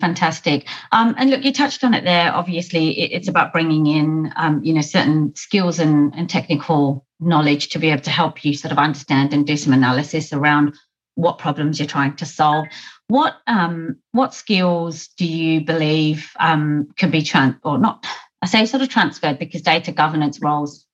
fantastic 0.00 0.66
um, 0.92 1.14
and 1.18 1.30
look 1.30 1.44
you 1.44 1.52
touched 1.52 1.84
on 1.84 1.94
it 1.94 2.04
there 2.04 2.32
obviously 2.32 2.90
it's 3.12 3.28
about 3.28 3.52
bringing 3.52 3.86
in 3.86 4.32
um, 4.36 4.62
you 4.62 4.72
know 4.72 4.80
certain 4.80 5.34
skills 5.34 5.78
and, 5.78 6.14
and 6.14 6.28
technical 6.28 7.04
knowledge 7.20 7.68
to 7.68 7.78
be 7.78 7.90
able 7.90 8.02
to 8.02 8.10
help 8.10 8.44
you 8.44 8.54
sort 8.54 8.72
of 8.72 8.78
understand 8.78 9.32
and 9.32 9.46
do 9.46 9.56
some 9.56 9.72
analysis 9.72 10.32
around 10.32 10.74
what 11.14 11.38
problems 11.38 11.78
you're 11.78 11.88
trying 11.88 12.14
to 12.14 12.24
solve 12.24 12.66
what 13.08 13.38
um, 13.46 13.96
what 14.12 14.34
skills 14.34 15.08
do 15.16 15.26
you 15.26 15.62
believe 15.62 16.30
um, 16.38 16.88
can 16.96 17.10
be 17.10 17.22
trans 17.22 17.56
or 17.64 17.78
not? 17.78 18.06
I 18.42 18.46
say 18.46 18.66
sort 18.66 18.82
of 18.82 18.90
transferred 18.90 19.38
because 19.38 19.62
data 19.62 19.92
governance 19.92 20.40
roles 20.40 20.86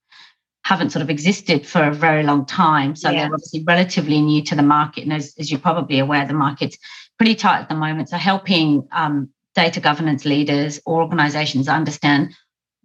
haven't 0.64 0.90
sort 0.90 1.02
of 1.02 1.10
existed 1.10 1.66
for 1.66 1.82
a 1.82 1.92
very 1.92 2.22
long 2.22 2.46
time. 2.46 2.96
So 2.96 3.10
yeah. 3.10 3.24
they're 3.24 3.34
obviously 3.34 3.64
relatively 3.64 4.22
new 4.22 4.42
to 4.44 4.54
the 4.54 4.62
market. 4.62 5.02
And 5.02 5.12
as, 5.12 5.34
as, 5.38 5.50
you're 5.50 5.60
probably 5.60 5.98
aware, 5.98 6.26
the 6.26 6.32
market's 6.32 6.78
pretty 7.18 7.34
tight 7.34 7.60
at 7.60 7.68
the 7.68 7.74
moment. 7.74 8.08
So 8.08 8.16
helping 8.16 8.88
um, 8.92 9.30
data 9.54 9.80
governance 9.80 10.24
leaders 10.24 10.80
or 10.86 11.02
organizations 11.02 11.68
understand 11.68 12.34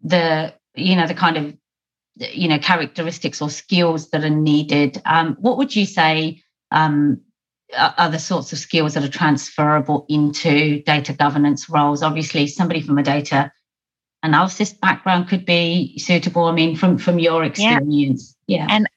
the, 0.03 0.53
you 0.75 0.95
know, 0.95 1.07
the 1.07 1.13
kind 1.13 1.37
of, 1.37 1.55
you 2.15 2.47
know, 2.47 2.59
characteristics 2.59 3.41
or 3.41 3.49
skills 3.49 4.09
that 4.09 4.23
are 4.23 4.29
needed. 4.29 5.01
Um, 5.05 5.37
what 5.39 5.57
would 5.57 5.75
you 5.75 5.85
say 5.85 6.41
um, 6.71 7.21
are 7.77 8.09
the 8.09 8.19
sorts 8.19 8.51
of 8.51 8.59
skills 8.59 8.93
that 8.93 9.03
are 9.03 9.09
transferable 9.09 10.05
into 10.09 10.81
data 10.83 11.13
governance 11.13 11.69
roles. 11.69 12.01
Obviously, 12.01 12.47
somebody 12.47 12.81
from 12.81 12.97
a 12.97 13.03
data 13.03 13.51
analysis 14.23 14.73
background 14.73 15.27
could 15.27 15.45
be 15.45 15.97
suitable. 15.99 16.45
I 16.45 16.51
mean, 16.51 16.75
from 16.75 16.97
from 16.97 17.19
your 17.19 17.43
experience, 17.43 18.35
yeah. 18.47 18.57
yeah. 18.57 18.67
And 18.69 18.89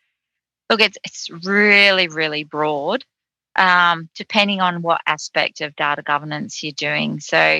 look, 0.71 0.81
it's 0.81 0.99
it's 1.05 1.31
really 1.45 2.09
really 2.09 2.45
broad, 2.45 3.05
um, 3.57 4.09
depending 4.15 4.61
on 4.61 4.83
what 4.83 5.01
aspect 5.07 5.61
of 5.61 5.77
data 5.77 6.03
governance 6.03 6.63
you're 6.63 6.73
doing. 6.73 7.21
So, 7.21 7.55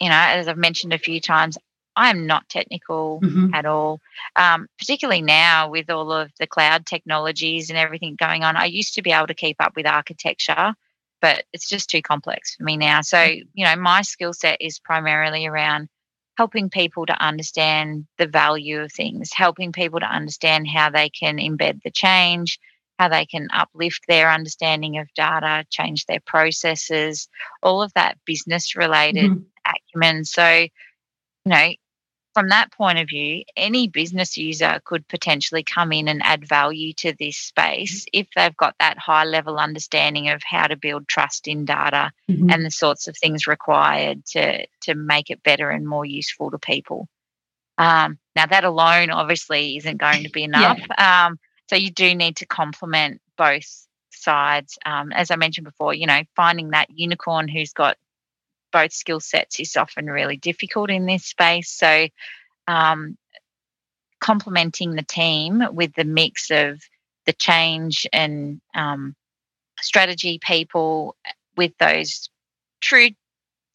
you 0.00 0.08
know, 0.08 0.14
as 0.14 0.48
I've 0.48 0.56
mentioned 0.56 0.92
a 0.92 0.98
few 0.98 1.20
times, 1.20 1.58
I 1.96 2.10
am 2.10 2.26
not 2.26 2.48
technical 2.48 3.20
mm-hmm. 3.20 3.52
at 3.52 3.66
all, 3.66 4.00
um, 4.36 4.68
particularly 4.78 5.20
now 5.20 5.68
with 5.68 5.90
all 5.90 6.12
of 6.12 6.30
the 6.38 6.46
cloud 6.46 6.86
technologies 6.86 7.70
and 7.70 7.78
everything 7.78 8.14
going 8.16 8.44
on. 8.44 8.56
I 8.56 8.66
used 8.66 8.94
to 8.94 9.02
be 9.02 9.10
able 9.10 9.26
to 9.26 9.34
keep 9.34 9.56
up 9.58 9.74
with 9.74 9.84
architecture, 9.84 10.74
but 11.20 11.44
it's 11.52 11.68
just 11.68 11.90
too 11.90 12.00
complex 12.00 12.54
for 12.54 12.62
me 12.62 12.76
now. 12.76 13.00
So, 13.00 13.16
mm. 13.16 13.42
you 13.52 13.64
know, 13.64 13.74
my 13.74 14.02
skill 14.02 14.32
set 14.32 14.58
is 14.60 14.78
primarily 14.78 15.46
around 15.46 15.88
helping 16.36 16.70
people 16.70 17.04
to 17.04 17.20
understand 17.20 18.06
the 18.16 18.28
value 18.28 18.80
of 18.80 18.92
things, 18.92 19.30
helping 19.32 19.72
people 19.72 19.98
to 19.98 20.06
understand 20.06 20.68
how 20.68 20.88
they 20.88 21.08
can 21.08 21.38
embed 21.38 21.82
the 21.82 21.90
change, 21.90 22.60
how 22.98 23.08
they 23.08 23.24
can 23.24 23.48
uplift 23.52 24.02
their 24.08 24.30
understanding 24.30 24.98
of 24.98 25.06
data, 25.14 25.64
change 25.70 26.06
their 26.06 26.20
processes, 26.26 27.28
all 27.62 27.82
of 27.82 27.92
that 27.94 28.18
business 28.24 28.74
related 28.76 29.30
mm-hmm. 29.30 29.72
acumen. 29.94 30.24
So, 30.24 30.48
you 30.48 30.70
know, 31.46 31.70
from 32.34 32.48
that 32.50 32.72
point 32.72 32.98
of 32.98 33.08
view, 33.08 33.42
any 33.56 33.88
business 33.88 34.36
user 34.36 34.80
could 34.84 35.06
potentially 35.08 35.62
come 35.62 35.92
in 35.92 36.08
and 36.08 36.22
add 36.22 36.46
value 36.46 36.92
to 36.94 37.14
this 37.18 37.36
space 37.36 38.04
mm-hmm. 38.04 38.20
if 38.20 38.26
they've 38.36 38.56
got 38.56 38.74
that 38.80 38.98
high 38.98 39.24
level 39.24 39.58
understanding 39.58 40.28
of 40.28 40.42
how 40.44 40.66
to 40.66 40.76
build 40.76 41.08
trust 41.08 41.48
in 41.48 41.64
data 41.64 42.10
mm-hmm. 42.30 42.50
and 42.50 42.64
the 42.64 42.70
sorts 42.70 43.08
of 43.08 43.16
things 43.16 43.46
required 43.46 44.24
to, 44.26 44.66
to 44.82 44.94
make 44.94 45.30
it 45.30 45.42
better 45.42 45.70
and 45.70 45.86
more 45.86 46.04
useful 46.04 46.50
to 46.50 46.58
people. 46.58 47.08
Um, 47.76 48.18
now, 48.34 48.46
that 48.46 48.64
alone 48.64 49.10
obviously 49.10 49.76
isn't 49.76 49.98
going 49.98 50.24
to 50.24 50.30
be 50.30 50.42
enough. 50.42 50.80
Yeah. 50.98 51.26
Um, 51.26 51.38
so, 51.68 51.76
you 51.76 51.90
do 51.90 52.14
need 52.14 52.36
to 52.36 52.46
complement 52.46 53.20
both 53.36 53.86
sides. 54.10 54.78
Um, 54.84 55.12
as 55.12 55.30
I 55.30 55.36
mentioned 55.36 55.66
before, 55.66 55.94
you 55.94 56.06
know, 56.06 56.22
finding 56.34 56.70
that 56.70 56.90
unicorn 56.90 57.48
who's 57.48 57.72
got 57.72 57.96
both 58.72 58.92
skill 58.92 59.20
sets 59.20 59.60
is 59.60 59.76
often 59.76 60.06
really 60.06 60.36
difficult 60.36 60.90
in 60.90 61.06
this 61.06 61.24
space. 61.24 61.70
So, 61.70 62.08
um, 62.66 63.16
complementing 64.20 64.94
the 64.94 65.02
team 65.02 65.62
with 65.72 65.94
the 65.94 66.04
mix 66.04 66.50
of 66.50 66.80
the 67.26 67.32
change 67.32 68.06
and 68.12 68.60
um, 68.74 69.14
strategy 69.80 70.40
people 70.42 71.16
with 71.56 71.72
those 71.78 72.28
true 72.80 73.10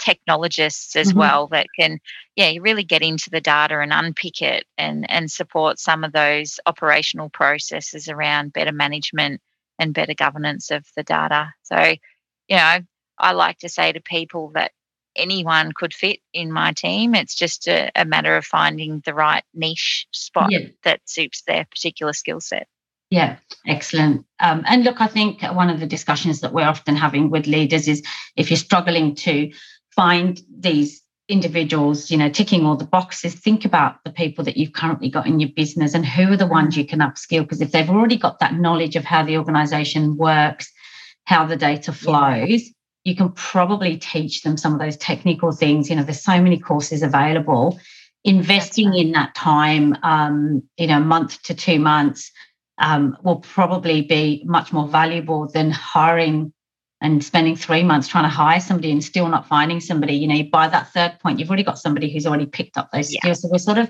technologists 0.03 0.95
as 0.97 1.09
mm-hmm. 1.09 1.19
well 1.19 1.47
that 1.47 1.67
can 1.79 1.99
yeah 2.35 2.51
really 2.59 2.83
get 2.83 3.01
into 3.01 3.29
the 3.29 3.39
data 3.39 3.79
and 3.79 3.93
unpick 3.93 4.41
it 4.41 4.65
and 4.77 5.09
and 5.09 5.31
support 5.31 5.79
some 5.79 6.03
of 6.03 6.11
those 6.11 6.59
operational 6.65 7.29
processes 7.29 8.09
around 8.09 8.51
better 8.51 8.73
management 8.73 9.39
and 9.79 9.93
better 9.93 10.13
governance 10.13 10.71
of 10.71 10.85
the 10.97 11.03
data 11.03 11.53
so 11.63 11.77
you 12.49 12.55
know 12.57 12.79
i 13.17 13.31
like 13.31 13.57
to 13.59 13.69
say 13.69 13.93
to 13.93 14.01
people 14.01 14.51
that 14.53 14.71
anyone 15.15 15.71
could 15.73 15.93
fit 15.93 16.19
in 16.33 16.51
my 16.51 16.73
team 16.73 17.15
it's 17.15 17.35
just 17.35 17.67
a, 17.69 17.89
a 17.95 18.03
matter 18.03 18.35
of 18.35 18.43
finding 18.43 19.01
the 19.05 19.13
right 19.13 19.43
niche 19.53 20.05
spot 20.11 20.51
yeah. 20.51 20.67
that 20.83 20.99
suits 21.05 21.43
their 21.47 21.65
particular 21.71 22.11
skill 22.11 22.41
set 22.41 22.67
yeah, 23.09 23.37
excellent. 23.67 24.25
Um, 24.39 24.63
and 24.65 24.83
look, 24.83 24.99
I 24.99 25.05
think 25.05 25.43
one 25.43 25.69
of 25.69 25.79
the 25.79 25.85
discussions 25.85 26.41
that 26.41 26.51
we're 26.51 26.65
often 26.67 26.95
having 26.95 27.29
with 27.29 27.45
leaders 27.45 27.87
is 27.87 28.01
if 28.35 28.49
you're 28.49 28.57
struggling 28.57 29.13
to 29.17 29.51
find 29.95 30.41
these 30.59 31.01
individuals, 31.29 32.11
you 32.11 32.17
know, 32.17 32.29
ticking 32.29 32.65
all 32.65 32.75
the 32.75 32.85
boxes, 32.85 33.35
think 33.35 33.65
about 33.65 33.95
the 34.03 34.11
people 34.11 34.43
that 34.43 34.57
you've 34.57 34.73
currently 34.73 35.09
got 35.09 35.25
in 35.25 35.39
your 35.39 35.49
business 35.55 35.93
and 35.93 36.05
who 36.05 36.33
are 36.33 36.37
the 36.37 36.47
ones 36.47 36.75
you 36.75 36.85
can 36.85 36.99
upskill. 36.99 37.43
Because 37.43 37.61
if 37.61 37.71
they've 37.71 37.89
already 37.89 38.17
got 38.17 38.39
that 38.39 38.55
knowledge 38.55 38.95
of 38.95 39.05
how 39.05 39.23
the 39.23 39.37
organization 39.37 40.17
works, 40.17 40.71
how 41.25 41.45
the 41.45 41.55
data 41.55 41.93
flows, 41.93 42.69
you 43.03 43.15
can 43.15 43.31
probably 43.31 43.97
teach 43.97 44.41
them 44.41 44.57
some 44.57 44.73
of 44.73 44.79
those 44.79 44.97
technical 44.97 45.51
things. 45.51 45.89
You 45.89 45.95
know, 45.95 46.03
there's 46.03 46.23
so 46.23 46.41
many 46.41 46.57
courses 46.57 47.03
available. 47.03 47.79
Investing 48.25 48.89
right. 48.89 48.99
in 48.99 49.11
that 49.13 49.35
time, 49.35 49.97
um, 50.03 50.63
you 50.77 50.87
know, 50.87 50.99
month 50.99 51.41
to 51.43 51.53
two 51.53 51.79
months, 51.79 52.31
um, 52.79 53.17
will 53.23 53.39
probably 53.39 54.01
be 54.01 54.43
much 54.45 54.73
more 54.73 54.87
valuable 54.87 55.47
than 55.47 55.71
hiring 55.71 56.53
and 57.03 57.21
spending 57.21 57.55
three 57.55 57.83
months 57.83 58.07
trying 58.07 58.23
to 58.23 58.29
hire 58.29 58.61
somebody 58.61 58.89
and 58.89 59.03
still 59.03 59.27
not 59.27 59.45
finding 59.45 59.81
somebody, 59.81 60.15
you 60.15 60.25
know, 60.25 60.41
by 60.49 60.69
that 60.69 60.91
third 60.93 61.19
point, 61.21 61.37
you've 61.37 61.49
already 61.49 61.63
got 61.63 61.77
somebody 61.77 62.11
who's 62.11 62.25
already 62.25 62.45
picked 62.45 62.77
up 62.77 62.89
those 62.91 63.13
yeah. 63.13 63.19
skills. 63.19 63.41
So 63.41 63.49
we're 63.51 63.57
sort 63.57 63.77
of, 63.77 63.89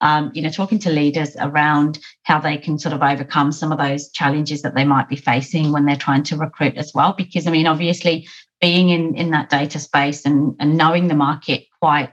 um, 0.00 0.32
you 0.34 0.40
know, 0.40 0.48
talking 0.48 0.78
to 0.80 0.90
leaders 0.90 1.36
around 1.38 1.98
how 2.22 2.40
they 2.40 2.56
can 2.56 2.78
sort 2.78 2.94
of 2.94 3.02
overcome 3.02 3.52
some 3.52 3.70
of 3.70 3.76
those 3.76 4.08
challenges 4.08 4.62
that 4.62 4.74
they 4.74 4.84
might 4.84 5.10
be 5.10 5.16
facing 5.16 5.72
when 5.72 5.84
they're 5.84 5.94
trying 5.94 6.22
to 6.24 6.38
recruit 6.38 6.76
as 6.78 6.92
well. 6.94 7.12
Because 7.12 7.46
I 7.46 7.50
mean, 7.50 7.66
obviously, 7.66 8.26
being 8.62 8.88
in 8.88 9.14
in 9.14 9.30
that 9.32 9.50
data 9.50 9.78
space 9.78 10.24
and 10.24 10.56
and 10.58 10.78
knowing 10.78 11.08
the 11.08 11.14
market 11.14 11.66
quite 11.82 12.12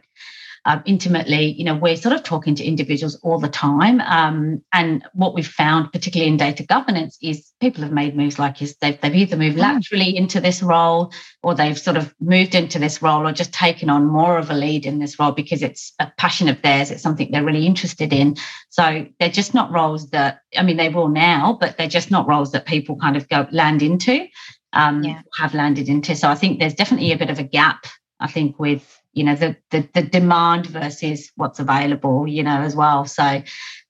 um, 0.66 0.84
intimately, 0.86 1.53
you 1.53 1.64
know, 1.64 1.76
we're 1.76 1.95
sort 1.95 2.14
of 2.14 2.22
talking 2.22 2.53
to 2.55 2.64
individuals 2.64 3.16
all 3.24 3.39
the 3.39 3.49
time. 3.49 3.99
Um, 4.01 4.62
and 4.72 5.03
what 5.14 5.34
we've 5.34 5.47
found, 5.47 5.91
particularly 5.91 6.32
in 6.32 6.38
data 6.38 6.64
governance, 6.64 7.18
is 7.20 7.51
people 7.59 7.82
have 7.84 7.91
made 7.91 8.16
moves 8.16 8.38
like 8.38 8.59
this. 8.59 8.76
They've, 8.80 8.99
they've 9.01 9.16
either 9.16 9.38
moved 9.38 9.57
laterally 9.57 10.16
into 10.16 10.39
this 10.39 10.62
role 10.62 11.12
or 11.41 11.55
they've 11.55 11.80
sort 11.80 11.97
of 11.97 12.14
moved 12.20 12.53
into 12.53 12.78
this 12.78 13.01
role 13.01 13.28
or 13.28 13.32
just 13.32 13.51
taken 13.51 13.89
on 13.89 14.05
more 14.05 14.38
of 14.38 14.51
a 14.51 14.53
lead 14.53 14.86
in 14.86 14.99
this 14.99 15.18
role 15.18 15.32
because 15.32 15.64
it's 15.64 15.93
a 15.97 16.12
passion 16.18 16.47
of 16.47 16.62
theirs. 16.62 16.91
It's 16.91 17.01
something 17.01 17.32
they're 17.32 17.43
really 17.43 17.66
interested 17.66 18.14
in. 18.14 18.38
So 18.70 19.07
they're 19.20 19.30
just 19.30 19.55
not 19.55 19.72
roles 19.72 20.12
that, 20.12 20.41
I 20.55 20.62
mean, 20.62 20.78
they 20.78 20.89
will 20.89 21.09
now, 21.09 21.57
but 21.59 21.78
they're 21.78 21.88
just 21.88 22.12
not 22.12 22.28
roles 22.28 22.51
that 22.51 22.68
people 22.68 22.97
kind 22.97 23.18
of 23.18 23.28
go 23.30 23.47
land 23.51 23.82
into. 23.82 24.28
Um, 24.74 25.03
yeah. 25.03 25.22
have 25.38 25.53
landed 25.53 25.89
into. 25.89 26.16
So 26.16 26.30
I 26.30 26.36
think 26.36 26.59
there's 26.62 26.76
definitely 26.76 27.12
a 27.12 27.18
bit 27.18 27.30
of 27.30 27.39
a 27.39 27.43
gap, 27.43 27.88
I 28.22 28.28
think, 28.28 28.57
with 28.57 29.01
you 29.14 29.24
know 29.24 29.36
the, 29.36 29.55
the 29.72 29.88
the 29.93 30.03
demand 30.03 30.68
versus 30.68 31.32
what's 31.36 31.59
available 31.59 32.28
you 32.28 32.43
know 32.43 32.62
as 32.62 32.76
well 32.76 33.05
so 33.05 33.41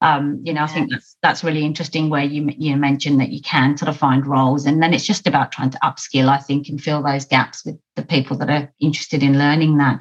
um 0.01 0.39
you 0.43 0.53
know 0.53 0.63
i 0.63 0.67
think 0.67 0.89
that's 0.89 1.15
that's 1.21 1.43
really 1.43 1.63
interesting 1.63 2.09
where 2.09 2.23
you 2.23 2.49
you 2.57 2.75
mentioned 2.75 3.19
that 3.19 3.29
you 3.29 3.41
can 3.41 3.77
sort 3.77 3.89
of 3.89 3.97
find 3.97 4.25
roles 4.25 4.65
and 4.65 4.81
then 4.81 4.93
it's 4.93 5.05
just 5.05 5.27
about 5.27 5.51
trying 5.51 5.69
to 5.69 5.79
upskill 5.79 6.27
i 6.27 6.37
think 6.37 6.69
and 6.69 6.81
fill 6.81 7.03
those 7.03 7.25
gaps 7.25 7.65
with 7.65 7.77
the 7.95 8.03
people 8.03 8.37
that 8.37 8.49
are 8.49 8.71
interested 8.79 9.21
in 9.21 9.37
learning 9.37 9.77
that 9.77 9.99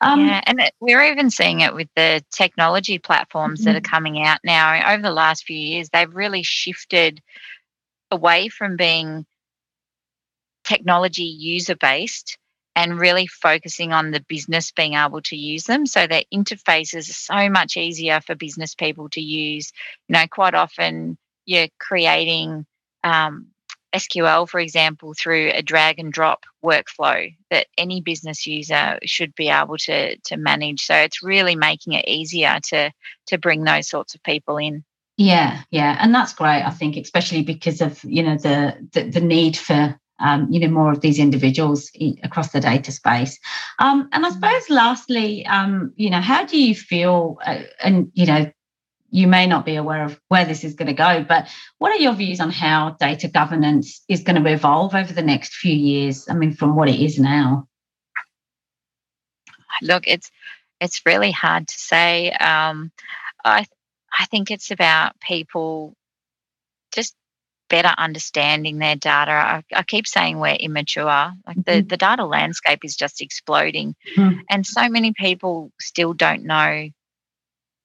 um, 0.00 0.26
yeah, 0.26 0.42
and 0.46 0.60
we're 0.80 1.02
even 1.02 1.30
seeing 1.30 1.60
it 1.60 1.74
with 1.74 1.88
the 1.96 2.22
technology 2.30 2.98
platforms 2.98 3.60
mm-hmm. 3.60 3.66
that 3.66 3.76
are 3.76 3.80
mm-hmm. 3.80 3.94
coming 3.94 4.22
out 4.22 4.38
now. 4.44 4.92
Over 4.92 5.02
the 5.02 5.10
last 5.10 5.44
few 5.44 5.56
years, 5.56 5.88
they've 5.88 6.14
really 6.14 6.42
shifted 6.42 7.22
away 8.10 8.48
from 8.48 8.76
being 8.76 9.24
technology 10.64 11.22
user 11.22 11.76
based 11.76 12.36
and 12.76 12.98
really 12.98 13.26
focusing 13.26 13.92
on 13.92 14.10
the 14.10 14.24
business 14.28 14.72
being 14.72 14.94
able 14.94 15.22
to 15.22 15.36
use 15.36 15.64
them. 15.64 15.86
So 15.86 16.06
their 16.06 16.24
interfaces 16.32 17.08
are 17.08 17.44
so 17.44 17.48
much 17.48 17.76
easier 17.76 18.20
for 18.20 18.34
business 18.34 18.74
people 18.74 19.08
to 19.10 19.20
use. 19.20 19.72
You 20.08 20.14
know, 20.14 20.26
quite 20.28 20.54
often 20.54 21.16
you're 21.46 21.68
creating 21.78 22.66
um, 23.04 23.48
SQL, 23.94 24.48
for 24.48 24.58
example, 24.58 25.14
through 25.14 25.50
a 25.54 25.62
drag 25.62 25.98
and 25.98 26.12
drop 26.12 26.44
workflow 26.64 27.32
that 27.50 27.68
any 27.78 28.00
business 28.00 28.46
user 28.46 28.98
should 29.04 29.34
be 29.34 29.48
able 29.48 29.78
to 29.78 30.16
to 30.16 30.36
manage. 30.36 30.84
So 30.84 30.94
it's 30.94 31.22
really 31.22 31.54
making 31.54 31.92
it 31.92 32.08
easier 32.08 32.58
to 32.70 32.90
to 33.28 33.38
bring 33.38 33.64
those 33.64 33.88
sorts 33.88 34.14
of 34.14 34.22
people 34.22 34.58
in. 34.58 34.84
Yeah, 35.16 35.62
yeah, 35.70 35.96
and 36.00 36.12
that's 36.12 36.34
great. 36.34 36.62
I 36.62 36.70
think, 36.70 36.96
especially 36.96 37.42
because 37.42 37.80
of 37.80 38.02
you 38.02 38.24
know 38.24 38.36
the 38.36 38.88
the, 38.92 39.04
the 39.04 39.20
need 39.20 39.56
for 39.56 39.98
um, 40.18 40.48
you 40.50 40.60
know 40.60 40.68
more 40.68 40.92
of 40.92 41.00
these 41.00 41.18
individuals 41.18 41.90
across 42.22 42.52
the 42.52 42.60
data 42.60 42.92
space. 42.92 43.38
Um, 43.78 44.08
and 44.12 44.24
i 44.24 44.30
suppose 44.30 44.70
lastly 44.70 45.46
um, 45.46 45.92
you 45.96 46.10
know 46.10 46.20
how 46.20 46.44
do 46.44 46.60
you 46.60 46.74
feel 46.74 47.38
uh, 47.44 47.62
and 47.82 48.10
you 48.14 48.26
know 48.26 48.50
you 49.10 49.28
may 49.28 49.46
not 49.46 49.64
be 49.64 49.76
aware 49.76 50.04
of 50.04 50.20
where 50.28 50.44
this 50.44 50.64
is 50.64 50.74
going 50.74 50.88
to 50.88 50.92
go 50.94 51.24
but 51.24 51.48
what 51.78 51.92
are 51.92 52.02
your 52.02 52.14
views 52.14 52.40
on 52.40 52.50
how 52.50 52.96
data 53.00 53.28
governance 53.28 54.02
is 54.08 54.22
going 54.22 54.42
to 54.42 54.50
evolve 54.50 54.94
over 54.94 55.12
the 55.12 55.22
next 55.22 55.54
few 55.54 55.74
years? 55.74 56.28
I 56.28 56.34
mean 56.34 56.54
from 56.54 56.76
what 56.76 56.88
it 56.88 57.00
is 57.00 57.18
now. 57.18 57.68
Look 59.82 60.06
it's 60.06 60.30
it's 60.80 61.06
really 61.06 61.30
hard 61.30 61.68
to 61.68 61.74
say. 61.74 62.30
Um, 62.32 62.92
i 63.44 63.66
i 64.18 64.24
think 64.26 64.50
it's 64.50 64.70
about 64.70 65.20
people 65.20 65.94
just 66.92 67.14
better 67.68 67.92
understanding 67.96 68.78
their 68.78 68.96
data. 68.96 69.32
I, 69.32 69.62
I 69.74 69.82
keep 69.82 70.06
saying 70.06 70.38
we're 70.38 70.54
immature. 70.54 71.32
Like 71.46 71.56
the, 71.56 71.72
mm-hmm. 71.72 71.88
the 71.88 71.96
data 71.96 72.24
landscape 72.24 72.84
is 72.84 72.96
just 72.96 73.20
exploding. 73.20 73.94
Mm-hmm. 74.16 74.40
And 74.50 74.66
so 74.66 74.88
many 74.88 75.12
people 75.12 75.72
still 75.80 76.12
don't 76.12 76.44
know 76.44 76.88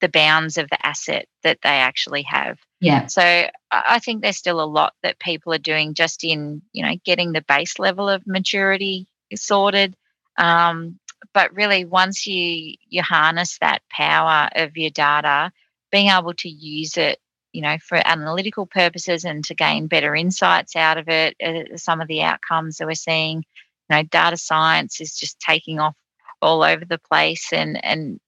the 0.01 0.09
bounds 0.09 0.57
of 0.57 0.69
the 0.69 0.85
asset 0.85 1.27
that 1.43 1.59
they 1.61 1.69
actually 1.69 2.23
have. 2.23 2.57
Yeah. 2.79 3.07
So 3.07 3.21
I 3.71 3.99
think 3.99 4.21
there's 4.21 4.37
still 4.37 4.61
a 4.61 4.63
lot 4.63 4.93
that 5.03 5.19
people 5.19 5.53
are 5.53 5.57
doing 5.57 5.93
just 5.93 6.23
in, 6.23 6.61
you 6.71 6.85
know, 6.85 6.95
getting 7.03 7.33
the 7.33 7.41
base 7.41 7.79
level 7.79 8.07
of 8.07 8.25
maturity 8.25 9.07
sorted. 9.35 9.95
Um, 10.37 10.99
but 11.33 11.53
really 11.53 11.83
once 11.83 12.25
you 12.25 12.75
you 12.87 13.01
harness 13.01 13.57
that 13.59 13.81
power 13.89 14.49
of 14.55 14.77
your 14.77 14.89
data, 14.89 15.51
being 15.91 16.09
able 16.09 16.33
to 16.35 16.49
use 16.49 16.95
it 16.95 17.19
you 17.53 17.61
know, 17.61 17.77
for 17.79 18.01
analytical 18.05 18.65
purposes 18.65 19.25
and 19.25 19.43
to 19.45 19.55
gain 19.55 19.87
better 19.87 20.15
insights 20.15 20.75
out 20.75 20.97
of 20.97 21.09
it. 21.09 21.35
Uh, 21.43 21.77
some 21.77 22.01
of 22.01 22.07
the 22.07 22.21
outcomes 22.21 22.77
that 22.77 22.87
we're 22.87 22.93
seeing, 22.95 23.37
you 23.89 23.95
know, 23.95 24.03
data 24.03 24.37
science 24.37 25.01
is 25.01 25.15
just 25.15 25.39
taking 25.39 25.79
off 25.79 25.95
all 26.41 26.63
over 26.63 26.85
the 26.85 26.99
place 26.99 27.51
and, 27.51 27.83
and 27.83 28.19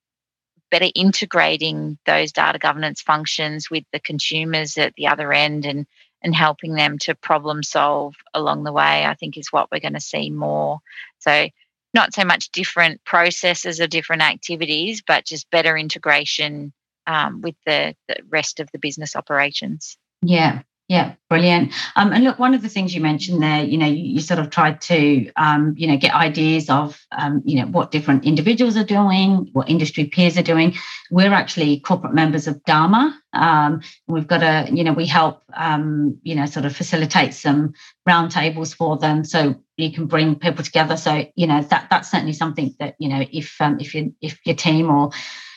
better 0.70 0.90
integrating 0.96 1.98
those 2.06 2.32
data 2.32 2.58
governance 2.58 3.02
functions 3.02 3.70
with 3.70 3.84
the 3.92 4.00
consumers 4.00 4.78
at 4.78 4.94
the 4.96 5.08
other 5.08 5.32
end 5.32 5.66
and, 5.66 5.86
and 6.24 6.34
helping 6.34 6.74
them 6.74 6.98
to 6.98 7.16
problem 7.16 7.62
solve 7.62 8.16
along 8.34 8.64
the 8.64 8.72
way, 8.72 9.06
I 9.06 9.14
think 9.16 9.38
is 9.38 9.52
what 9.52 9.70
we're 9.72 9.80
going 9.80 9.94
to 9.94 10.00
see 10.00 10.30
more. 10.30 10.80
So, 11.20 11.48
not 11.94 12.14
so 12.14 12.24
much 12.24 12.52
different 12.52 13.04
processes 13.04 13.82
or 13.82 13.88
different 13.88 14.22
activities, 14.22 15.04
but 15.06 15.26
just 15.26 15.52
better 15.52 15.78
integration 15.78 16.72
um, 17.12 17.42
with 17.42 17.56
the, 17.66 17.94
the 18.08 18.16
rest 18.30 18.60
of 18.60 18.70
the 18.72 18.80
business 18.80 19.16
operations. 19.16 19.98
Yeah, 20.22 20.62
yeah, 20.88 21.16
brilliant. 21.30 21.74
Um, 21.96 22.12
and 22.12 22.24
look, 22.24 22.38
one 22.38 22.54
of 22.54 22.62
the 22.62 22.70
things 22.70 22.94
you 22.94 23.02
mentioned 23.02 23.42
there, 23.42 23.64
you 23.64 23.78
know, 23.78 23.86
you, 23.86 24.16
you 24.16 24.20
sort 24.20 24.40
of 24.40 24.50
tried 24.50 24.82
to, 24.82 25.32
um, 25.36 25.74
you 25.78 25.88
know, 25.88 25.98
get 25.98 26.14
ideas 26.14 26.70
of, 26.70 27.00
um, 27.12 27.42
you 27.46 27.56
know, 27.60 27.68
what 27.68 27.92
different 27.92 28.26
individuals 28.26 28.78
are 28.78 28.84
doing, 28.84 29.50
what 29.54 29.70
industry 29.70 30.06
peers 30.06 30.38
are 30.38 30.44
doing. 30.44 30.76
We're 31.10 31.34
actually 31.34 31.80
corporate 31.80 32.14
members 32.14 32.48
of 32.48 32.64
DAMA. 32.66 33.18
Um, 33.34 33.82
we've 34.08 34.28
got 34.28 34.44
a, 34.44 34.70
you 34.72 34.84
know, 34.84 34.94
we 34.94 35.06
help, 35.06 35.44
um, 35.56 36.20
you 36.24 36.36
know, 36.36 36.46
sort 36.46 36.66
of 36.66 36.76
facilitate 36.76 37.34
some 37.34 37.74
roundtables 38.08 38.76
for 38.76 38.98
them, 38.98 39.24
so 39.24 39.56
you 39.78 39.92
can 39.92 40.08
bring 40.08 40.36
people 40.36 40.64
together. 40.64 40.98
So, 40.98 41.26
you 41.36 41.48
know, 41.48 41.62
that 41.62 41.88
that's 41.90 42.12
certainly 42.12 42.34
something 42.34 42.76
that, 42.80 42.96
you 43.00 43.10
know, 43.10 43.26
if 43.32 43.60
um, 43.62 43.80
if 43.80 43.96
you 43.96 44.14
if 44.22 44.40
your 44.46 44.56
team 44.56 44.90
or 44.90 45.12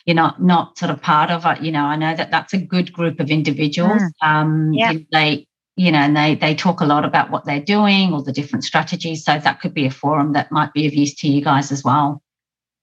you're 0.04 0.14
not 0.14 0.42
not 0.42 0.78
sort 0.78 0.90
of 0.90 1.00
part 1.00 1.30
of 1.30 1.46
it. 1.46 1.62
You 1.62 1.72
know, 1.72 1.84
I 1.84 1.96
know 1.96 2.14
that 2.14 2.30
that's 2.30 2.52
a 2.52 2.58
good 2.58 2.92
group 2.92 3.20
of 3.20 3.30
individuals. 3.30 4.02
Mm. 4.02 4.10
Um, 4.22 4.72
yeah. 4.72 4.92
They 5.12 5.46
you 5.76 5.90
know, 5.90 5.98
and 5.98 6.16
they 6.16 6.34
they 6.34 6.54
talk 6.54 6.80
a 6.80 6.86
lot 6.86 7.04
about 7.04 7.30
what 7.30 7.44
they're 7.44 7.60
doing 7.60 8.12
or 8.12 8.22
the 8.22 8.32
different 8.32 8.64
strategies. 8.64 9.24
So 9.24 9.38
that 9.38 9.60
could 9.60 9.74
be 9.74 9.86
a 9.86 9.90
forum 9.90 10.32
that 10.34 10.52
might 10.52 10.72
be 10.72 10.86
of 10.86 10.94
use 10.94 11.14
to 11.16 11.28
you 11.28 11.42
guys 11.42 11.72
as 11.72 11.82
well. 11.82 12.22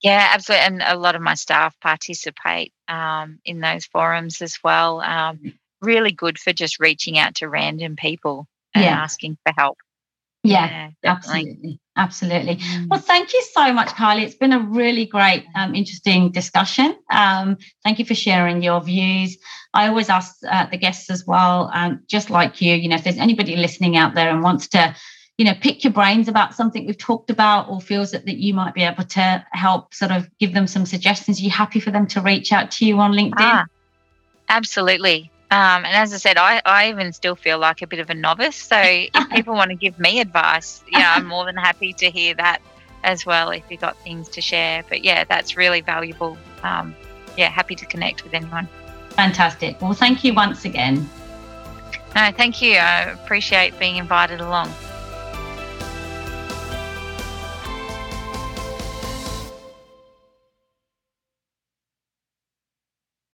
Yeah, 0.02 0.30
absolutely. 0.34 0.66
And 0.66 0.82
a 0.84 0.98
lot 0.98 1.16
of 1.16 1.22
my 1.22 1.36
staff 1.36 1.80
participate 1.80 2.74
um, 2.88 3.40
in 3.46 3.62
those 3.62 3.86
forums 3.86 4.42
as 4.42 4.58
well. 4.64 5.00
Um, 5.02 5.38
mm. 5.38 5.54
really 5.82 6.12
good 6.12 6.40
for 6.40 6.54
just 6.54 6.80
reaching 6.80 7.18
out 7.18 7.36
to 7.36 7.48
random 7.48 7.96
people 7.96 8.48
and 8.74 8.84
yeah. 8.84 8.92
asking 8.92 9.38
for 9.46 9.54
help. 9.56 9.78
Yeah, 10.44 10.66
yeah 10.66 10.90
absolutely. 11.12 11.80
Absolutely. 11.98 12.56
Mm. 12.56 12.88
Well, 12.88 13.00
thank 13.00 13.34
you 13.34 13.44
so 13.54 13.74
much, 13.74 13.90
Kylie. 13.90 14.24
It's 14.24 14.36
been 14.36 14.54
a 14.54 14.60
really 14.60 15.06
great, 15.06 15.46
um, 15.56 15.76
interesting 15.76 16.32
discussion. 16.32 16.96
Um, 17.12 17.58
thank 17.84 18.00
you 18.00 18.06
for 18.06 18.16
sharing 18.16 18.64
your 18.64 18.82
views. 18.82 19.38
I 19.74 19.88
always 19.88 20.10
ask 20.10 20.38
uh, 20.50 20.68
the 20.68 20.78
guests 20.78 21.10
as 21.10 21.28
well, 21.28 21.70
um, 21.74 22.02
just 22.08 22.30
like 22.30 22.62
you, 22.62 22.76
you 22.76 22.88
know, 22.88 22.96
if 22.96 23.04
there's 23.04 23.18
anybody 23.18 23.56
listening 23.58 23.98
out 23.98 24.16
there 24.16 24.30
and 24.30 24.42
wants 24.42 24.70
to 24.70 24.96
you 25.38 25.46
know 25.46 25.56
pick 25.60 25.84
your 25.84 25.92
brains 25.92 26.28
about 26.28 26.54
something 26.54 26.86
we've 26.86 26.98
talked 26.98 27.32
about 27.32 27.68
or 27.68 27.82
feels 27.82 28.12
that, 28.12 28.26
that 28.26 28.38
you 28.38 28.54
might 28.54 28.76
be 28.76 28.84
able 28.84 29.04
to 29.04 29.44
help 29.52 29.92
sort 29.92 30.12
of 30.12 30.30
give 30.38 30.54
them 30.54 30.68
some 30.68 30.86
suggestions 30.86 31.40
are 31.40 31.44
you 31.44 31.50
happy 31.50 31.80
for 31.80 31.90
them 31.90 32.06
to 32.06 32.22
reach 32.22 32.52
out 32.52 32.70
to 32.70 32.86
you 32.86 33.00
on 33.00 33.12
linkedin 33.12 33.34
ah, 33.40 33.66
absolutely 34.50 35.32
um, 35.52 35.84
and 35.84 35.94
as 35.94 36.14
I 36.14 36.18
said, 36.18 36.38
I, 36.38 36.62
I 36.66 36.90
even 36.90 37.12
still 37.12 37.36
feel 37.36 37.60
like 37.60 37.82
a 37.82 37.88
bit 37.88 38.00
of 38.00 38.10
a 38.10 38.14
novice. 38.14 38.56
So 38.56 38.78
if 38.82 39.30
people 39.30 39.54
want 39.54 39.70
to 39.70 39.76
give 39.76 40.00
me 40.00 40.22
advice, 40.22 40.82
yeah, 40.90 41.14
I'm 41.16 41.28
more 41.28 41.44
than 41.44 41.58
happy 41.58 41.92
to 41.94 42.10
hear 42.10 42.34
that 42.36 42.62
as 43.04 43.26
well 43.26 43.50
if 43.50 43.64
you've 43.70 43.82
got 43.82 43.98
things 43.98 44.30
to 44.30 44.42
share. 44.42 44.86
But 44.88 45.04
yeah, 45.04 45.26
that's 45.26 45.58
really 45.58 45.82
valuable. 45.82 46.38
Um, 46.64 46.96
yeah, 47.38 47.50
happy 47.50 47.76
to 47.76 47.86
connect 47.86 48.24
with 48.24 48.34
anyone. 48.34 48.70
Fantastic. 49.10 49.82
Well, 49.82 49.94
thank 49.94 50.24
you 50.24 50.34
once 50.34 50.64
again. 50.64 51.10
No, 52.16 52.32
thank 52.32 52.62
you. 52.62 52.76
I 52.76 53.12
appreciate 53.12 53.78
being 53.78 53.98
invited 53.98 54.40
along. 54.40 54.74